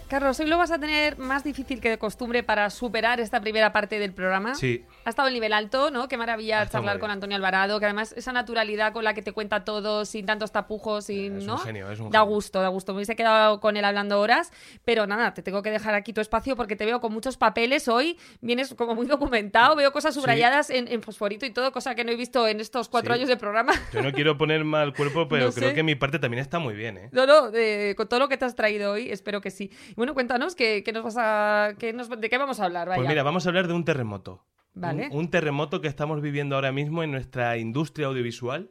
Carlos, 0.08 0.40
hoy 0.40 0.46
lo 0.46 0.56
vas 0.56 0.70
a 0.70 0.78
tener 0.78 1.18
más 1.18 1.44
difícil 1.44 1.80
que 1.80 1.90
de 1.90 1.98
costumbre 1.98 2.42
para 2.42 2.70
superar 2.70 3.20
esta 3.20 3.42
primera 3.42 3.70
parte 3.70 3.98
del 3.98 4.14
programa. 4.14 4.54
Sí, 4.54 4.86
Ha 5.04 5.10
estado 5.10 5.28
el 5.28 5.34
nivel 5.34 5.52
alto, 5.54 5.90
¿no? 5.90 6.06
Qué 6.06 6.16
maravilla 6.18 6.68
charlar 6.68 6.98
con. 6.98 7.10
Antonio 7.10 7.36
Alvarado, 7.36 7.78
que 7.80 7.86
además 7.86 8.12
esa 8.16 8.32
naturalidad 8.32 8.92
con 8.92 9.02
la 9.04 9.14
que 9.14 9.22
te 9.22 9.32
cuenta 9.32 9.64
todo, 9.64 10.04
sin 10.04 10.26
tantos 10.26 10.52
tapujos, 10.52 11.06
sin, 11.06 11.38
Es 11.38 11.46
un 11.48 11.58
genio, 11.58 11.90
es 11.90 11.98
un 12.00 12.10
da 12.10 12.20
genio. 12.20 12.34
gusto, 12.34 12.60
da 12.60 12.68
gusto. 12.68 12.92
Me 12.92 12.98
hubiese 12.98 13.16
quedado 13.16 13.60
con 13.60 13.76
él 13.78 13.84
hablando 13.86 14.20
horas, 14.20 14.52
pero 14.84 15.06
nada, 15.06 15.32
te 15.32 15.42
tengo 15.42 15.62
que 15.62 15.70
dejar 15.70 15.94
aquí 15.94 16.12
tu 16.12 16.20
espacio 16.20 16.56
porque 16.56 16.76
te 16.76 16.84
veo 16.84 17.00
con 17.00 17.12
muchos 17.12 17.38
papeles 17.38 17.88
hoy. 17.88 18.18
Vienes 18.42 18.74
como 18.74 18.94
muy 18.94 19.06
documentado, 19.06 19.74
veo 19.76 19.90
cosas 19.92 20.14
subrayadas 20.14 20.68
en, 20.68 20.88
en 20.88 21.00
fosforito 21.02 21.46
y 21.46 21.50
todo, 21.50 21.72
cosa 21.72 21.94
que 21.94 22.04
no 22.04 22.12
he 22.12 22.16
visto 22.16 22.46
en 22.46 22.60
estos 22.60 22.88
cuatro 22.90 23.14
Sí. 23.14 23.18
años 23.20 23.28
de 23.30 23.36
programa. 23.38 23.72
Yo 23.94 24.02
no 24.02 24.12
quiero 24.12 24.36
poner 24.36 24.64
mal 24.64 24.92
cuerpo, 24.94 25.26
pero 25.28 25.46
No 25.46 25.52
creo 25.52 25.70
sé. 25.70 25.74
que 25.74 25.82
mi 25.82 25.94
parte 25.94 26.18
también 26.18 26.42
está 26.42 26.58
muy 26.58 26.74
bien, 26.74 26.98
¿eh? 26.98 27.08
No, 27.12 27.24
no, 27.26 27.50
con 27.96 28.08
todo 28.08 28.20
lo 28.20 28.28
que 28.28 28.36
te 28.36 28.44
has 28.44 28.54
traído 28.54 28.92
hoy, 28.92 29.10
espero 29.10 29.40
que 29.40 29.50
sí. 29.50 29.70
Bueno, 29.96 30.12
cuéntanos 30.12 30.54
qué, 30.54 30.82
qué 30.84 30.92
nos 30.92 31.02
vas 31.04 31.16
a, 31.18 31.70
qué 31.78 31.94
nos- 31.94 32.10
de 32.10 32.28
qué 32.28 32.36
vamos 32.36 32.60
a 32.60 32.66
hablar. 32.66 32.88
Vaya. 32.88 32.98
Pues 32.98 33.08
mira, 33.08 33.22
vamos 33.22 33.46
a 33.46 33.48
hablar 33.48 33.66
de 33.68 33.72
un 33.72 33.84
terremoto. 33.86 34.44
Vale. 34.80 35.08
Un, 35.10 35.16
un 35.18 35.30
terremoto 35.30 35.80
que 35.80 35.88
estamos 35.88 36.20
viviendo 36.22 36.54
ahora 36.54 36.72
mismo 36.72 37.02
en 37.02 37.10
nuestra 37.10 37.56
industria 37.58 38.06
audiovisual. 38.08 38.70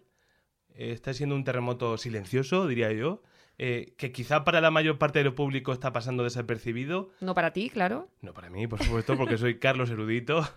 Eh, 0.75 0.91
está 0.91 1.13
siendo 1.13 1.35
un 1.35 1.43
terremoto 1.43 1.97
silencioso, 1.97 2.67
diría 2.67 2.91
yo, 2.91 3.23
eh, 3.59 3.95
que 3.97 4.11
quizá 4.11 4.43
para 4.43 4.61
la 4.61 4.69
mayor 4.69 4.99
parte 4.99 5.23
del 5.23 5.33
público 5.33 5.73
está 5.73 5.91
pasando 5.91 6.23
desapercibido. 6.23 7.09
No 7.21 7.33
para 7.33 7.51
ti, 7.53 7.71
claro. 7.71 8.07
No 8.21 8.31
para 8.35 8.51
mí, 8.51 8.67
por 8.67 8.83
supuesto, 8.83 9.17
porque 9.17 9.39
soy 9.39 9.57
Carlos 9.59 9.89
Erudito. 9.89 10.47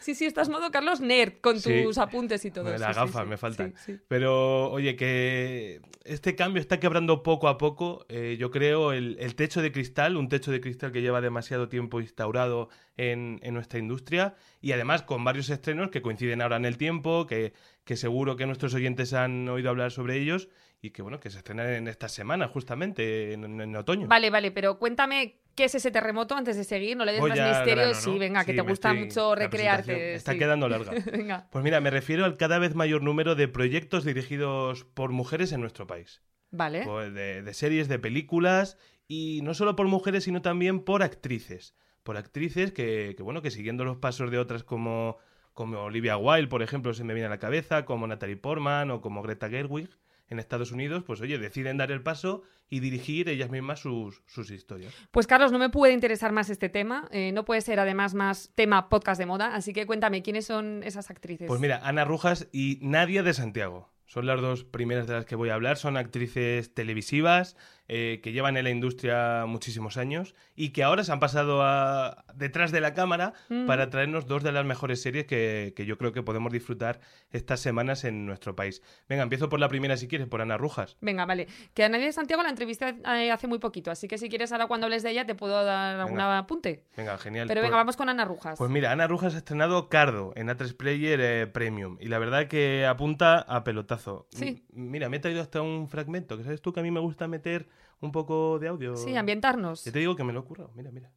Sí, 0.00 0.14
sí, 0.14 0.24
estás 0.24 0.48
modo 0.48 0.70
Carlos 0.70 1.02
Nerd 1.02 1.34
con 1.42 1.60
Sí. 1.60 1.82
tus 1.84 1.98
apuntes 1.98 2.42
y 2.46 2.50
todo. 2.50 2.64
Bueno, 2.64 2.78
sí, 2.78 2.84
las 2.84 2.94
sí, 2.96 3.00
gafas 3.02 3.24
sí. 3.24 3.28
me 3.28 3.36
faltan. 3.36 3.74
Pero, 4.08 4.70
oye, 4.70 4.96
que 4.96 5.82
este 6.04 6.34
cambio 6.34 6.60
está 6.62 6.80
quebrando 6.80 7.22
poco 7.22 7.48
a 7.48 7.58
poco, 7.58 8.06
eh, 8.08 8.36
yo 8.40 8.50
creo, 8.50 8.92
el, 8.94 9.18
el 9.20 9.34
techo 9.34 9.60
de 9.60 9.70
cristal, 9.70 10.16
un 10.16 10.30
techo 10.30 10.50
de 10.50 10.62
cristal 10.62 10.90
que 10.92 11.02
lleva 11.02 11.20
demasiado 11.20 11.68
tiempo 11.68 12.00
instaurado 12.00 12.70
en, 12.96 13.40
en 13.42 13.54
nuestra 13.54 13.78
industria 13.78 14.34
y 14.60 14.72
además 14.72 15.02
con 15.02 15.24
varios 15.24 15.48
estrenos 15.50 15.90
que 15.90 16.02
coinciden 16.02 16.42
ahora 16.42 16.56
en 16.56 16.64
el 16.64 16.76
tiempo, 16.76 17.26
que, 17.26 17.52
que 17.84 17.96
seguro 17.96 18.36
que 18.36 18.46
nuestros 18.46 18.74
oyentes 18.74 19.12
han 19.14 19.48
oído 19.48 19.70
hablar 19.70 19.90
sobre 19.92 20.16
ellos 20.18 20.48
y 20.80 20.90
que, 20.90 21.02
bueno, 21.02 21.20
que 21.20 21.30
se 21.30 21.38
estrenan 21.38 21.68
en 21.68 21.86
estas 21.88 22.12
semanas, 22.12 22.50
justamente, 22.50 23.32
en, 23.34 23.60
en 23.60 23.76
otoño. 23.76 24.08
Vale, 24.08 24.30
vale, 24.30 24.50
pero 24.50 24.78
cuéntame 24.80 25.38
qué 25.54 25.64
es 25.64 25.74
ese 25.76 25.92
terremoto 25.92 26.34
antes 26.34 26.56
de 26.56 26.64
seguir. 26.64 26.96
No 26.96 27.04
le 27.04 27.12
des 27.12 27.20
Voy 27.20 27.30
más 27.30 27.38
misterio. 27.38 27.76
grano, 27.84 27.94
sí, 27.94 28.10
¿no? 28.10 28.18
venga, 28.18 28.44
que 28.44 28.50
Sí, 28.52 28.56
te 28.56 28.62
me 28.64 28.68
gusta 28.70 28.92
mucho 28.92 29.34
recrearte. 29.36 30.14
Está 30.14 30.32
sí. 30.32 30.38
quedando 30.38 30.68
larga. 30.68 30.92
venga. 31.12 31.48
Pues 31.52 31.62
mira, 31.62 31.80
me 31.80 31.90
refiero 31.90 32.24
al 32.24 32.36
cada 32.36 32.58
vez 32.58 32.74
mayor 32.74 33.02
número 33.02 33.36
de 33.36 33.46
proyectos 33.46 34.04
dirigidos 34.04 34.84
por 34.84 35.12
mujeres 35.12 35.52
en 35.52 35.60
nuestro 35.60 35.86
país. 35.86 36.20
Vale. 36.50 36.82
Pues 36.84 37.14
de, 37.14 37.42
de 37.42 37.54
series, 37.54 37.86
de 37.88 38.00
películas 38.00 38.76
y 39.06 39.40
no 39.42 39.54
solo 39.54 39.76
por 39.76 39.86
mujeres, 39.86 40.24
sino 40.24 40.42
también 40.42 40.80
por 40.80 41.02
actrices. 41.04 41.76
Por 42.02 42.16
actrices 42.16 42.72
que, 42.72 43.14
que, 43.16 43.22
bueno, 43.22 43.42
que 43.42 43.50
siguiendo 43.50 43.84
los 43.84 43.96
pasos 43.96 44.30
de 44.30 44.38
otras 44.38 44.64
como, 44.64 45.18
como 45.52 45.78
Olivia 45.80 46.16
Wilde, 46.16 46.48
por 46.48 46.62
ejemplo, 46.62 46.94
se 46.94 47.04
me 47.04 47.14
viene 47.14 47.26
a 47.26 47.30
la 47.30 47.38
cabeza, 47.38 47.84
como 47.84 48.06
Natalie 48.06 48.36
Portman 48.36 48.90
o 48.90 49.00
como 49.00 49.22
Greta 49.22 49.48
Gerwig 49.48 49.88
en 50.32 50.38
Estados 50.38 50.72
Unidos, 50.72 51.04
pues 51.06 51.20
oye, 51.20 51.38
deciden 51.38 51.76
dar 51.76 51.92
el 51.92 52.02
paso 52.02 52.42
y 52.68 52.80
dirigir 52.80 53.28
ellas 53.28 53.50
mismas 53.50 53.80
sus, 53.80 54.22
sus 54.26 54.50
historias. 54.50 54.94
Pues 55.10 55.26
Carlos, 55.26 55.52
no 55.52 55.58
me 55.58 55.68
puede 55.68 55.92
interesar 55.92 56.32
más 56.32 56.48
este 56.48 56.70
tema. 56.70 57.06
eh, 57.12 57.30
no 57.32 57.44
puede 57.44 57.60
ser 57.60 57.78
además 57.78 58.14
más 58.14 58.50
tema 58.54 58.88
podcast 58.88 59.18
de 59.18 59.26
moda. 59.26 59.54
Así 59.54 59.74
que 59.74 59.86
cuéntame, 59.86 60.22
¿quiénes 60.22 60.46
son 60.46 60.82
esas 60.82 61.10
actrices? 61.10 61.46
Pues 61.46 61.60
mira, 61.60 61.80
Ana 61.84 62.04
Rujas 62.04 62.48
y 62.50 62.78
Nadia 62.80 63.22
de 63.22 63.34
Santiago. 63.34 63.92
Son 64.06 64.26
las 64.26 64.40
dos 64.40 64.64
primeras 64.64 65.06
de 65.06 65.14
las 65.14 65.24
que 65.24 65.36
voy 65.36 65.50
a 65.50 65.54
hablar. 65.54 65.76
Son 65.76 65.96
actrices 65.96 66.74
televisivas 66.74 67.56
eh, 67.88 68.20
que 68.22 68.32
llevan 68.32 68.56
en 68.56 68.64
la 68.64 68.70
industria 68.70 69.44
muchísimos 69.46 69.96
años 69.96 70.34
y 70.54 70.70
que 70.70 70.82
ahora 70.82 71.04
se 71.04 71.12
han 71.12 71.20
pasado 71.20 71.62
a, 71.62 72.24
detrás 72.34 72.72
de 72.72 72.80
la 72.80 72.94
cámara 72.94 73.32
Mm. 73.48 73.66
para 73.66 73.90
traernos 73.90 74.26
dos 74.26 74.42
de 74.42 74.52
las 74.52 74.64
mejores 74.64 75.02
series 75.02 75.26
que, 75.26 75.72
que 75.76 75.84
yo 75.86 75.98
creo 75.98 76.12
que 76.12 76.22
podemos 76.22 76.52
disfrutar 76.52 77.00
estas 77.30 77.60
semanas 77.60 78.04
en 78.04 78.24
nuestro 78.26 78.54
país. 78.56 78.82
Venga, 79.08 79.22
empiezo 79.24 79.48
por 79.48 79.60
la 79.60 79.68
primera 79.68 79.96
si 79.96 80.08
quieres, 80.08 80.28
por 80.28 80.40
Ana 80.42 80.56
Rujas. 80.56 80.96
Venga, 81.00 81.26
vale. 81.26 81.48
Que 81.74 81.84
a 81.84 81.88
Nadia 81.88 82.06
de 82.06 82.12
Santiago 82.12 82.42
la 82.42 82.50
entrevisté 82.50 82.94
eh, 83.06 83.30
hace 83.30 83.46
muy 83.46 83.58
poquito. 83.58 83.90
Así 83.90 84.08
que 84.08 84.18
si 84.18 84.28
quieres 84.28 84.52
ahora 84.52 84.66
cuando 84.66 84.86
hables 84.86 85.02
de 85.02 85.10
ella 85.10 85.26
te 85.26 85.34
puedo 85.34 85.64
dar 85.64 86.00
algún 86.00 86.20
apunte. 86.20 86.84
Venga, 86.96 87.18
genial. 87.18 87.48
Pero 87.48 87.60
Pues- 87.60 87.68
venga, 87.70 87.76
vamos 87.76 87.96
con 87.96 88.08
Ana 88.08 88.24
Rujas. 88.24 88.58
Pues 88.58 88.70
mira, 88.70 88.92
Ana 88.92 89.06
Rujas 89.06 89.34
ha 89.34 89.38
estrenado 89.38 89.88
Cardo 89.88 90.32
en 90.36 90.48
A3 90.48 90.76
Player 90.76 91.20
eh, 91.20 91.46
Premium 91.46 91.96
y 92.00 92.08
la 92.08 92.18
verdad 92.18 92.46
que 92.48 92.86
apunta 92.86 93.38
a 93.40 93.64
pelotazo. 93.64 94.26
Sí. 94.30 94.64
M- 94.74 94.90
Mira, 94.92 95.08
me 95.08 95.16
he 95.16 95.20
traído 95.20 95.40
hasta 95.40 95.62
un 95.62 95.88
fragmento, 95.88 96.36
que 96.36 96.44
sabes 96.44 96.60
tú 96.60 96.72
que 96.72 96.80
a 96.80 96.82
mí 96.82 96.90
me 96.90 97.00
gusta 97.00 97.26
meter 97.28 97.66
un 98.00 98.12
poco 98.12 98.58
de 98.58 98.68
audio. 98.68 98.96
Sí, 98.96 99.16
ambientarnos. 99.16 99.84
Ya 99.84 99.92
te 99.92 99.98
digo 99.98 100.16
que 100.16 100.24
me 100.24 100.32
lo 100.32 100.40
he 100.40 100.44
currado, 100.44 100.70
mira, 100.74 100.90
mira. 100.90 101.10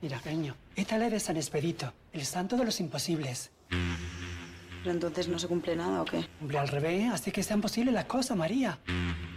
Mira, 0.00 0.20
cariño, 0.20 0.54
esta 0.76 0.98
ley 0.98 1.08
de 1.08 1.18
San 1.18 1.36
Expedito, 1.36 1.92
el 2.12 2.24
santo 2.26 2.56
de 2.56 2.64
los 2.64 2.78
imposibles. 2.80 3.50
Pero 3.70 4.92
entonces 4.92 5.28
no 5.28 5.38
se 5.38 5.48
cumple 5.48 5.76
nada 5.76 6.02
o 6.02 6.04
qué? 6.04 6.26
Hombre, 6.42 6.58
al 6.58 6.68
revés, 6.68 7.10
así 7.10 7.32
que 7.32 7.42
sean 7.42 7.62
posibles 7.62 7.94
las 7.94 8.04
cosas, 8.04 8.36
María. 8.36 8.78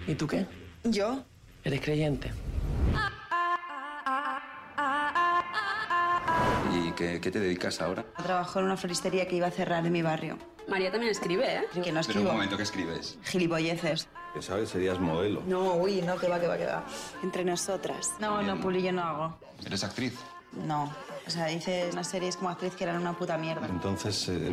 ¿Y 0.06 0.16
tú 0.16 0.28
qué? 0.28 0.46
¿Yo? 0.84 1.24
¿Eres 1.64 1.80
creyente? 1.80 2.34
¿Y 6.74 6.92
qué, 6.92 7.22
qué 7.22 7.32
te 7.32 7.40
dedicas 7.40 7.80
ahora? 7.82 8.06
Trabajo 8.22 8.60
en 8.60 8.66
una 8.66 8.76
floristería 8.76 9.26
que 9.28 9.38
iba 9.38 9.48
a 9.48 9.52
cerrar 9.52 9.86
en 9.86 9.94
mi 9.94 10.02
barrio. 10.02 10.38
María 10.68 10.92
también 10.92 11.12
escribe, 11.12 11.46
¿eh? 11.46 11.62
Que 11.74 11.80
no 11.80 11.84
Pero 11.84 11.92
un 11.94 11.98
escribo. 12.00 12.32
momento, 12.34 12.58
¿qué 12.58 12.64
escribes? 12.64 13.18
Gilipolleces. 13.24 14.10
Que 14.34 14.42
serías 14.66 15.00
modelo. 15.00 15.42
No, 15.48 15.76
uy, 15.76 16.02
no, 16.02 16.18
que 16.18 16.28
va, 16.28 16.40
que 16.40 16.48
va, 16.48 16.58
que 16.58 16.66
va. 16.66 16.86
Entre 17.24 17.44
nosotras. 17.46 18.14
No, 18.20 18.42
no, 18.44 18.60
Puli, 18.60 18.84
yo 18.84 18.92
no 18.92 19.02
hago. 19.02 19.40
¿Eres 19.66 19.84
actriz? 19.84 20.14
No. 20.66 20.94
O 21.26 21.30
sea, 21.30 21.48
dices 21.48 21.92
unas 21.94 22.08
series 22.08 22.38
como 22.38 22.50
actriz 22.50 22.76
que 22.76 22.84
eran 22.84 23.02
una 23.02 23.14
puta 23.14 23.38
mierda. 23.38 23.66
Entonces, 23.68 24.30
eh, 24.30 24.52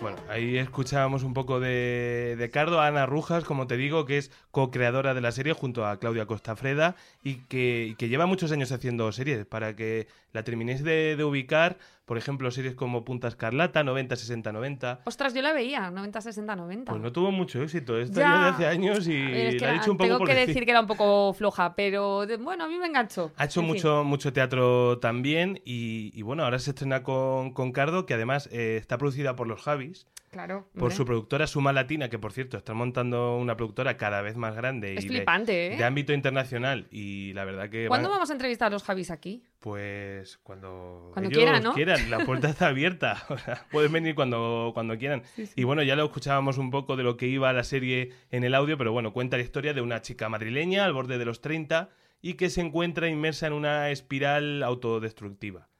Bueno, 0.00 0.18
ahí 0.28 0.58
escuchábamos 0.58 1.22
un 1.22 1.32
poco 1.32 1.60
de, 1.60 2.36
de 2.38 2.50
Cardo, 2.50 2.80
Ana 2.80 3.06
Rujas, 3.06 3.44
como 3.44 3.66
te 3.66 3.76
digo, 3.76 4.04
que 4.04 4.18
es 4.18 4.30
co-creadora 4.50 5.14
de 5.14 5.20
la 5.20 5.32
serie 5.32 5.52
junto 5.54 5.86
a 5.86 5.98
Claudia 5.98 6.26
Costafreda 6.26 6.94
y 7.22 7.36
que, 7.46 7.86
y 7.90 7.94
que 7.94 8.08
lleva 8.08 8.26
muchos 8.26 8.52
años 8.52 8.70
haciendo 8.70 9.10
series. 9.12 9.46
Para 9.46 9.74
que 9.74 10.08
la 10.32 10.42
terminéis 10.42 10.84
de, 10.84 11.16
de 11.16 11.24
ubicar, 11.24 11.78
por 12.04 12.18
ejemplo, 12.18 12.50
series 12.50 12.74
como 12.74 13.04
Punta 13.04 13.28
Escarlata, 13.28 13.82
90, 13.82 14.16
60, 14.16 14.52
90. 14.52 15.00
Ostras, 15.04 15.32
yo 15.34 15.40
la 15.42 15.52
veía, 15.52 15.90
90, 15.90 16.20
60, 16.20 16.54
90. 16.56 16.92
Pues 16.92 17.02
no 17.02 17.12
tuvo 17.12 17.30
mucho 17.30 17.62
éxito. 17.62 17.98
Esta 17.98 18.20
Ya. 18.20 18.28
ya 18.28 18.42
de 18.42 18.48
hace 18.50 18.66
años 18.66 19.08
y 19.08 19.16
ver, 19.22 19.46
es 19.46 19.54
que 19.54 19.60
la 19.60 19.66
he 19.66 19.70
era- 19.70 19.72
dicho 19.80 19.90
un 19.90 19.96
poco 19.96 20.06
tengo 20.08 20.18
por 20.18 20.28
que 20.28 20.34
decir. 20.34 20.46
decir 20.48 20.64
que 20.64 20.70
era 20.70 20.80
un 20.80 20.86
poco 20.86 21.32
floja, 21.34 21.74
pero 21.74 22.26
de- 22.26 22.36
bueno, 22.36 22.64
a 22.64 22.68
mí 22.68 22.76
me 22.78 22.86
enganchó. 22.86 23.32
Ha 23.36 23.44
hecho 23.46 23.60
fin. 23.60 23.68
mucho, 23.68 24.04
mucho 24.04 24.32
teatro 24.32 24.98
también 24.98 25.60
y, 25.64 26.12
y 26.14 26.22
bueno, 26.22 26.44
ahora 26.44 26.58
se 26.58 26.70
estrena 26.70 27.02
con, 27.02 27.52
con 27.52 27.72
Cardo, 27.72 28.04
que 28.06 28.14
además 28.14 28.48
eh, 28.52 28.76
está 28.78 28.98
producida 28.98 29.34
por 29.36 29.46
los 29.48 29.62
Javis, 29.62 30.06
Claro. 30.30 30.66
por 30.76 30.92
su 30.92 31.04
productora 31.04 31.46
Suma 31.46 31.72
Latina, 31.72 32.08
que 32.10 32.18
por 32.18 32.32
cierto 32.32 32.56
están 32.56 32.76
montando 32.76 33.36
una 33.36 33.56
productora 33.56 33.96
cada 33.96 34.20
vez 34.20 34.36
más 34.36 34.56
grande 34.56 34.94
Es 34.96 35.04
y 35.04 35.08
de, 35.08 35.14
flipante, 35.18 35.74
¿eh? 35.74 35.76
de 35.76 35.84
ámbito 35.84 36.12
internacional 36.12 36.88
y 36.90 37.32
la 37.34 37.44
verdad 37.44 37.70
que 37.70 37.86
¿Cuándo 37.86 38.08
van- 38.08 38.16
vamos 38.16 38.30
a 38.30 38.32
entrevistar 38.32 38.66
a 38.66 38.70
los 38.70 38.82
Javis 38.82 39.12
aquí? 39.12 39.44
Pues 39.64 40.36
cuando, 40.42 41.08
Cuando 41.14 41.30
ellos 41.30 41.38
quieran, 41.38 41.62
¿no? 41.62 41.72
quieran, 41.72 42.10
la 42.10 42.18
puerta 42.26 42.50
está 42.50 42.66
abierta, 42.66 43.24
o 43.30 43.38
sea, 43.38 43.64
pueden 43.72 43.92
venir 43.92 44.14
cuando, 44.14 44.72
cuando 44.74 44.98
quieran. 44.98 45.22
Y 45.56 45.64
bueno, 45.64 45.82
ya 45.82 45.96
lo 45.96 46.04
escuchábamos 46.04 46.58
un 46.58 46.70
poco 46.70 46.96
de 46.96 47.02
lo 47.02 47.16
que 47.16 47.28
iba 47.28 47.50
la 47.54 47.64
serie 47.64 48.12
en 48.30 48.44
el 48.44 48.54
audio, 48.54 48.76
pero 48.76 48.92
bueno, 48.92 49.14
cuenta 49.14 49.38
la 49.38 49.42
historia 49.42 49.72
de 49.72 49.80
una 49.80 50.02
chica 50.02 50.28
madrileña 50.28 50.84
al 50.84 50.92
borde 50.92 51.16
de 51.16 51.24
los 51.24 51.40
30 51.40 51.88
y 52.20 52.34
que 52.34 52.50
se 52.50 52.60
encuentra 52.60 53.08
inmersa 53.08 53.46
en 53.46 53.54
una 53.54 53.88
espiral 53.88 54.62
autodestructiva. 54.62 55.70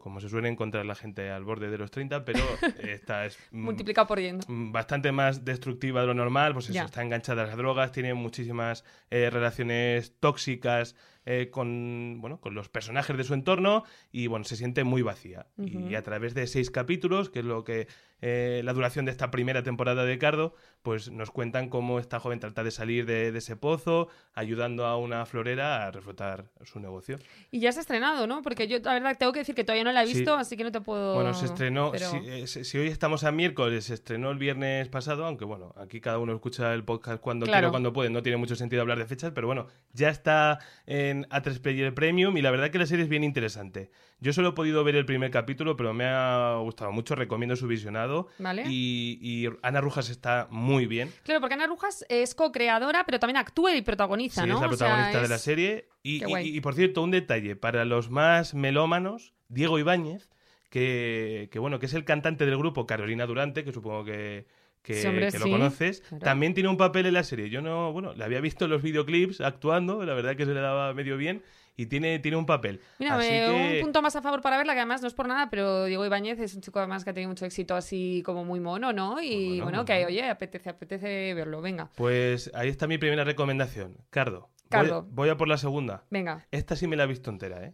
Como 0.00 0.20
se 0.20 0.28
suele 0.28 0.48
encontrar 0.48 0.84
la 0.84 0.94
gente 0.94 1.30
al 1.30 1.42
borde 1.42 1.70
de 1.70 1.78
los 1.78 1.90
30, 1.90 2.24
pero 2.24 2.40
esta 2.82 3.24
es 3.24 3.38
mm, 3.50 3.62
Multiplicado 3.62 4.06
por 4.06 4.18
10. 4.18 4.46
mm, 4.46 4.72
bastante 4.72 5.10
más 5.10 5.44
destructiva 5.44 6.02
de 6.02 6.06
lo 6.06 6.14
normal, 6.14 6.52
pues 6.52 6.68
eso, 6.68 6.84
está 6.84 7.02
enganchada 7.02 7.44
a 7.44 7.46
las 7.46 7.56
drogas, 7.56 7.92
tiene 7.92 8.12
muchísimas 8.12 8.84
eh, 9.10 9.30
relaciones 9.30 10.14
tóxicas 10.20 10.96
eh, 11.30 11.50
con, 11.50 12.22
bueno, 12.22 12.40
con 12.40 12.54
los 12.54 12.70
personajes 12.70 13.14
de 13.14 13.22
su 13.22 13.34
entorno 13.34 13.84
y 14.10 14.28
bueno, 14.28 14.46
se 14.46 14.56
siente 14.56 14.82
muy 14.82 15.02
vacía. 15.02 15.46
Y 15.58 15.94
a 15.94 16.02
través 16.02 16.32
de 16.32 16.46
seis 16.46 16.70
capítulos, 16.70 17.28
que 17.28 17.40
es 17.40 17.44
lo 17.44 17.64
que 17.64 17.86
eh, 18.20 18.62
la 18.64 18.72
duración 18.72 19.04
de 19.04 19.10
esta 19.12 19.30
primera 19.30 19.62
temporada 19.62 20.04
de 20.04 20.18
Cardo, 20.18 20.54
pues 20.82 21.10
nos 21.10 21.30
cuentan 21.30 21.68
cómo 21.68 21.98
esta 21.98 22.20
joven 22.20 22.40
trata 22.40 22.62
de 22.64 22.70
salir 22.70 23.06
de, 23.06 23.32
de 23.32 23.38
ese 23.38 23.56
pozo, 23.56 24.08
ayudando 24.34 24.86
a 24.86 24.96
una 24.96 25.26
florera 25.26 25.86
a 25.86 25.90
reflotar 25.90 26.50
su 26.64 26.78
negocio. 26.80 27.16
Y 27.50 27.60
ya 27.60 27.72
se 27.72 27.80
ha 27.80 27.82
estrenado, 27.82 28.26
¿no? 28.26 28.42
Porque 28.42 28.68
yo, 28.68 28.78
la 28.78 28.94
verdad, 28.94 29.16
tengo 29.18 29.32
que 29.32 29.40
decir 29.40 29.54
que 29.54 29.64
todavía 29.64 29.84
no 29.84 29.92
la 29.92 30.02
he 30.02 30.06
Sí. 30.06 30.14
visto, 30.14 30.34
así 30.34 30.56
que 30.56 30.64
no 30.64 30.72
te 30.72 30.80
puedo... 30.80 31.14
Bueno, 31.14 31.34
se 31.34 31.46
estrenó, 31.46 31.90
pero- 31.92 32.10
si, 32.10 32.16
eh, 32.18 32.46
si- 32.46 32.78
hoy 32.78 32.88
estamos 32.88 33.24
a 33.24 33.32
miércoles, 33.32 33.84
se 33.86 33.94
estrenó 33.94 34.30
el 34.30 34.38
viernes 34.38 34.88
pasado, 34.88 35.24
aunque 35.24 35.44
bueno, 35.44 35.74
aquí 35.76 36.00
cada 36.00 36.18
uno 36.18 36.32
escucha 36.34 36.72
el 36.74 36.84
podcast 36.84 37.20
cuando 37.20 37.46
Claro. 37.46 37.56
quiere 37.56 37.66
o 37.68 37.70
cuando 37.70 37.92
puede, 37.92 38.10
no 38.10 38.22
tiene 38.22 38.36
mucho 38.38 38.56
sentido 38.56 38.82
hablar 38.82 38.98
de 38.98 39.06
fechas, 39.06 39.32
pero 39.34 39.46
bueno, 39.46 39.66
ya 39.92 40.08
está 40.10 40.58
en 40.86 41.08
en 41.08 41.24
A3 41.30 41.60
Player 41.60 41.94
Premium 41.94 42.36
y 42.36 42.42
la 42.42 42.50
verdad 42.50 42.70
que 42.70 42.78
la 42.78 42.84
serie 42.84 43.04
es 43.04 43.08
bien 43.08 43.24
interesante. 43.24 43.90
Yo 44.20 44.32
solo 44.32 44.48
he 44.48 44.52
podido 44.52 44.82
ver 44.82 44.96
el 44.96 45.06
primer 45.06 45.30
capítulo, 45.30 45.76
pero 45.76 45.94
me 45.94 46.04
ha 46.06 46.56
gustado 46.60 46.90
mucho, 46.90 47.14
recomiendo 47.14 47.54
su 47.54 47.68
visionado. 47.68 48.26
Vale. 48.38 48.64
Y, 48.66 49.18
y 49.22 49.48
Ana 49.62 49.80
Rujas 49.80 50.10
está 50.10 50.48
muy 50.50 50.86
bien. 50.86 51.12
Claro, 51.22 51.40
porque 51.40 51.54
Ana 51.54 51.66
Rujas 51.68 52.04
es 52.08 52.34
co-creadora, 52.34 53.04
pero 53.06 53.20
también 53.20 53.36
actúa 53.36 53.74
y 53.76 53.82
protagoniza, 53.82 54.42
Sí, 54.42 54.48
¿no? 54.48 54.56
es 54.56 54.60
la 54.60 54.66
O 54.66 54.70
sea, 54.76 54.86
protagonista 54.88 55.22
de 55.22 55.28
la 55.28 55.38
serie. 55.38 55.88
Y, 56.02 56.22
y- 56.40 56.60
por 56.60 56.74
cierto, 56.74 57.02
un 57.02 57.10
detalle, 57.12 57.54
para 57.54 57.84
los 57.84 58.10
más 58.10 58.54
melómanos, 58.54 59.34
Diego 59.48 59.78
Ibáñez, 59.78 60.30
que, 60.68 61.48
que, 61.52 61.58
bueno, 61.58 61.78
que 61.78 61.86
es 61.86 61.94
el 61.94 62.04
cantante 62.04 62.44
del 62.44 62.58
grupo 62.58 62.86
Carolina 62.86 63.24
Durante, 63.26 63.64
que 63.64 63.72
supongo 63.72 64.04
que, 64.04 64.46
que, 64.82 64.94
Sí, 64.94 65.06
hombre, 65.06 65.30
que 65.30 65.38
lo 65.38 65.44
sí, 65.46 65.50
conoces, 65.50 66.00
claro. 66.00 66.24
también 66.24 66.54
tiene 66.54 66.68
un 66.68 66.76
papel 66.76 67.06
en 67.06 67.14
la 67.14 67.22
serie. 67.24 67.50
Yo 67.50 67.62
no, 67.62 67.92
bueno, 67.92 68.14
le 68.14 68.24
había 68.24 68.40
visto 68.40 68.64
en 68.66 68.72
los 68.72 68.82
videoclips 68.82 69.40
actuando, 69.40 70.04
la 70.04 70.14
verdad 70.14 70.36
que 70.36 70.44
se 70.44 70.52
le 70.54 70.60
daba 70.60 70.92
medio 70.94 71.16
bien, 71.16 71.42
y 71.78 71.86
tiene, 71.86 72.18
tiene 72.18 72.36
un 72.36 72.44
papel. 72.44 72.80
Mira, 72.98 73.14
Así 73.14 73.30
me- 73.30 73.38
que- 73.38 73.76
un 73.78 73.80
punto 73.84 74.02
más 74.02 74.14
a 74.16 74.20
favor 74.20 74.42
para 74.42 74.58
verla, 74.58 74.74
que 74.74 74.80
además 74.80 75.00
no 75.00 75.08
es 75.08 75.14
por 75.14 75.28
nada, 75.28 75.48
pero 75.48 75.84
Diego 75.86 76.04
Ibáñez 76.04 76.38
es 76.40 76.54
un 76.54 76.60
chico 76.60 76.80
además 76.80 77.04
que 77.04 77.10
ha 77.10 77.14
tenido 77.14 77.30
mucho 77.30 77.46
éxito 77.46 77.74
así 77.76 78.22
como 78.26 78.44
muy 78.44 78.58
mono, 78.60 78.92
¿no? 78.92 79.22
Y 79.22 79.52
mono, 79.52 79.62
bueno, 79.64 79.78
muy 79.78 79.86
que 79.86 80.04
oye, 80.04 80.28
apetece, 80.28 80.68
apetece 80.68 81.32
verlo, 81.34 81.62
venga. 81.62 81.88
Pues 81.94 82.50
ahí 82.52 82.68
está 82.68 82.86
mi 82.86 82.98
primera 82.98 83.22
recomendación. 83.24 83.96
Cardo. 84.10 84.50
Cardo. 84.68 85.06
Voy, 85.10 85.28
a 85.30 85.36
por 85.38 85.48
la 85.48 85.56
segunda. 85.56 86.04
Venga. 86.10 86.46
Esta 86.50 86.76
sí 86.76 86.86
me 86.86 86.96
la 86.96 87.04
he 87.04 87.06
visto 87.06 87.30
entera, 87.30 87.64
¿eh? 87.64 87.72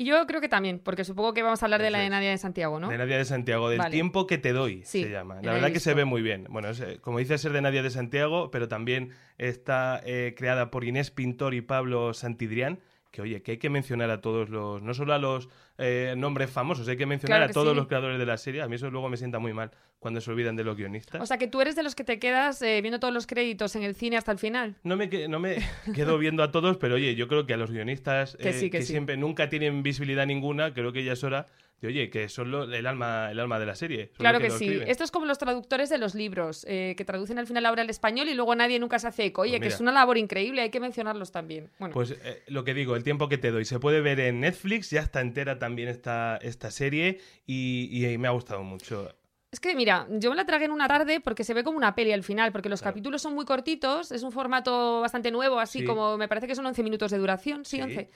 Y 0.00 0.04
yo 0.04 0.24
creo 0.28 0.40
que 0.40 0.48
también, 0.48 0.78
porque 0.78 1.02
supongo 1.02 1.34
que 1.34 1.42
vamos 1.42 1.60
a 1.60 1.66
hablar 1.66 1.82
de 1.82 1.90
la 1.90 1.98
de. 1.98 2.08
Nadia 2.08 2.30
de 2.30 2.38
Santiago, 2.38 2.78
¿no? 2.78 2.88
De 2.88 2.96
Nadia 2.98 3.18
de 3.18 3.24
Santiago, 3.24 3.68
del 3.68 3.78
Vale. 3.78 3.90
tiempo 3.90 4.28
que 4.28 4.38
te 4.38 4.52
doy, 4.52 4.82
Sí, 4.84 5.02
se 5.02 5.10
llama. 5.10 5.40
la 5.42 5.52
verdad 5.52 5.72
que 5.72 5.80
se 5.80 5.92
ve 5.92 6.04
muy 6.04 6.22
bien. 6.22 6.46
Bueno, 6.50 6.68
es, 6.68 6.78
eh, 6.80 6.98
como 7.00 7.18
dice, 7.18 7.36
ser 7.36 7.50
de 7.52 7.62
Nadia 7.62 7.82
de 7.82 7.90
Santiago, 7.90 8.52
pero 8.52 8.68
también 8.68 9.10
está 9.38 10.00
eh, 10.04 10.34
creada 10.36 10.70
por 10.70 10.84
Inés 10.84 11.10
Pintor 11.10 11.52
y 11.54 11.62
Pablo 11.62 12.14
Santidrián. 12.14 12.78
Que 13.10 13.22
oye, 13.22 13.42
que 13.42 13.52
hay 13.52 13.58
que 13.58 13.70
mencionar 13.70 14.10
a 14.10 14.20
todos 14.20 14.50
los, 14.50 14.82
no 14.82 14.92
solo 14.92 15.14
a 15.14 15.18
los 15.18 15.48
eh, 15.78 16.14
nombres 16.16 16.50
famosos, 16.50 16.86
hay 16.88 16.96
que 16.96 17.06
mencionar 17.06 17.38
Claro 17.38 17.50
a 17.50 17.54
todos 17.54 17.70
sí. 17.70 17.76
los 17.76 17.86
creadores 17.86 18.18
de 18.18 18.26
la 18.26 18.36
serie. 18.36 18.60
A 18.62 18.68
mí 18.68 18.76
eso 18.76 18.90
luego 18.90 19.08
me 19.08 19.16
sienta 19.16 19.38
muy 19.38 19.52
mal 19.54 19.70
cuando 19.98 20.20
se 20.20 20.30
olvidan 20.30 20.54
de 20.56 20.64
los 20.64 20.76
guionistas. 20.76 21.20
O 21.20 21.26
sea, 21.26 21.38
que 21.38 21.48
tú 21.48 21.60
eres 21.60 21.74
de 21.76 21.82
los 21.82 21.94
que 21.94 22.04
te 22.04 22.18
quedas 22.18 22.62
eh, 22.62 22.80
viendo 22.80 23.00
todos 23.00 23.12
los 23.12 23.26
créditos 23.26 23.74
en 23.76 23.82
el 23.82 23.94
cine 23.96 24.16
hasta 24.16 24.30
el 24.32 24.38
final. 24.38 24.76
No 24.84 24.96
me, 24.96 25.08
que- 25.10 25.28
no 25.28 25.40
me 25.40 25.56
quedo 25.94 26.18
viendo 26.18 26.42
a 26.42 26.52
todos, 26.52 26.76
pero 26.76 26.94
oye, 26.94 27.14
yo 27.16 27.26
creo 27.28 27.46
que 27.46 27.54
a 27.54 27.56
los 27.56 27.70
guionistas 27.70 28.36
Que 28.36 28.50
eh, 28.50 28.52
sí, 28.52 28.70
que 28.70 28.82
sí. 28.82 28.92
siempre 28.92 29.16
nunca 29.16 29.48
tienen 29.48 29.82
visibilidad 29.82 30.26
ninguna, 30.26 30.72
creo 30.72 30.92
que 30.92 31.02
ya 31.04 31.12
es 31.14 31.24
hora 31.24 31.48
de, 31.80 31.88
oye, 31.88 32.10
que 32.10 32.28
son 32.28 32.50
lo- 32.50 32.64
el, 32.72 32.86
alma, 32.86 33.30
el 33.30 33.38
alma 33.40 33.58
de 33.60 33.66
la 33.66 33.74
serie. 33.76 34.10
Claro 34.16 34.38
que 34.40 34.50
sí. 34.50 34.64
escriben. 34.66 34.88
Esto 34.88 35.02
es 35.04 35.10
como 35.12 35.26
los 35.26 35.38
traductores 35.38 35.88
de 35.88 35.98
los 35.98 36.14
libros, 36.14 36.64
eh, 36.68 36.94
que 36.96 37.04
traducen 37.04 37.38
al 37.38 37.46
final 37.46 37.66
ahora 37.66 37.82
al 37.82 37.90
español 37.90 38.28
y 38.28 38.34
luego 38.34 38.54
nadie 38.56 38.78
nunca 38.80 38.98
se 39.00 39.06
hace 39.08 39.26
eco. 39.26 39.42
Oye, 39.42 39.52
Pues 39.52 39.60
que 39.60 39.66
mira. 39.66 39.74
es 39.76 39.80
una 39.80 39.92
labor 39.92 40.16
increíble, 40.18 40.62
hay 40.62 40.70
que 40.70 40.80
mencionarlos 40.80 41.30
también. 41.32 41.70
Bueno, 41.78 41.92
Pues 41.92 42.12
eh, 42.12 42.42
lo 42.48 42.62
que 42.64 42.74
digo, 42.74 42.94
el 42.96 43.04
tiempo 43.04 43.28
que 43.28 43.38
te 43.38 43.50
doy. 43.52 43.64
Se 43.64 43.78
puede 43.80 44.00
ver 44.00 44.18
en 44.20 44.40
Netflix, 44.40 44.90
ya 44.90 45.00
está 45.00 45.20
entera 45.20 45.58
también 45.60 45.88
esta, 45.88 46.36
esta 46.42 46.70
serie 46.72 47.18
y, 47.46 48.04
y 48.04 48.16
me 48.18 48.26
ha 48.28 48.32
gustado 48.32 48.62
mucho. 48.64 49.12
Es 49.50 49.60
que 49.60 49.74
mira, 49.74 50.06
yo 50.10 50.28
me 50.30 50.36
la 50.36 50.44
tragué 50.44 50.66
en 50.66 50.72
una 50.72 50.86
tarde 50.88 51.20
porque 51.20 51.42
se 51.42 51.54
ve 51.54 51.64
como 51.64 51.78
una 51.78 51.94
peli 51.94 52.12
al 52.12 52.22
final, 52.22 52.52
porque 52.52 52.68
los 52.68 52.80
Claro. 52.82 52.92
capítulos 52.92 53.22
son 53.22 53.34
muy 53.34 53.46
cortitos, 53.46 54.12
es 54.12 54.22
un 54.22 54.30
formato 54.30 55.00
bastante 55.00 55.30
nuevo, 55.30 55.58
así 55.58 55.80
Sí. 55.80 55.84
como 55.86 56.18
me 56.18 56.28
parece 56.28 56.46
que 56.46 56.54
son 56.54 56.66
11 56.66 56.82
minutos 56.82 57.10
de 57.10 57.16
duración, 57.18 57.64
sí, 57.64 57.76
Sí. 57.76 57.82
11. 57.82 58.10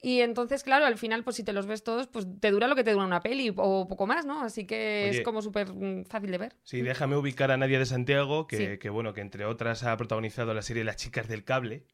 Y 0.00 0.20
entonces, 0.20 0.62
claro, 0.62 0.86
al 0.86 0.96
final, 0.96 1.24
pues 1.24 1.36
si 1.36 1.42
te 1.44 1.52
los 1.52 1.66
ves 1.66 1.82
todos, 1.82 2.06
pues 2.06 2.26
te 2.40 2.50
dura 2.52 2.68
lo 2.68 2.76
que 2.76 2.84
te 2.84 2.92
dura 2.92 3.04
una 3.04 3.20
peli 3.20 3.52
o 3.54 3.86
poco 3.86 4.06
más, 4.06 4.24
¿no? 4.24 4.40
Así 4.42 4.64
que 4.66 5.08
Oye. 5.10 5.18
es 5.18 5.24
como 5.24 5.42
súper 5.42 5.72
mm, 5.74 6.04
fácil 6.04 6.30
de 6.30 6.38
ver. 6.38 6.56
Sí, 6.62 6.80
déjame 6.80 7.16
ubicar 7.16 7.50
a 7.50 7.56
Nadia 7.58 7.80
de 7.80 7.86
Santiago, 7.86 8.46
que, 8.46 8.56
Sí. 8.56 8.78
que, 8.78 8.88
bueno, 8.90 9.12
que 9.12 9.20
entre 9.20 9.44
otras 9.44 9.82
ha 9.84 9.94
protagonizado 9.96 10.54
la 10.54 10.62
serie 10.62 10.84
Las 10.84 10.96
chicas 10.96 11.28
del 11.28 11.44
cable. 11.44 11.84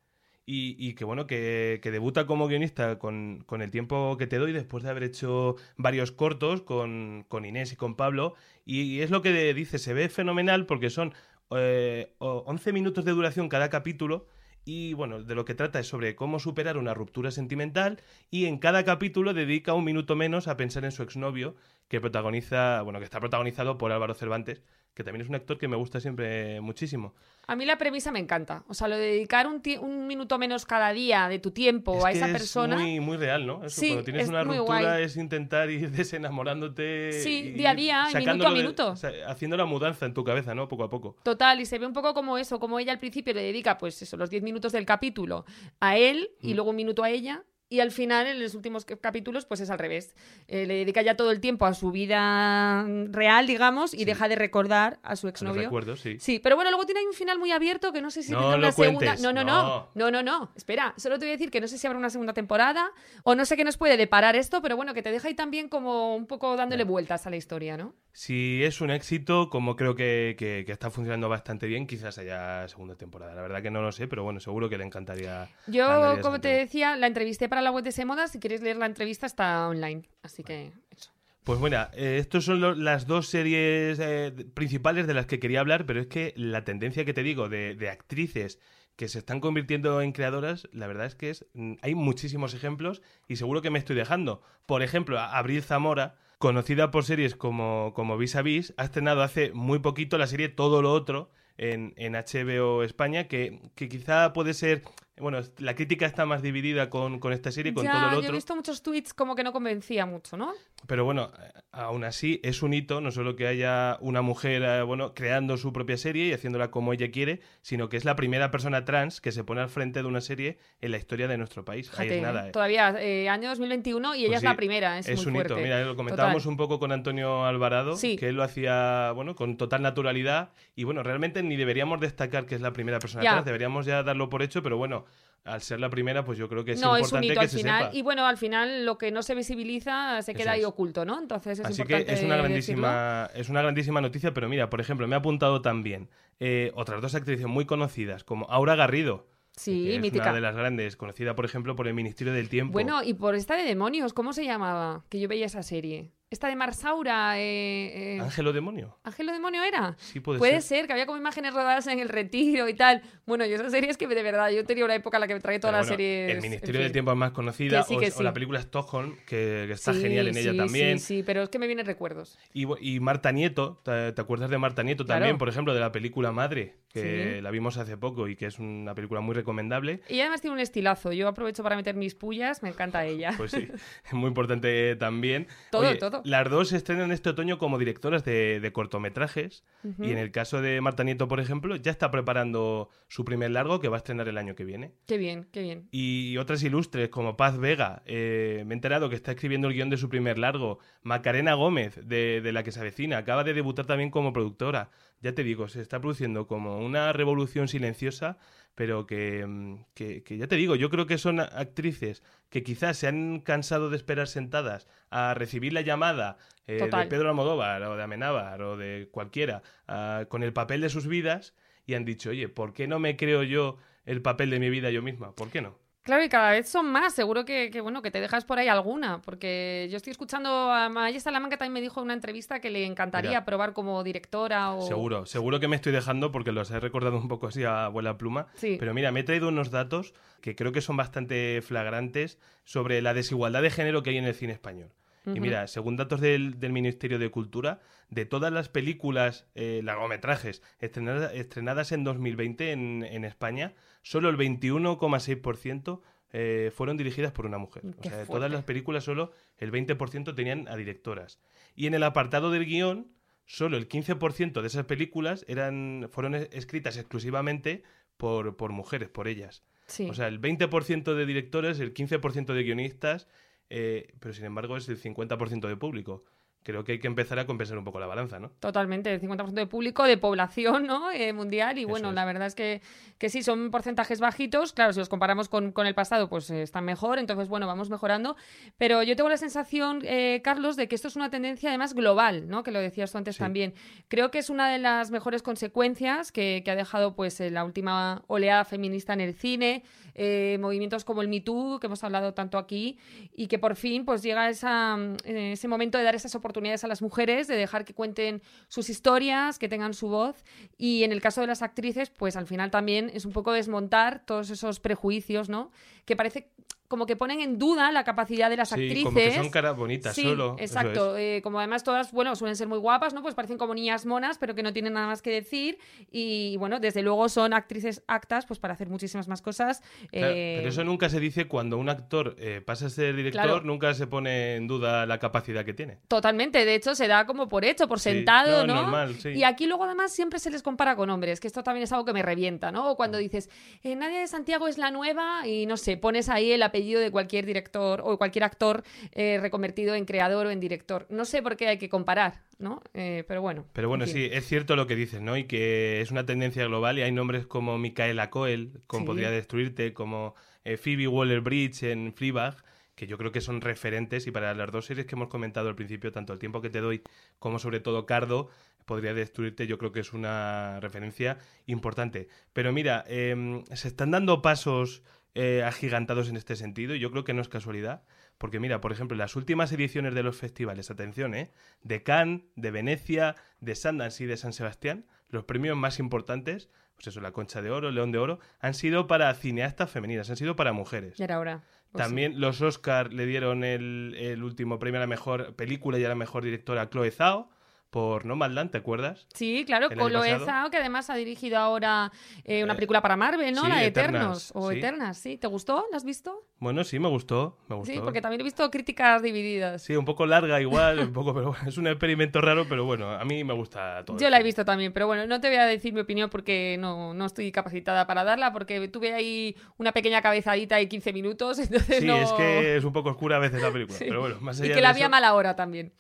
Y, 0.47 0.77
y 0.79 0.95
que 0.95 1.05
bueno, 1.07 1.27
que, 1.27 1.81
que 1.83 1.91
debuta 1.91 2.27
como 2.27 2.47
guionista 2.49 2.99
con, 2.99 3.43
con 3.47 3.63
el 3.63 3.71
tiempo 3.71 4.17
que 4.19 4.27
te 4.27 4.39
doy 4.39 4.53
después 4.53 4.85
de 4.85 4.91
haber 4.91 5.05
hecho 5.05 5.57
varios 5.79 6.13
cortos 6.13 6.61
con, 6.63 7.25
con 7.29 7.45
Inés 7.47 7.73
y 7.73 7.77
con 7.77 7.97
Pablo. 7.97 8.35
Y, 8.67 8.83
y 8.83 9.01
es 9.03 9.11
lo 9.11 9.23
que 9.23 9.55
dice, 9.55 9.79
se 9.79 9.95
ve 9.95 10.09
fenomenal 10.11 10.67
porque 10.67 10.91
son 10.91 11.15
eh, 11.51 12.15
o- 12.19 12.45
11 12.47 12.73
minutos 12.73 13.05
de 13.05 13.13
duración 13.13 13.49
cada 13.49 13.71
capítulo. 13.71 14.27
Y 14.67 14.95
bueno, 14.95 15.23
de 15.23 15.35
lo 15.35 15.45
que 15.45 15.55
trata 15.55 15.79
es 15.79 15.89
sobre 15.89 16.15
cómo 16.17 16.39
superar 16.39 16.77
una 16.79 16.95
ruptura 16.95 17.31
sentimental. 17.31 18.01
Y 18.31 18.47
en 18.47 18.59
cada 18.59 18.85
capítulo 18.85 19.35
dedica 19.35 19.75
un 19.75 19.85
minuto 19.85 20.17
menos 20.17 20.49
a 20.49 20.57
pensar 20.57 20.85
en 20.85 20.93
su 20.93 21.03
exnovio, 21.03 21.55
que 21.89 22.01
protagoniza, 22.01 22.83
bueno, 22.83 22.99
que 22.99 23.05
está 23.05 23.21
protagonizado 23.21 23.77
por 23.79 23.93
Álvaro 23.93 24.15
Cervantes, 24.15 24.63
que 24.95 25.03
también 25.03 25.23
es 25.23 25.29
un 25.29 25.35
actor 25.35 25.59
que 25.59 25.67
me 25.67 25.77
gusta 25.77 25.99
siempre 26.01 26.61
muchísimo. 26.61 27.15
A 27.47 27.57
mí 27.57 27.65
la 27.67 27.77
premisa 27.77 28.11
me 28.13 28.21
encanta. 28.21 28.63
O 28.69 28.75
sea, 28.75 28.87
lo 28.89 28.97
de 28.97 29.07
dedicar 29.07 29.47
un, 29.49 30.07
minuto 30.07 30.39
menos 30.39 30.65
cada 30.65 30.93
día 30.93 31.29
de 31.29 31.39
tu 31.41 31.51
tiempo 31.51 31.99
Es 31.99 32.05
a 32.05 32.09
que 32.11 32.17
esa 32.17 32.27
es 32.27 32.33
persona. 32.33 32.77
muy, 32.79 33.01
muy 33.01 33.17
real, 33.17 33.45
¿no? 33.47 33.65
Eso, 33.65 33.81
Sí, 33.81 33.89
cuando 33.89 34.05
tienes 34.05 34.23
es 34.25 34.29
una 34.31 34.45
muy 34.45 34.57
ruptura 34.59 34.81
guay. 34.93 35.03
es 35.05 35.17
intentar 35.17 35.69
ir 35.69 35.91
desenamorándote. 36.39 37.13
Sí, 37.13 37.51
día 37.51 37.71
a 37.71 37.75
día, 37.75 38.05
minuto 38.15 38.47
a 38.47 38.51
de- 38.51 38.57
minuto. 38.57 38.91
o 38.93 38.97
sea, 38.97 39.11
haciendo 39.27 39.57
la 39.57 39.65
mudanza 39.65 40.07
en 40.07 40.15
tu 40.15 40.25
cabeza, 40.25 40.55
¿no? 40.55 40.69
Poco 40.69 40.85
a 40.85 40.91
poco. 40.91 41.17
Total, 41.23 41.61
y 41.61 41.67
se 41.67 41.79
ve 41.79 41.87
un 41.87 41.93
poco 41.93 42.15
como 42.15 42.39
eso, 42.39 42.59
como 42.61 42.79
ella 42.79 42.93
al 42.93 42.99
principio 42.99 43.35
le 43.35 43.43
dedica, 43.43 43.79
pues 43.79 44.01
eso, 44.01 44.17
los 44.17 44.31
10 44.31 44.43
minutos 44.43 44.73
del 44.73 44.87
capítulo 44.87 45.45
a 45.81 45.97
él 45.97 46.31
y 46.41 46.53
Mm. 46.53 46.55
luego 46.57 46.71
un 46.71 46.77
minuto 46.77 47.03
a 47.03 47.11
ella. 47.11 47.43
Y 47.75 47.81
al 47.81 47.91
final, 47.91 48.29
en 48.29 48.41
los 48.41 48.55
últimos 48.55 48.85
cap- 48.85 49.01
capítulos, 49.01 49.47
pues 49.47 49.59
es 49.61 49.69
al 49.71 49.79
revés. 49.81 50.15
Eh, 50.47 50.65
le 50.67 50.75
dedica 50.75 51.03
ya 51.03 51.17
todo 51.17 51.33
el 51.33 51.41
tiempo 51.41 51.67
a 51.67 51.75
su 51.75 51.91
vida 51.91 52.85
mm, 52.87 53.13
real, 53.13 53.47
digamos, 53.49 53.93
y 53.95 53.99
Sí. 53.99 54.05
deja 54.05 54.29
de 54.29 54.37
recordar 54.37 55.01
a 55.03 55.17
su 55.17 55.27
Los 55.27 55.33
exnovio. 55.33 55.63
recuerdos, 55.63 56.01
sí. 56.01 56.19
Sí, 56.21 56.39
pero 56.39 56.55
bueno, 56.55 56.71
luego 56.71 56.87
tiene 56.87 57.05
un 57.07 57.13
final 57.15 57.39
muy 57.39 57.51
abierto 57.51 57.93
que 57.93 58.01
no 58.01 58.11
sé 58.13 58.23
si 58.23 58.31
No 58.31 58.39
tendrá 58.39 58.57
una 58.59 58.67
lo 58.69 58.73
segunda. 58.73 58.99
cuentes, 59.01 59.23
No, 59.23 59.33
no, 59.33 59.43
no. 59.45 59.63
no, 59.95 60.11
no, 60.11 60.11
no, 60.11 60.23
no. 60.23 60.53
Espera, 60.55 60.95
solo 60.97 61.19
te 61.19 61.25
voy 61.27 61.31
a 61.31 61.37
decir 61.37 61.51
que 61.51 61.61
no 61.61 61.67
sé 61.67 61.79
si 61.79 61.87
habrá 61.87 61.99
una 61.99 62.11
segunda 62.11 62.33
temporada 62.33 62.93
o 63.25 63.35
no 63.35 63.45
sé 63.45 63.57
qué 63.57 63.65
nos 63.65 63.77
puede 63.77 63.97
deparar 63.97 64.37
esto, 64.37 64.63
pero 64.63 64.77
bueno, 64.77 64.95
que 64.95 65.03
te 65.03 65.11
deja 65.11 65.27
ahí 65.29 65.35
también 65.35 65.69
como 65.69 66.15
un 66.15 66.27
poco 66.27 66.57
dándole 66.57 66.85
vueltas 66.85 67.27
a 67.27 67.31
la 67.31 67.37
historia, 67.37 67.77
¿no? 67.77 67.95
Si 68.13 68.63
es 68.63 68.81
un 68.81 68.93
éxito, 68.93 69.51
como 69.51 69.75
creo 69.75 69.97
que, 69.97 70.37
que- 70.39 70.63
que 70.65 70.71
está 70.71 70.89
funcionando 70.89 71.29
bastante 71.29 71.67
bien, 71.67 71.89
quizás 71.89 72.17
haya 72.19 72.69
segunda 72.69 72.95
temporada. 72.95 73.35
La 73.35 73.43
verdad 73.43 73.61
que 73.61 73.73
no 73.73 73.83
lo 73.83 73.91
sé, 73.91 74.07
pero 74.07 74.23
bueno, 74.23 74.39
seguro 74.39 74.69
que 74.69 74.79
le 74.79 74.85
encantaría. 74.85 75.49
Yo, 75.67 76.21
como 76.23 76.41
te 76.41 76.47
decía, 76.49 76.95
la 76.97 77.09
entrevisté 77.09 77.49
para 77.49 77.61
la 77.65 77.73
web 77.73 77.85
de 77.85 77.93
Semoda. 77.93 78.29
Si 78.29 78.39
queréis 78.39 78.63
leer 78.63 78.77
la 78.77 78.87
entrevista, 78.87 79.27
está 79.27 79.69
online. 79.69 80.09
Así 80.23 80.45
que, 80.45 80.73
eso. 80.91 81.11
Pues 81.45 81.61
bueno, 81.61 81.77
eh, 81.93 82.17
estos 82.19 82.47
son 82.47 82.85
las 82.85 83.07
dos 83.07 83.29
series 83.29 83.99
eh, 84.01 84.33
principales 84.55 85.07
de 85.07 85.13
las 85.13 85.27
que 85.27 85.39
quería 85.39 85.61
hablar, 85.61 85.85
pero 85.85 86.01
es 86.01 86.07
que 86.07 86.33
la 86.37 86.65
tendencia 86.65 87.05
que 87.05 87.13
te 87.13 87.23
digo 87.23 87.51
de, 87.51 87.91
actrices 87.91 88.59
que 88.97 89.09
se 89.09 89.19
están 89.19 89.41
convirtiendo 89.41 90.01
en 90.01 90.13
creadoras, 90.13 90.69
la 90.73 90.87
verdad 90.87 91.05
es 91.05 91.15
que 91.15 91.29
es 91.29 91.47
mm, 91.53 91.75
hay 91.83 91.95
muchísimos 91.95 92.55
ejemplos 92.55 93.03
y 93.29 93.37
seguro 93.37 93.61
que 93.61 93.69
me 93.69 93.79
estoy 93.79 93.95
dejando. 93.95 94.41
Por 94.65 94.83
ejemplo, 94.83 95.21
Abril 95.21 95.63
Zamora, 95.63 96.15
conocida 96.39 96.91
por 96.91 97.05
series 97.05 97.35
como, 97.35 97.93
como 97.95 98.17
Vis 98.17 98.37
a 98.37 98.43
Vis, 98.43 98.73
ha 98.79 98.85
estrenado 98.85 99.23
hace 99.23 99.53
muy 99.53 99.81
poquito 99.81 100.17
la 100.17 100.27
serie 100.27 100.49
Todo 100.49 100.81
lo 100.81 100.93
Otro 100.93 101.31
en, 101.59 101.93
en 101.99 102.15
HBO 102.15 102.83
España, 102.85 103.29
que, 103.29 103.61
que 103.75 103.91
quizá 103.91 104.33
puede 104.33 104.55
ser... 104.55 104.83
Bueno, 105.17 105.39
la 105.59 105.75
crítica 105.77 106.07
está 106.07 106.27
más 106.27 106.43
dividida 106.43 106.91
con, 106.91 107.21
con 107.21 107.33
esta 107.33 107.53
serie, 107.53 107.73
con 107.73 107.85
ya, 107.85 107.93
todo 107.93 108.03
lo 108.07 108.11
yo 108.15 108.19
otro. 108.19 108.31
he 108.31 108.33
visto 108.35 108.57
muchos 108.57 108.83
tweets 108.83 109.15
como 109.15 109.37
que 109.37 109.45
no 109.45 109.53
convencía 109.53 110.07
mucho, 110.07 110.37
¿no? 110.37 110.53
Pero 110.89 111.05
bueno, 111.05 111.31
eh, 111.41 111.53
aún 111.71 112.03
así 112.03 112.41
es 112.43 112.63
un 112.65 112.75
hito, 112.75 113.01
no 113.01 113.13
solo 113.13 113.37
que 113.37 113.47
haya 113.47 113.97
una 114.01 114.23
mujer 114.23 114.63
eh, 114.65 114.83
bueno, 114.83 115.15
creando 115.15 115.57
su 115.57 115.73
propia 115.73 115.97
serie 115.97 116.27
y 116.27 116.33
haciéndola 116.33 116.73
como 116.73 116.93
ella 116.93 117.13
quiere, 117.13 117.41
sino 117.63 117.89
que 117.89 117.97
es 117.97 118.05
la 118.05 118.17
primera 118.17 118.51
persona 118.51 118.85
trans 118.85 119.21
que 119.21 119.31
se 119.31 119.45
pone 119.45 119.61
al 119.61 119.69
frente 119.69 120.03
de 120.03 120.09
una 120.09 120.21
serie 120.21 120.59
en 120.81 120.91
la 120.91 120.97
historia 120.99 121.29
de 121.29 121.39
nuestro 121.39 121.65
país. 121.65 121.91
Ahí 121.99 122.09
es 122.11 122.21
nada. 122.23 122.49
eh. 122.49 122.53
Todavía, 122.53 122.97
eh, 123.01 123.29
año 123.29 123.49
2021 123.51 124.17
y 124.17 124.19
ella 124.25 124.29
Pues 124.31 124.39
es 124.39 124.43
la 124.45 124.57
primera. 124.57 124.99
Es, 124.99 125.07
muy 125.07 125.27
un 125.27 125.33
fuerte. 125.35 125.53
hito. 125.55 125.63
Mira, 125.63 125.85
lo 125.85 125.95
comentábamos 125.95 126.43
Total. 126.43 126.51
un 126.51 126.57
poco 126.57 126.81
con 126.81 126.91
Antonio 126.91 127.45
Alvarado, 127.45 127.97
Sí. 127.97 128.17
que 128.17 128.29
él 128.31 128.35
lo 128.35 128.43
hacía 128.43 129.13
bueno 129.13 129.37
con 129.37 129.57
total 129.57 129.83
naturalidad 129.83 130.51
y 130.75 130.83
bueno, 130.85 131.05
realmente 131.05 131.43
ni 131.45 131.55
deberíamos 131.57 132.01
destacar 132.01 132.47
que 132.47 132.57
es 132.57 132.61
la 132.61 132.73
primera 132.73 132.99
persona 132.99 133.23
Ya. 133.23 133.31
trans, 133.31 133.45
deberíamos 133.47 133.87
ya 133.87 134.03
darlo 134.03 134.29
por 134.29 134.43
hecho, 134.43 134.61
pero 134.63 134.77
bueno, 134.77 135.04
al 135.45 135.61
ser 135.61 135.79
la 135.79 135.91
primera, 135.91 136.25
pues 136.25 136.39
yo 136.39 136.49
creo 136.49 136.65
que 136.65 136.73
es 136.73 136.81
no, 136.81 136.97
es 136.97 137.13
un 137.13 137.23
importante 137.23 137.27
hito 137.27 137.35
que 137.35 137.45
al 137.45 137.49
se 137.51 137.57
final. 137.59 137.83
sepa. 137.85 137.97
Y 137.97 138.03
bueno, 138.03 138.27
al 138.27 138.37
final 138.39 138.87
lo 138.87 138.97
que 138.97 139.11
no 139.11 139.23
se 139.23 139.35
visibiliza 139.35 140.23
se 140.23 140.33
Eso 140.33 140.39
queda 140.39 140.53
ahí 140.53 140.61
es. 140.61 140.67
oculto, 140.67 141.05
¿no? 141.05 141.19
Entonces 141.19 141.59
es 141.59 141.67
Así 141.67 141.77
que 141.77 141.83
importante 141.83 142.13
es 142.15 142.23
una 142.23 142.37
decirlo. 142.37 142.43
grandísima, 142.83 143.31
es 143.35 143.49
una 143.51 143.61
grandísima 143.63 144.01
noticia, 144.01 144.33
pero 144.33 144.49
mira, 144.49 144.71
por 144.71 144.81
ejemplo, 144.81 145.07
me 145.07 145.15
ha 145.15 145.19
apuntado 145.19 145.61
también 145.61 146.09
eh, 146.41 146.73
otras 146.75 147.03
dos 147.03 147.15
actrices 147.15 147.47
muy 147.47 147.67
conocidas, 147.67 148.25
como 148.25 148.47
Aura 148.51 148.75
Garrido, 148.75 149.27
Sí, 149.57 149.85
que 149.85 149.95
es 149.97 150.01
mítica. 150.01 150.25
una 150.25 150.33
de 150.35 150.41
las 150.41 150.57
grandes, 150.57 150.97
conocida 150.97 151.37
por 151.37 151.45
ejemplo 151.45 151.77
por 151.77 151.87
el 151.87 151.95
Ministerio 151.95 152.33
del 152.33 152.49
Tiempo. 152.49 152.73
Bueno, 152.73 153.03
y 153.05 153.15
por 153.15 153.35
esta 153.37 153.55
de 153.55 153.63
demonios, 153.65 154.13
¿cómo 154.13 154.33
se 154.33 154.45
llamaba? 154.45 155.05
Que 155.11 155.21
yo 155.21 155.29
veía 155.29 155.47
esa 155.47 155.63
serie. 155.63 156.11
Esta 156.31 156.49
de 156.49 156.57
Marsaura. 156.57 157.39
Eh, 157.39 158.17
eh, 158.17 158.21
¿Ángel 158.21 158.47
o 158.49 158.53
demonio? 158.53 158.99
¿Ángel 159.05 159.29
o 159.29 159.33
demonio 159.33 159.63
era? 159.63 159.95
Sí, 159.99 160.19
puede, 160.21 160.39
Puede 160.39 160.61
ser. 160.63 160.79
ser, 160.81 160.87
que 160.87 160.93
había 160.95 161.07
como 161.07 161.19
imágenes 161.19 161.55
rodadas 161.55 161.87
en 161.87 162.01
el 162.01 162.09
retiro 162.09 162.69
y 162.69 162.75
tal. 162.75 163.03
Bueno, 163.27 163.47
yo 163.47 163.55
esas 163.57 163.71
series 163.71 163.97
que 163.97 164.09
de 164.09 164.23
verdad, 164.23 164.51
yo 164.51 164.65
tenía 164.65 164.85
una 164.85 164.95
época 164.97 165.19
en 165.19 165.21
la 165.21 165.27
que 165.29 165.35
me 165.35 165.41
tragué 165.41 165.61
todas 165.61 165.73
Pero 165.75 165.79
las 165.81 165.87
bueno, 165.89 165.97
series. 165.99 166.31
El 166.37 166.43
Ministerio 166.43 166.81
en 166.81 166.83
del. 166.87 166.93
Tiempo 166.93 167.13
es 167.13 167.19
más 167.19 167.31
conocida, 167.33 167.83
sí, 167.85 167.95
o, 167.95 168.01
que 168.01 168.09
o 168.09 168.11
sí. 168.11 168.23
la 168.25 168.33
película 168.33 168.59
Stockholm, 168.61 169.17
que, 169.27 169.65
que 169.69 169.73
está 169.73 169.93
Sí, 169.93 170.01
genial 170.01 170.27
en 170.29 170.37
ella 170.37 170.51
sí, 170.53 170.57
también. 170.57 170.99
Sí, 170.99 171.19
sí, 171.19 171.23
pero 171.23 171.43
es 171.43 171.51
que 171.51 171.59
me 171.61 171.67
vienen 171.67 171.87
recuerdos. 171.87 172.37
Y, 172.53 172.67
y 172.81 172.99
Marta 173.01 173.31
Nieto, 173.31 173.81
¿te, 173.85 174.13
te 174.13 174.21
acuerdas 174.21 174.51
de 174.51 174.59
Marta 174.59 174.83
Nieto 174.83 175.05
Claro. 175.05 175.21
también, 175.21 175.39
por 175.39 175.49
ejemplo, 175.49 175.73
de 175.75 175.81
la 175.81 175.93
película 175.93 176.33
Madre, 176.33 176.79
que 176.89 177.35
Sí. 177.37 177.41
la 177.43 177.51
vimos 177.51 177.77
hace 177.77 177.97
poco 177.97 178.27
y 178.29 178.35
que 178.37 178.47
es 178.47 178.59
una 178.59 178.95
película 178.95 179.21
muy 179.21 179.35
recomendable? 179.35 180.01
Y 180.09 180.21
además 180.21 180.41
tiene 180.41 180.55
un 180.55 180.61
estilazo. 180.61 181.13
Yo 181.13 181.29
aprovecho 181.29 181.63
para 181.63 181.77
meter 181.77 181.95
mis 181.95 182.15
pullas, 182.15 182.63
me 182.63 182.71
encanta 182.71 183.05
ella. 183.05 183.35
Pues 183.37 183.53
sí, 183.53 183.69
es 184.07 184.13
muy 184.13 184.29
importante 184.29 184.97
también. 184.97 185.47
Todo, 185.71 185.83
Oye, 185.83 185.97
todo. 185.97 186.14
Las 186.25 186.51
dos 186.51 186.69
se 186.69 186.77
estrenan 186.77 187.13
este 187.13 187.31
otoño 187.31 187.59
como 187.59 187.79
directoras 187.79 188.25
de, 188.25 188.61
de 188.61 188.73
cortometrajes. 188.73 189.65
Y 190.01 190.11
en 190.11 190.19
el 190.19 190.31
caso 190.31 190.61
de 190.61 190.81
Marta 190.81 191.05
Nieto, 191.05 191.29
por 191.29 191.41
ejemplo, 191.41 191.77
ya 191.77 191.91
está 191.91 192.11
preparando 192.11 192.89
su 193.09 193.25
primer 193.25 193.51
largo 193.51 193.81
que 193.81 193.89
va 193.89 193.97
a 193.97 193.99
estrenar 193.99 194.29
el 194.29 194.39
año 194.39 194.55
que 194.55 194.65
viene. 194.65 194.93
Qué 195.07 195.19
bien, 195.19 195.47
qué 195.53 195.63
bien. 195.63 195.89
Y 195.91 196.37
otras 196.39 196.63
ilustres 196.63 197.09
como 197.09 197.37
Paz 197.37 197.59
Vega, 197.59 198.03
eh, 198.07 198.63
me 198.67 198.75
he 198.75 198.77
enterado 198.77 199.09
que 199.09 199.17
está 199.17 199.33
escribiendo 199.33 199.69
el 199.69 199.75
guion 199.75 199.91
de 199.91 199.97
su 199.97 200.09
primer 200.09 200.39
largo. 200.39 200.79
Macarena 201.03 201.55
Gómez, 201.55 202.01
de, 202.07 202.41
de 202.41 202.53
la 202.53 202.63
que 202.63 202.73
se 202.73 202.81
avecina, 202.81 203.19
acaba 203.19 203.45
de 203.45 203.55
debutar 203.55 203.87
también 203.87 204.11
como 204.11 204.33
productora. 204.33 204.91
Ya 205.25 205.35
te 205.35 205.43
digo, 205.43 205.69
se 205.69 205.81
está 205.81 206.01
produciendo 206.01 206.47
como 206.47 206.81
una 206.81 207.11
revolución 207.15 207.67
silenciosa, 207.67 208.37
pero 208.75 209.07
que, 209.07 209.47
mm, 209.47 209.77
que, 209.95 210.23
que 210.23 210.37
ya 210.37 210.49
te 210.49 210.57
digo, 210.57 210.77
yo 210.77 210.91
creo 210.91 211.07
que 211.07 211.17
son 211.17 211.41
actrices 211.41 212.23
que 212.51 212.63
quizás 212.63 212.99
se 212.99 213.07
han 213.09 213.41
cansado 213.41 213.89
de 213.89 213.97
esperar 213.97 214.29
sentadas 214.29 214.87
a 215.09 215.33
recibir 215.33 215.73
la 215.73 215.81
llamada 215.81 216.37
eh, 216.67 216.77
de. 216.77 217.07
Pedro 217.09 217.31
Almodóvar 217.31 217.83
o 217.85 217.97
de 217.97 218.03
Amenábar 218.03 218.61
o 218.61 218.77
de 218.77 219.09
cualquiera 219.11 219.63
ah, 219.89 220.27
con 220.29 220.43
el 220.43 220.53
papel 220.53 220.83
de 220.83 220.91
sus 220.91 221.07
vidas 221.07 221.55
y 221.87 221.95
han 221.95 222.05
dicho, 222.05 222.29
oye, 222.29 222.51
¿por 222.51 222.75
qué 222.75 222.87
no 222.87 222.99
me 222.99 223.17
creo 223.17 223.45
yo 223.45 223.79
el 224.05 224.21
papel 224.21 224.51
de 224.51 224.61
mi 224.61 224.69
vida 224.69 224.91
yo 224.91 225.01
misma? 225.01 225.35
¿Por 225.35 225.49
qué 225.49 225.63
no? 225.63 225.79
Claro, 226.05 226.23
y 226.23 226.29
cada 226.29 226.51
vez 226.51 226.69
son 226.69 226.87
más. 226.93 227.15
Seguro 227.15 227.47
que, 227.47 227.71
que, 227.71 227.81
bueno, 227.81 228.03
que 228.03 228.11
te 228.11 228.21
dejas 228.21 228.45
por 228.45 228.59
ahí 228.59 228.69
alguna. 228.69 229.23
Porque 229.23 229.89
yo 229.91 229.97
estoy 229.97 230.11
escuchando 230.11 230.71
a 230.71 230.91
Maya 230.91 231.19
Salamanca 231.19 231.57
que 231.57 231.59
también 231.59 231.73
me 231.73 231.81
dijo 231.81 232.01
en 232.01 232.05
una 232.05 232.15
entrevista 232.15 232.61
que 232.61 232.69
le 232.71 232.85
encantaría 232.85 233.31
Mira. 233.31 233.45
probar 233.47 233.73
como 233.73 234.05
directora 234.05 234.75
o. 234.75 234.83
Seguro, 234.87 235.25
seguro 235.25 235.61
que 235.61 235.69
me 235.69 235.77
estoy 235.77 235.93
dejando 235.93 236.31
porque 236.31 236.53
los 236.53 236.71
he 236.71 236.79
recordado 236.79 237.17
un 237.17 237.29
poco 237.29 237.47
así 237.47 237.65
a 237.65 237.87
abuela 237.87 238.19
pluma. 238.19 238.49
Sí. 238.55 238.77
Pero 238.79 238.93
mira, 238.93 239.13
me 239.13 239.21
he 239.21 239.25
traído 239.25 239.49
unos 239.49 239.71
datos 239.71 240.13
que 240.43 240.55
creo 240.55 240.73
que 240.73 240.83
son 240.83 240.99
bastante 240.99 241.63
flagrantes 241.63 242.39
sobre 242.65 243.01
la 243.01 243.15
desigualdad 243.15 243.63
de 243.63 243.71
género 243.71 244.03
que 244.03 244.11
hay 244.11 244.19
en 244.19 244.27
el 244.27 244.35
cine 244.35 244.53
español. 244.53 244.91
Y 245.27 245.41
mira, 245.41 245.67
según 245.69 245.97
datos 245.97 246.21
del, 246.21 246.59
del 246.61 246.73
Ministerio 246.73 247.19
de 247.19 247.31
Cultura, 247.31 247.81
de 248.11 248.27
todas 248.27 248.53
las 248.53 248.69
películas, 248.69 249.47
eh, 249.55 249.81
largometrajes 249.83 250.63
estrenadas, 250.81 251.33
estrenadas 251.35 251.93
en 251.93 252.05
2020 252.05 252.73
en, 252.73 253.03
en 253.05 253.25
España, 253.25 253.75
solo 254.03 254.29
el 254.29 254.37
21,6% 254.37 256.01
eh, 256.33 256.71
fueron 256.75 256.97
dirigidas 256.97 257.33
por 257.33 257.47
una 257.47 257.59
mujer. 257.59 257.85
O 257.87 258.01
Qué 258.01 258.09
sea, 258.11 258.19
de 258.19 258.27
todas 258.27 258.51
las 258.51 258.65
películas 258.65 259.05
solo 259.05 259.33
el 259.57 259.71
20% 259.73 260.35
tenían 260.35 260.67
a 260.69 260.77
directoras. 260.77 261.39
Y 261.77 261.87
en 261.87 261.95
el 261.95 262.03
apartado 262.03 262.51
del 262.51 262.67
guion, 262.67 263.09
solo 263.47 263.77
el 263.77 263.89
15% 263.89 264.61
de 264.61 264.67
esas 264.67 264.85
películas 264.87 265.45
eran, 265.49 266.09
fueron 266.11 266.35
es- 266.35 266.49
escritas 266.53 266.97
exclusivamente 266.97 267.83
por, 268.17 268.57
por 268.57 268.73
mujeres, 268.73 269.09
por 269.09 269.29
ellas. 269.29 269.63
Sí. 269.87 270.09
O 270.11 270.15
sea, 270.15 270.29
el 270.29 270.41
20% 270.41 271.15
de 271.15 271.27
directores, 271.27 271.79
el 271.79 271.93
15% 271.95 272.53
de 272.55 272.63
guionistas, 272.63 273.29
eh, 273.71 274.13
pero 274.21 274.33
sin 274.35 274.45
embargo 274.45 274.77
es 274.77 274.89
el 274.89 275.01
50% 275.01 275.69
de 275.69 275.77
público. 275.77 276.25
Creo 276.67 276.83
que 276.83 276.93
hay 276.93 276.99
que 276.99 277.09
empezar 277.09 277.39
a 277.39 277.45
compensar 277.45 277.77
un 277.77 277.85
poco 277.85 278.01
la 278.01 278.07
balanza, 278.07 278.39
¿no? 278.41 278.49
Totalmente, 278.59 279.13
el 279.13 279.21
50% 279.21 279.53
de 279.53 279.67
público, 279.67 280.05
de 280.05 280.17
población 280.17 280.87
¿no? 280.87 281.11
Eh, 281.13 281.35
mundial. 281.35 281.77
Y 281.77 281.83
Eso 281.83 281.91
bueno, 281.91 282.09
es. 282.09 282.15
la 282.15 282.25
verdad 282.25 282.47
es 282.47 282.55
que, 282.55 282.81
que 283.19 283.29
sí, 283.29 283.43
son 283.43 283.71
porcentajes 283.71 284.19
bajitos. 284.19 284.73
Claro, 284.73 284.95
si 284.95 284.99
los 284.99 285.11
comparamos 285.11 285.51
con, 285.51 285.73
con 285.73 285.87
el 285.87 285.95
pasado, 285.95 286.31
pues 286.31 286.49
eh, 286.49 286.63
están 286.63 286.87
mejor. 286.87 287.19
Entonces, 287.19 287.51
bueno, 287.51 287.67
vamos 287.67 287.91
mejorando. 287.91 288.35
Pero 288.79 289.03
yo 289.03 289.15
tengo 289.15 289.29
la 289.29 289.37
sensación, 289.37 290.01
eh, 290.05 290.41
Carlos, 290.43 290.77
de 290.77 290.89
que 290.89 290.95
esto 290.95 291.09
es 291.09 291.17
una 291.17 291.29
tendencia 291.29 291.69
además 291.69 291.93
global, 291.93 292.49
¿no? 292.49 292.63
Que 292.63 292.71
lo 292.71 292.81
decías 292.81 293.13
tú 293.13 293.19
antes 293.19 293.37
Sí. 293.37 293.41
también. 293.41 293.75
Creo 294.09 294.31
que 294.31 294.39
es 294.39 294.49
una 294.49 294.71
de 294.73 294.79
las 294.79 295.11
mejores 295.11 295.43
consecuencias 295.43 296.33
que, 296.33 296.63
que 296.65 296.71
ha 296.71 296.77
dejado 296.77 297.15
pues 297.15 297.41
eh, 297.43 297.51
la 297.51 297.63
última 297.67 298.23
oleada 298.27 298.65
feminista 298.65 299.13
en 299.13 299.21
el 299.21 299.35
cine, 299.35 299.83
eh, 300.15 300.59
movimientos 300.61 301.05
como 301.05 301.23
el 301.23 301.29
Me 301.29 301.41
Too, 301.41 301.79
que 301.81 301.87
hemos 301.87 302.05
hablado 302.05 302.35
tanto 302.35 302.59
aquí, 302.59 302.99
y 303.35 303.47
que 303.47 303.59
por 303.59 303.77
fin 303.77 304.05
pues 304.05 304.23
llega 304.23 304.51
eh, 304.51 305.53
ese 305.53 305.69
momento 305.69 305.99
de 305.99 306.05
dar 306.05 306.15
esas 306.15 306.35
oportunidades 306.35 306.85
a 306.85 306.89
las 306.89 307.03
mujeres, 307.03 307.47
de 307.47 307.57
dejar 307.57 307.85
que 307.85 307.95
cuenten 307.95 308.43
sus 308.69 308.91
historias, 308.91 309.59
que 309.59 309.69
tengan 309.69 309.95
su 309.95 310.09
voz, 310.09 310.45
y 310.79 311.05
en 311.05 311.13
el 311.13 311.21
caso 311.21 311.41
de 311.41 311.47
las 311.47 311.63
actrices, 311.63 312.11
pues 312.11 312.37
al 312.37 312.47
final 312.47 312.71
también 312.71 313.11
es 313.13 313.25
un 313.25 313.33
poco 313.33 313.53
desmontar 313.53 314.25
todos 314.25 314.51
esos 314.51 314.81
prejuicios, 314.81 315.49
¿no? 315.49 315.71
Que 316.05 316.17
parece 316.17 316.49
como 316.87 317.07
que 317.07 317.17
ponen 317.17 317.41
en 317.41 317.59
duda 317.59 317.91
la 317.91 318.05
capacidad 318.05 318.51
de 318.51 318.57
las 318.59 318.69
Sí, 318.69 318.75
actrices. 318.75 319.05
como 319.05 319.17
que 319.17 319.33
son 319.35 319.51
caras 319.51 319.75
bonitas 319.75 320.15
Sí, 320.15 320.23
solo. 320.23 320.55
exacto. 320.61 321.17
es. 321.17 321.39
Eh, 321.39 321.41
como 321.43 321.59
además 321.59 321.83
todas, 321.83 322.13
bueno, 322.13 322.37
suelen 322.37 322.55
ser 322.57 322.69
muy 322.69 322.79
guapas, 322.79 323.15
¿no? 323.15 323.23
Pues 323.23 323.35
parecen 323.35 323.57
como 323.59 323.75
niñas 323.75 324.05
monas, 324.07 324.37
pero 324.39 324.55
que 324.55 324.63
no 324.63 324.73
tienen 324.73 324.93
nada 324.93 325.07
más 325.09 325.21
que 325.23 325.31
decir. 325.31 325.79
Y 326.13 326.57
bueno, 326.59 326.79
desde 326.79 327.03
luego 327.03 327.29
son 327.31 327.53
actrices 327.55 328.03
actas, 328.07 328.45
pues 328.47 328.61
para 328.61 328.75
hacer 328.75 328.91
muchísimas 328.91 329.27
más 329.27 329.41
cosas. 329.43 329.81
Claro, 330.13 330.35
Eh, 330.37 330.55
pero 330.59 330.69
eso 330.69 330.85
nunca 330.85 331.09
se 331.09 331.19
dice 331.19 331.49
cuando 331.49 331.79
un 331.79 331.89
actor 331.89 332.37
eh, 332.39 332.61
pasa 332.65 332.87
a 332.87 332.91
ser 332.91 333.17
director, 333.17 333.43
Claro. 333.43 333.61
nunca 333.63 333.93
se 333.95 334.07
pone 334.07 334.55
en 334.57 334.69
duda 334.69 335.07
la 335.07 335.19
capacidad 335.19 335.65
que 335.65 335.73
tiene. 335.73 335.99
Totalmente, 336.07 336.65
de 336.65 336.75
hecho 336.77 336.95
se 336.95 337.09
da 337.09 337.27
como 337.27 337.49
por 337.49 337.65
hecho, 337.65 337.89
por 337.89 337.99
Sí, 337.99 338.11
sentado, 338.11 338.67
no, 338.67 338.75
¿no? 338.75 338.83
normal, 338.83 339.17
sí. 339.19 339.31
Y 339.31 339.43
aquí 339.43 339.67
luego 339.67 339.85
además 339.85 340.13
siempre 340.13 340.39
se 340.39 340.51
les 340.51 340.63
compara 340.63 340.95
con 340.95 341.09
hombres, 341.11 341.41
que 341.41 341.49
esto 341.49 341.65
también 341.65 341.85
es 341.85 341.93
algo 341.93 342.05
que 342.05 342.13
me 342.13 342.23
revienta, 342.23 342.71
¿no? 342.71 342.91
O 342.91 342.97
cuando 342.97 343.19
dices, 343.19 343.49
eh, 343.83 343.97
Nadia 343.97 344.21
de 344.21 344.29
Santiago 344.29 344.69
es 344.69 344.77
la 344.79 344.91
nueva 344.93 345.49
y 345.49 345.67
no 345.67 345.77
sé, 345.79 345.94
pones 345.97 346.29
ahí 346.29 346.53
el 346.53 346.63
apellido 346.63 347.01
de 347.01 347.11
cualquier 347.11 347.47
director 347.47 348.03
o 348.05 348.19
cualquier 348.19 348.45
actor 348.45 348.83
eh, 349.13 349.39
reconvertido 349.41 349.95
en 349.95 350.05
creador 350.05 350.47
o 350.47 350.51
en 350.51 350.61
director. 350.61 351.07
No 351.11 351.25
sé 351.25 351.43
por 351.43 351.57
qué 351.57 351.69
hay 351.69 351.79
que 351.79 351.89
comparar, 351.89 352.43
¿no? 352.59 352.83
Eh, 352.95 353.25
pero 353.27 353.43
bueno. 353.43 353.67
Pero 353.73 353.89
bueno, 353.89 354.05
en 354.05 354.11
fin. 354.11 354.23
sí, 354.23 354.31
es 354.33 354.47
cierto 354.47 354.77
lo 354.77 354.87
que 354.87 354.97
dices, 354.97 355.21
¿no? 355.21 355.37
Y 355.37 355.45
que 355.45 356.01
es 356.01 356.11
una 356.11 356.27
tendencia 356.27 356.65
global 356.67 356.99
y 356.99 357.03
hay 357.03 357.13
nombres 357.13 357.47
como 357.47 357.79
Micaela 357.79 358.31
Coel, 358.31 358.73
Sí. 358.91 359.05
Podría 359.05 359.31
Destruirte, 359.31 359.93
como 359.93 360.35
eh, 360.65 360.77
Phoebe 360.77 361.09
Waller-Bridge 361.09 361.85
en 361.85 362.15
Fleabag, 362.15 362.57
que 362.95 363.07
yo 363.07 363.19
creo 363.19 363.33
que 363.33 363.41
son 363.41 363.61
referentes 363.61 364.27
y 364.27 364.31
para 364.31 364.55
las 364.55 364.71
dos 364.71 364.87
series 364.87 365.07
que 365.07 365.15
hemos 365.15 365.29
comentado 365.29 365.69
al 365.69 365.75
principio, 365.75 366.13
tanto 366.13 366.33
El 366.33 366.39
tiempo 366.39 366.61
que 366.61 366.71
te 366.71 366.81
doy 366.81 367.03
como 367.39 367.59
sobre 367.59 367.81
todo 367.81 368.07
Cardo, 368.07 368.49
Podría 368.85 369.15
Destruirte, 369.15 369.67
yo 369.67 369.79
creo 369.79 369.93
que 369.93 370.01
es 370.01 370.13
una 370.13 370.79
referencia 370.81 371.39
importante. 371.67 372.29
Pero 372.53 372.73
mira, 372.73 373.05
em, 373.09 373.65
se 373.73 373.89
están 373.89 374.11
dando 374.11 374.43
pasos 374.43 375.03
eh, 375.35 375.63
agigantados 375.65 376.29
en 376.29 376.37
este 376.37 376.55
sentido 376.55 376.95
y 376.95 377.01
yo 377.01 377.11
creo 377.11 377.25
que 377.25 377.35
no 377.35 377.43
es 377.43 377.49
casualidad. 377.49 378.05
Porque 378.39 378.61
mira, 378.61 378.81
por 378.81 378.93
ejemplo, 378.93 379.15
en 379.15 379.19
las 379.19 379.37
últimas 379.37 379.73
ediciones 379.73 380.15
de 380.15 380.23
los 380.23 380.37
festivales, 380.37 380.91
atención, 380.91 381.35
¿eh? 381.35 381.51
De 381.83 382.03
Cannes, 382.03 382.43
de 382.57 382.71
Venecia, 382.71 383.37
de 383.61 383.75
Sundance 383.75 384.23
y 384.23 384.27
de 384.27 384.37
San 384.37 384.53
Sebastián, 384.53 385.07
los 385.29 385.45
premios 385.45 385.77
más 385.77 385.99
importantes, 385.99 386.69
pues 386.95 387.09
eso, 387.09 387.21
la 387.21 387.33
Concha 387.33 387.63
de 387.63 387.71
Oro, 387.71 387.91
León 387.91 388.13
de 388.13 388.19
Oro, 388.19 388.39
han 388.61 388.75
sido 388.75 389.07
para 389.07 389.33
cineastas 389.35 389.91
femeninas, 389.91 390.31
han 390.31 390.37
sido 390.37 390.57
para 390.57 390.73
mujeres. 390.73 391.19
Era 391.19 391.39
hora. 391.39 391.63
Pues 391.91 392.05
sí. 392.05 392.09
También 392.09 392.41
los 392.41 392.61
Oscar 392.61 393.13
le 393.13 393.27
dieron 393.27 393.65
el, 393.65 394.17
el 394.19 394.43
último 394.43 394.79
premio 394.79 394.99
a 394.99 395.03
la 395.03 395.07
mejor 395.07 395.55
película 395.55 395.99
y 395.99 396.05
a 396.05 396.09
la 396.09 396.15
mejor 396.15 396.45
directora 396.45 396.83
a 396.83 396.91
Chloe 396.91 397.11
Zhao 397.11 397.51
por 397.95 398.27
Nomadland, 398.27 398.73
¿te 398.73 398.79
acuerdas? 398.79 399.25
Sí, 399.35 399.63
claro, 399.65 399.89
el 399.89 399.97
pasado. 399.97 400.45
Zhao, 400.45 400.69
que 400.69 400.79
además 400.79 401.11
ha 401.11 401.15
dirigido 401.15 401.59
ahora 401.59 402.11
eh, 402.43 402.65
una 402.65 402.73
Eh, 402.73 402.77
película 402.77 403.01
para 403.01 403.17
Marvel, 403.17 403.55
¿no? 403.55 403.63
sí, 403.63 403.69
la 403.69 403.79
de 403.79 403.87
Eternos. 403.87 404.51
O 404.53 404.73
sí. 404.73 404.79
Eternas, 404.79 405.17
sí. 405.17 405.39
¿Te 405.39 405.47
gustó? 405.47 405.87
¿La 405.93 405.97
has 405.99 406.05
visto? 406.05 406.45
Bueno, 406.59 406.83
sí, 406.83 406.99
me 406.99 407.07
gustó, 407.09 407.57
me 407.69 407.77
gustó. 407.77 407.93
Sí, 407.93 408.01
porque 408.03 408.21
también 408.21 408.41
he 408.41 408.45
visto 408.45 408.69
críticas 408.69 409.23
divididas. 409.23 409.81
Sí, 409.81 409.95
un 409.95 410.05
poco 410.05 410.27
larga 410.27 410.61
igual, 410.61 410.99
un 410.99 411.13
poco, 411.13 411.33
pero 411.33 411.51
bueno, 411.53 411.69
es 411.69 411.79
un 411.79 411.87
experimento 411.87 412.41
raro, 412.41 412.67
pero 412.69 412.85
bueno, 412.85 413.11
a 413.13 413.25
mí 413.25 413.45
me 413.45 413.55
gusta 413.55 414.05
todo. 414.05 414.19
Yo 414.19 414.29
la 414.29 414.41
he 414.41 414.43
visto 414.43 414.65
también, 414.65 414.93
pero 414.93 415.07
bueno, 415.07 415.25
no 415.29 415.41
te 415.41 415.47
voy 415.47 415.59
a 415.59 415.67
decir 415.67 415.93
mi 415.95 416.01
opinión 416.01 416.31
porque 416.31 416.77
no, 416.81 417.15
no 417.15 417.27
estoy 417.27 417.53
capacitada 417.53 418.09
para 418.09 418.25
darla, 418.25 418.53
porque 418.53 418.89
tuve 418.89 419.15
ahí 419.15 419.55
una 419.77 419.93
pequeña 419.93 420.21
cabezadita 420.21 420.81
y 420.81 420.89
15 420.89 421.13
minutos, 421.13 421.59
entonces 421.61 421.99
Sí, 422.01 422.07
no... 422.07 422.17
es 422.17 422.33
que 422.33 422.77
es 422.77 422.83
un 422.83 422.93
poco 422.93 423.11
oscura 423.11 423.37
a 423.37 423.39
veces 423.39 423.63
la 423.63 423.71
película, 423.71 423.97
Sí. 423.99 424.07
pero 424.09 424.21
bueno, 424.21 424.41
más 424.41 424.59
Y 424.59 424.63
allá 424.65 424.71
que 424.71 424.75
de 424.77 424.83
la 424.83 424.91
eso- 424.91 424.99
vi 424.99 425.03
a 425.05 425.09
mala 425.09 425.33
hora 425.35 425.55
también. 425.55 425.93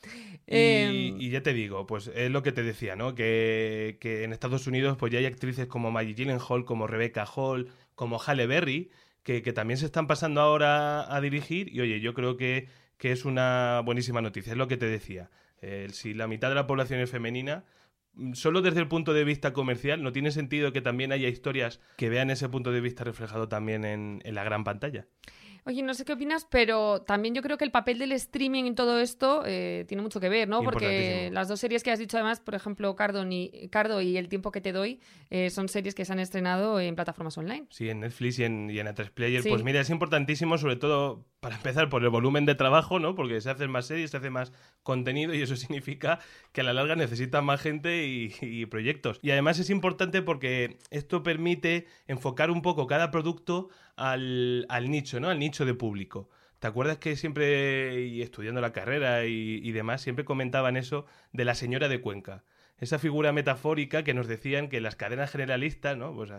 Y, 0.46 0.56
Em, 0.56 1.20
y 1.20 1.30
ya 1.30 1.42
te 1.42 1.54
digo, 1.54 1.83
pues 1.86 2.08
es 2.14 2.30
lo 2.30 2.42
que 2.42 2.52
te 2.52 2.62
decía, 2.62 2.96
¿no? 2.96 3.14
Que, 3.14 3.98
que 4.00 4.24
en 4.24 4.32
Estados 4.32 4.66
Unidos 4.66 4.96
pues 4.98 5.12
ya 5.12 5.18
hay 5.18 5.26
actrices 5.26 5.66
como 5.66 5.90
Maggie 5.90 6.14
Gyllenhaal, 6.14 6.64
como 6.64 6.86
Rebecca 6.86 7.26
Hall, 7.26 7.70
como 7.94 8.18
Halle 8.18 8.46
Berry, 8.46 8.90
que, 9.22 9.42
que 9.42 9.52
también 9.52 9.78
se 9.78 9.86
están 9.86 10.06
pasando 10.06 10.40
ahora 10.40 11.14
a 11.14 11.20
dirigir 11.20 11.74
y 11.74 11.80
oye, 11.80 12.00
yo 12.00 12.14
creo 12.14 12.36
que, 12.36 12.68
que 12.98 13.12
es 13.12 13.24
una 13.24 13.80
buenísima 13.84 14.20
noticia, 14.20 14.52
es 14.52 14.58
lo 14.58 14.68
que 14.68 14.76
te 14.76 14.86
decía. 14.86 15.30
Eh, 15.62 15.88
si 15.92 16.14
la 16.14 16.26
mitad 16.26 16.50
de 16.50 16.54
la 16.54 16.66
población 16.66 17.00
es 17.00 17.10
femenina, 17.10 17.64
mm, 18.14 18.34
solo 18.34 18.60
desde 18.60 18.80
el 18.80 18.88
punto 18.88 19.12
de 19.14 19.24
vista 19.24 19.52
comercial 19.52 20.02
no 20.02 20.12
tiene 20.12 20.30
sentido 20.30 20.72
que 20.72 20.82
también 20.82 21.10
haya 21.12 21.28
historias 21.28 21.80
que 21.96 22.10
vean 22.10 22.30
ese 22.30 22.48
punto 22.48 22.70
de 22.70 22.80
vista 22.80 23.04
reflejado 23.04 23.48
también 23.48 23.84
en, 23.84 24.20
en 24.24 24.34
la 24.34 24.44
gran 24.44 24.64
pantalla. 24.64 25.06
Oye, 25.66 25.82
no 25.82 25.94
sé 25.94 26.04
qué 26.04 26.12
opinas, 26.12 26.46
pero 26.50 27.00
también 27.02 27.34
yo 27.34 27.40
creo 27.40 27.56
que 27.56 27.64
el 27.64 27.70
papel 27.70 27.98
del 27.98 28.12
streaming 28.12 28.64
en 28.64 28.74
todo 28.74 29.00
esto 29.00 29.44
eh, 29.46 29.86
tiene 29.88 30.02
mucho 30.02 30.20
que 30.20 30.28
ver, 30.28 30.46
¿no? 30.46 30.62
Porque 30.62 31.30
las 31.32 31.48
dos 31.48 31.58
series 31.58 31.82
que 31.82 31.90
has 31.90 31.98
dicho 31.98 32.18
además, 32.18 32.40
por 32.40 32.54
ejemplo, 32.54 32.94
Cardo 32.96 33.26
y, 33.26 33.68
Cardo 33.70 34.02
y 34.02 34.18
El 34.18 34.28
tiempo 34.28 34.52
que 34.52 34.60
te 34.60 34.72
doy, 34.72 35.00
eh, 35.30 35.48
son 35.48 35.68
series 35.68 35.94
que 35.94 36.04
se 36.04 36.12
han 36.12 36.18
estrenado 36.18 36.80
en 36.80 36.94
plataformas 36.94 37.38
online. 37.38 37.66
Sí, 37.70 37.88
en 37.88 38.00
Netflix 38.00 38.38
y 38.40 38.44
en, 38.44 38.68
y 38.68 38.78
en 38.78 38.88
A3 38.88 39.10
Player. 39.10 39.42
Sí. 39.42 39.48
Pues 39.48 39.62
mira, 39.62 39.80
es 39.80 39.88
importantísimo, 39.88 40.58
sobre 40.58 40.76
todo 40.76 41.24
para 41.44 41.56
empezar 41.56 41.90
por 41.90 42.02
el 42.02 42.08
volumen 42.08 42.46
de 42.46 42.54
trabajo, 42.54 42.98
¿no? 42.98 43.14
Porque 43.14 43.38
se 43.42 43.50
hacen 43.50 43.70
más 43.70 43.84
series, 43.84 44.12
se 44.12 44.16
hace 44.16 44.30
más 44.30 44.50
contenido 44.82 45.34
y 45.34 45.42
eso 45.42 45.56
significa 45.56 46.18
que 46.52 46.62
a 46.62 46.64
la 46.64 46.72
larga 46.72 46.96
necesitan 46.96 47.44
más 47.44 47.60
gente 47.60 48.06
y, 48.06 48.64
proyectos. 48.64 49.18
Y 49.20 49.30
además 49.30 49.58
es 49.58 49.68
importante 49.68 50.22
porque 50.22 50.78
esto 50.88 51.22
permite 51.22 51.86
enfocar 52.06 52.50
un 52.50 52.62
poco 52.62 52.86
cada 52.86 53.10
producto 53.10 53.68
al, 53.94 54.66
nicho, 54.88 55.20
¿no? 55.20 55.28
Al 55.28 55.38
nicho 55.38 55.66
de 55.66 55.74
público. 55.74 56.30
¿Te 56.60 56.66
acuerdas 56.66 56.96
que 56.96 57.14
siempre, 57.14 58.06
y 58.06 58.22
estudiando 58.22 58.62
la 58.62 58.72
carrera 58.72 59.26
y, 59.26 59.60
y 59.62 59.72
demás, 59.72 60.00
siempre 60.00 60.24
comentaban 60.24 60.78
eso 60.78 61.04
de 61.32 61.44
la 61.44 61.54
señora 61.54 61.90
de 61.90 62.00
Cuenca? 62.00 62.42
Esa 62.78 62.98
figura 62.98 63.34
metafórica 63.34 64.02
que 64.02 64.14
nos 64.14 64.28
decían 64.28 64.70
que 64.70 64.80
las 64.80 64.96
cadenas 64.96 65.30
generalistas, 65.30 65.94
¿no? 65.94 66.14
Pues, 66.14 66.32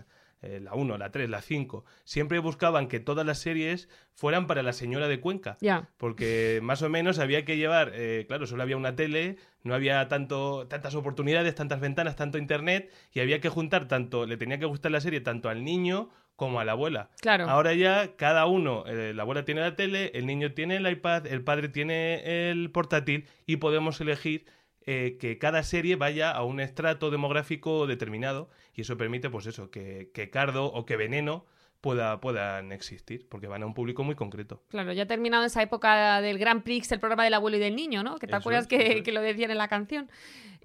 eh, 0.45 0.59
la 0.59 0.73
1, 0.73 0.97
la 0.97 1.11
3, 1.11 1.29
la 1.29 1.41
5, 1.41 1.83
siempre 2.03 2.39
buscaban 2.39 2.87
que 2.87 2.99
todas 2.99 3.25
las 3.25 3.39
series 3.39 3.89
fueran 4.13 4.47
para 4.47 4.63
la 4.63 4.73
señora 4.73 5.07
de 5.07 5.19
Cuenca. 5.19 5.57
Porque 5.97 6.59
más 6.61 6.81
o 6.81 6.89
menos 6.89 7.19
había 7.19 7.45
que 7.45 7.57
llevar, 7.57 7.91
eh, 7.95 8.25
claro, 8.27 8.45
solo 8.45 8.63
había 8.63 8.77
una 8.77 8.95
tele, 8.95 9.37
no 9.63 9.73
había 9.73 10.07
tanto, 10.07 10.67
tantas 10.67 10.95
oportunidades, 10.95 11.55
tantas 11.55 11.79
ventanas, 11.79 12.15
tanto 12.15 12.37
internet, 12.37 12.93
y 13.11 13.19
había 13.19 13.41
que 13.41 13.49
juntar 13.49 13.87
tanto, 13.87 14.25
le 14.25 14.37
tenía 14.37 14.59
que 14.59 14.65
gustar 14.65 14.91
la 14.91 15.01
serie 15.01 15.21
tanto 15.21 15.49
al 15.49 15.63
niño 15.63 16.09
como 16.35 16.59
a 16.59 16.65
la 16.65 16.73
abuela. 16.73 17.09
Claro. 17.21 17.49
Ahora 17.49 17.73
ya 17.73 18.15
cada 18.15 18.45
uno, 18.45 18.85
eh, 18.87 19.13
la 19.13 19.23
abuela 19.23 19.45
tiene 19.45 19.61
la 19.61 19.75
tele, 19.75 20.11
el 20.13 20.25
niño 20.25 20.53
tiene 20.53 20.77
el 20.77 20.87
iPad, 20.87 21.25
el 21.27 21.43
padre 21.43 21.69
tiene 21.69 22.49
el 22.49 22.69
portátil 22.71 23.25
y 23.45 23.57
podemos 23.57 23.99
elegir 24.01 24.45
eh, 24.87 25.17
que 25.19 25.39
cada 25.39 25.63
serie 25.63 25.95
vaya 25.95 26.29
a 26.29 26.43
un 26.43 26.59
estrato 26.59 27.09
demográfico 27.09 27.87
determinado 27.87 28.51
y 28.75 28.81
eso 28.81 28.97
permite 28.97 29.29
pues 29.29 29.45
eso, 29.47 29.71
que, 29.71 30.11
que 30.13 30.29
Cardo 30.29 30.65
o 30.65 30.85
que 30.85 30.95
Veneno 30.97 31.45
pueda, 31.81 32.19
puedan 32.19 32.71
existir, 32.71 33.27
porque 33.29 33.47
van 33.47 33.61
a 33.63 33.65
un 33.67 33.73
público 33.75 34.03
muy 34.03 34.15
concreto. 34.15 34.63
Claro, 34.69 34.91
ya 34.93 35.03
ha 35.03 35.07
terminado 35.07 35.45
esa 35.45 35.61
época 35.61 36.19
del 36.21 36.39
Grand 36.39 36.63
Prix, 36.63 36.91
el 36.91 36.99
programa 36.99 37.23
del 37.23 37.33
abuelo 37.35 37.57
y 37.57 37.59
del 37.59 37.75
niño, 37.75 38.01
¿no? 38.03 38.15
Que 38.17 38.25
te 38.27 38.31
Eso 38.31 38.37
acuerdas 38.37 38.63
es, 38.63 38.67
que, 38.67 38.97
es. 38.97 39.03
que 39.03 39.11
lo 39.11 39.21
decían 39.21 39.51
en 39.51 39.57
la 39.59 39.67
canción. 39.67 40.09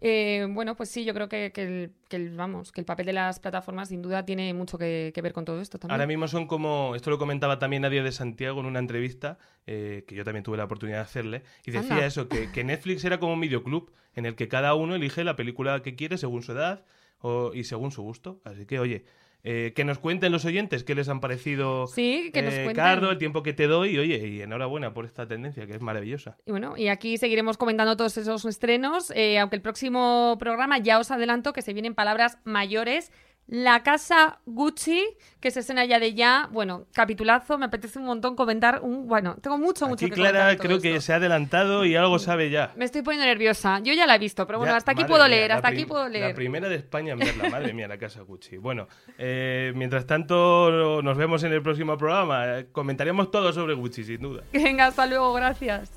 Eh, 0.03 0.47
bueno, 0.49 0.77
pues 0.77 0.89
sí, 0.89 1.05
yo 1.05 1.13
creo 1.13 1.29
que, 1.29 1.53
que 1.53 1.63
el, 1.63 1.93
que 2.09 2.17
el- 2.17 2.35
vamos, 2.35 2.73
que 2.73 2.81
el 2.81 2.87
papel 2.87 3.05
de 3.05 3.13
las 3.13 3.39
plataformas 3.39 3.91
sin 3.91 4.01
duda 4.01 4.25
tiene 4.25 4.55
mucho 4.55 4.79
que, 4.79 5.13
que 5.15 5.21
ver 5.21 5.35
con 5.35 5.45
todo 5.45 5.61
esto 5.61 5.79
también. 5.79 5.93
Ahora 5.93 6.07
mismo 6.07 6.27
son 6.27 6.47
como, 6.47 6.95
esto 6.97 7.11
lo 7.11 7.19
comentaba 7.19 7.59
también 7.59 7.83
Nadia 7.83 8.03
de 8.03 8.13
Santiago 8.13 8.61
en 8.61 8.67
una 8.67 8.79
entrevista, 8.79 9.37
eh, 9.67 10.05
que 10.09 10.15
yo 10.15 10.25
también 10.25 10.43
tuve 10.43 10.57
la 10.57 10.65
oportunidad 10.65 10.99
de 10.99 11.03
hacerle, 11.05 11.43
y 11.67 11.71
decía 11.73 11.97
Anda. 11.97 12.07
eso, 12.07 12.29
que, 12.31 12.51
que 12.51 12.65
Netflix 12.65 13.05
era 13.05 13.21
como 13.21 13.35
un 13.35 13.41
videoclub 13.43 13.93
en 14.15 14.25
el 14.25 14.37
que 14.37 14.49
cada 14.49 14.73
uno 14.75 14.95
elige 14.95 15.23
la 15.23 15.37
película 15.37 15.83
que 15.83 15.97
quiere 15.97 16.17
según 16.17 16.43
su 16.43 16.53
edad 16.53 16.83
o- 17.21 17.53
y 17.55 17.65
según 17.65 17.91
su 17.93 18.03
gusto. 18.03 18.41
Así 18.45 18.67
que, 18.67 18.79
oye, 18.79 19.05
eh, 19.43 19.73
que 19.75 19.85
nos 19.85 19.99
cuenten 19.99 20.33
los 20.33 20.45
oyentes 20.45 20.85
qué 20.85 20.95
les 20.95 21.09
han 21.09 21.21
parecido 21.21 21.87
Sí, 21.87 22.31
que 22.35 22.43
nos 22.43 22.53
eh. 22.53 22.73
Cardo, 22.75 23.11
el 23.11 23.17
tiempo 23.17 23.43
que 23.43 23.55
te 23.55 23.67
doy, 23.67 23.95
y 23.95 23.99
oye, 23.99 24.29
y 24.29 24.43
enhorabuena 24.43 24.93
por 24.93 25.07
esta 25.07 25.27
tendencia, 25.27 25.67
que 25.67 25.73
es 25.75 25.81
maravillosa. 25.81 26.37
Y 26.45 26.51
bueno, 26.51 26.77
y 26.77 26.89
aquí 26.89 27.17
seguiremos 27.17 27.57
comentando 27.57 27.97
todos 27.97 28.19
esos 28.19 28.45
estrenos, 28.45 29.11
eh, 29.13 29.39
aunque 29.39 29.57
el 29.57 29.63
próximo 29.63 30.37
programa 30.39 30.77
ya 30.79 30.99
os 30.99 31.11
adelanto 31.11 31.55
que 31.55 31.63
se 31.63 31.73
vienen 31.73 31.95
palabras 31.95 32.39
mayores. 32.45 33.11
La 33.53 33.83
casa 33.83 34.39
Gucci, 34.47 35.05
que 35.41 35.51
se 35.51 35.59
escena 35.59 35.85
ya 35.85 35.99
de 35.99 36.15
ya, 36.15 36.49
bueno, 36.53 36.85
capitulazo, 36.93 37.59
me 37.59 37.67
apetece 37.67 37.99
un 37.99 38.05
montón 38.05 38.37
comentar 38.37 38.79
un, 38.81 39.09
bueno, 39.09 39.39
tengo 39.43 39.59
mucho, 39.59 39.89
mucho 39.89 40.05
Aquí 40.07 40.11
que 40.11 40.17
comentar 40.21 40.35
Clara 40.35 40.57
creo 40.57 40.81
que 40.81 41.01
se 41.01 41.13
ha 41.13 41.17
adelantado 41.17 41.85
y 41.85 41.97
algo 41.97 42.21
sabe 42.21 42.49
ya. 42.51 42.73
Me 42.77 42.85
estoy 42.85 43.03
poniendo 43.03 43.27
nerviosa. 43.27 43.81
Yo 43.81 43.93
ya 43.93 44.07
la 44.07 44.15
he 44.15 44.19
visto, 44.21 44.47
pero 44.47 44.61
bueno, 44.61 44.73
Ya, 44.73 44.77
hasta 44.77 44.93
aquí 44.93 45.05
puedo 45.05 45.25
mía, 45.25 45.31
leer, 45.37 45.49
la 45.49 45.57
hasta 45.57 45.67
aquí 45.67 45.85
puedo 45.85 46.05
La 46.05 46.09
leer. 46.11 46.35
primera 46.37 46.69
de 46.69 46.77
España 46.77 47.15
en 47.15 47.19
verla, 47.19 47.51
madre 47.51 47.73
mía, 47.75 47.89
la 47.89 47.99
casa 47.99 48.21
Gucci. 48.21 48.57
Bueno, 48.57 48.87
eh, 49.19 49.73
mientras 49.75 50.07
tanto 50.07 51.03
nos 51.03 51.17
vemos 51.19 51.43
en 51.43 51.53
el 51.53 51.61
próximo 51.61 51.99
programa. 51.99 52.63
Comentaremos 52.71 53.33
todo 53.33 53.53
sobre 53.53 53.75
Gucci, 53.75 54.05
sin 54.05 54.21
duda. 54.21 54.45
Venga, 54.53 54.87
hasta 54.87 55.07
luego, 55.07 55.33
gracias. 55.33 55.91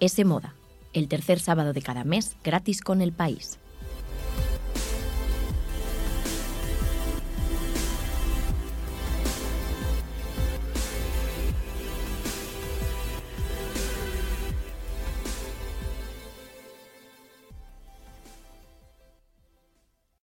Ese 0.00 0.24
Moda, 0.26 0.54
el 0.94 1.08
tercer 1.08 1.40
sábado 1.40 1.72
de 1.72 1.82
cada 1.82 2.04
mes 2.04 2.36
gratis 2.42 2.80
con 2.80 3.02
el 3.02 3.12
país. 3.12 3.58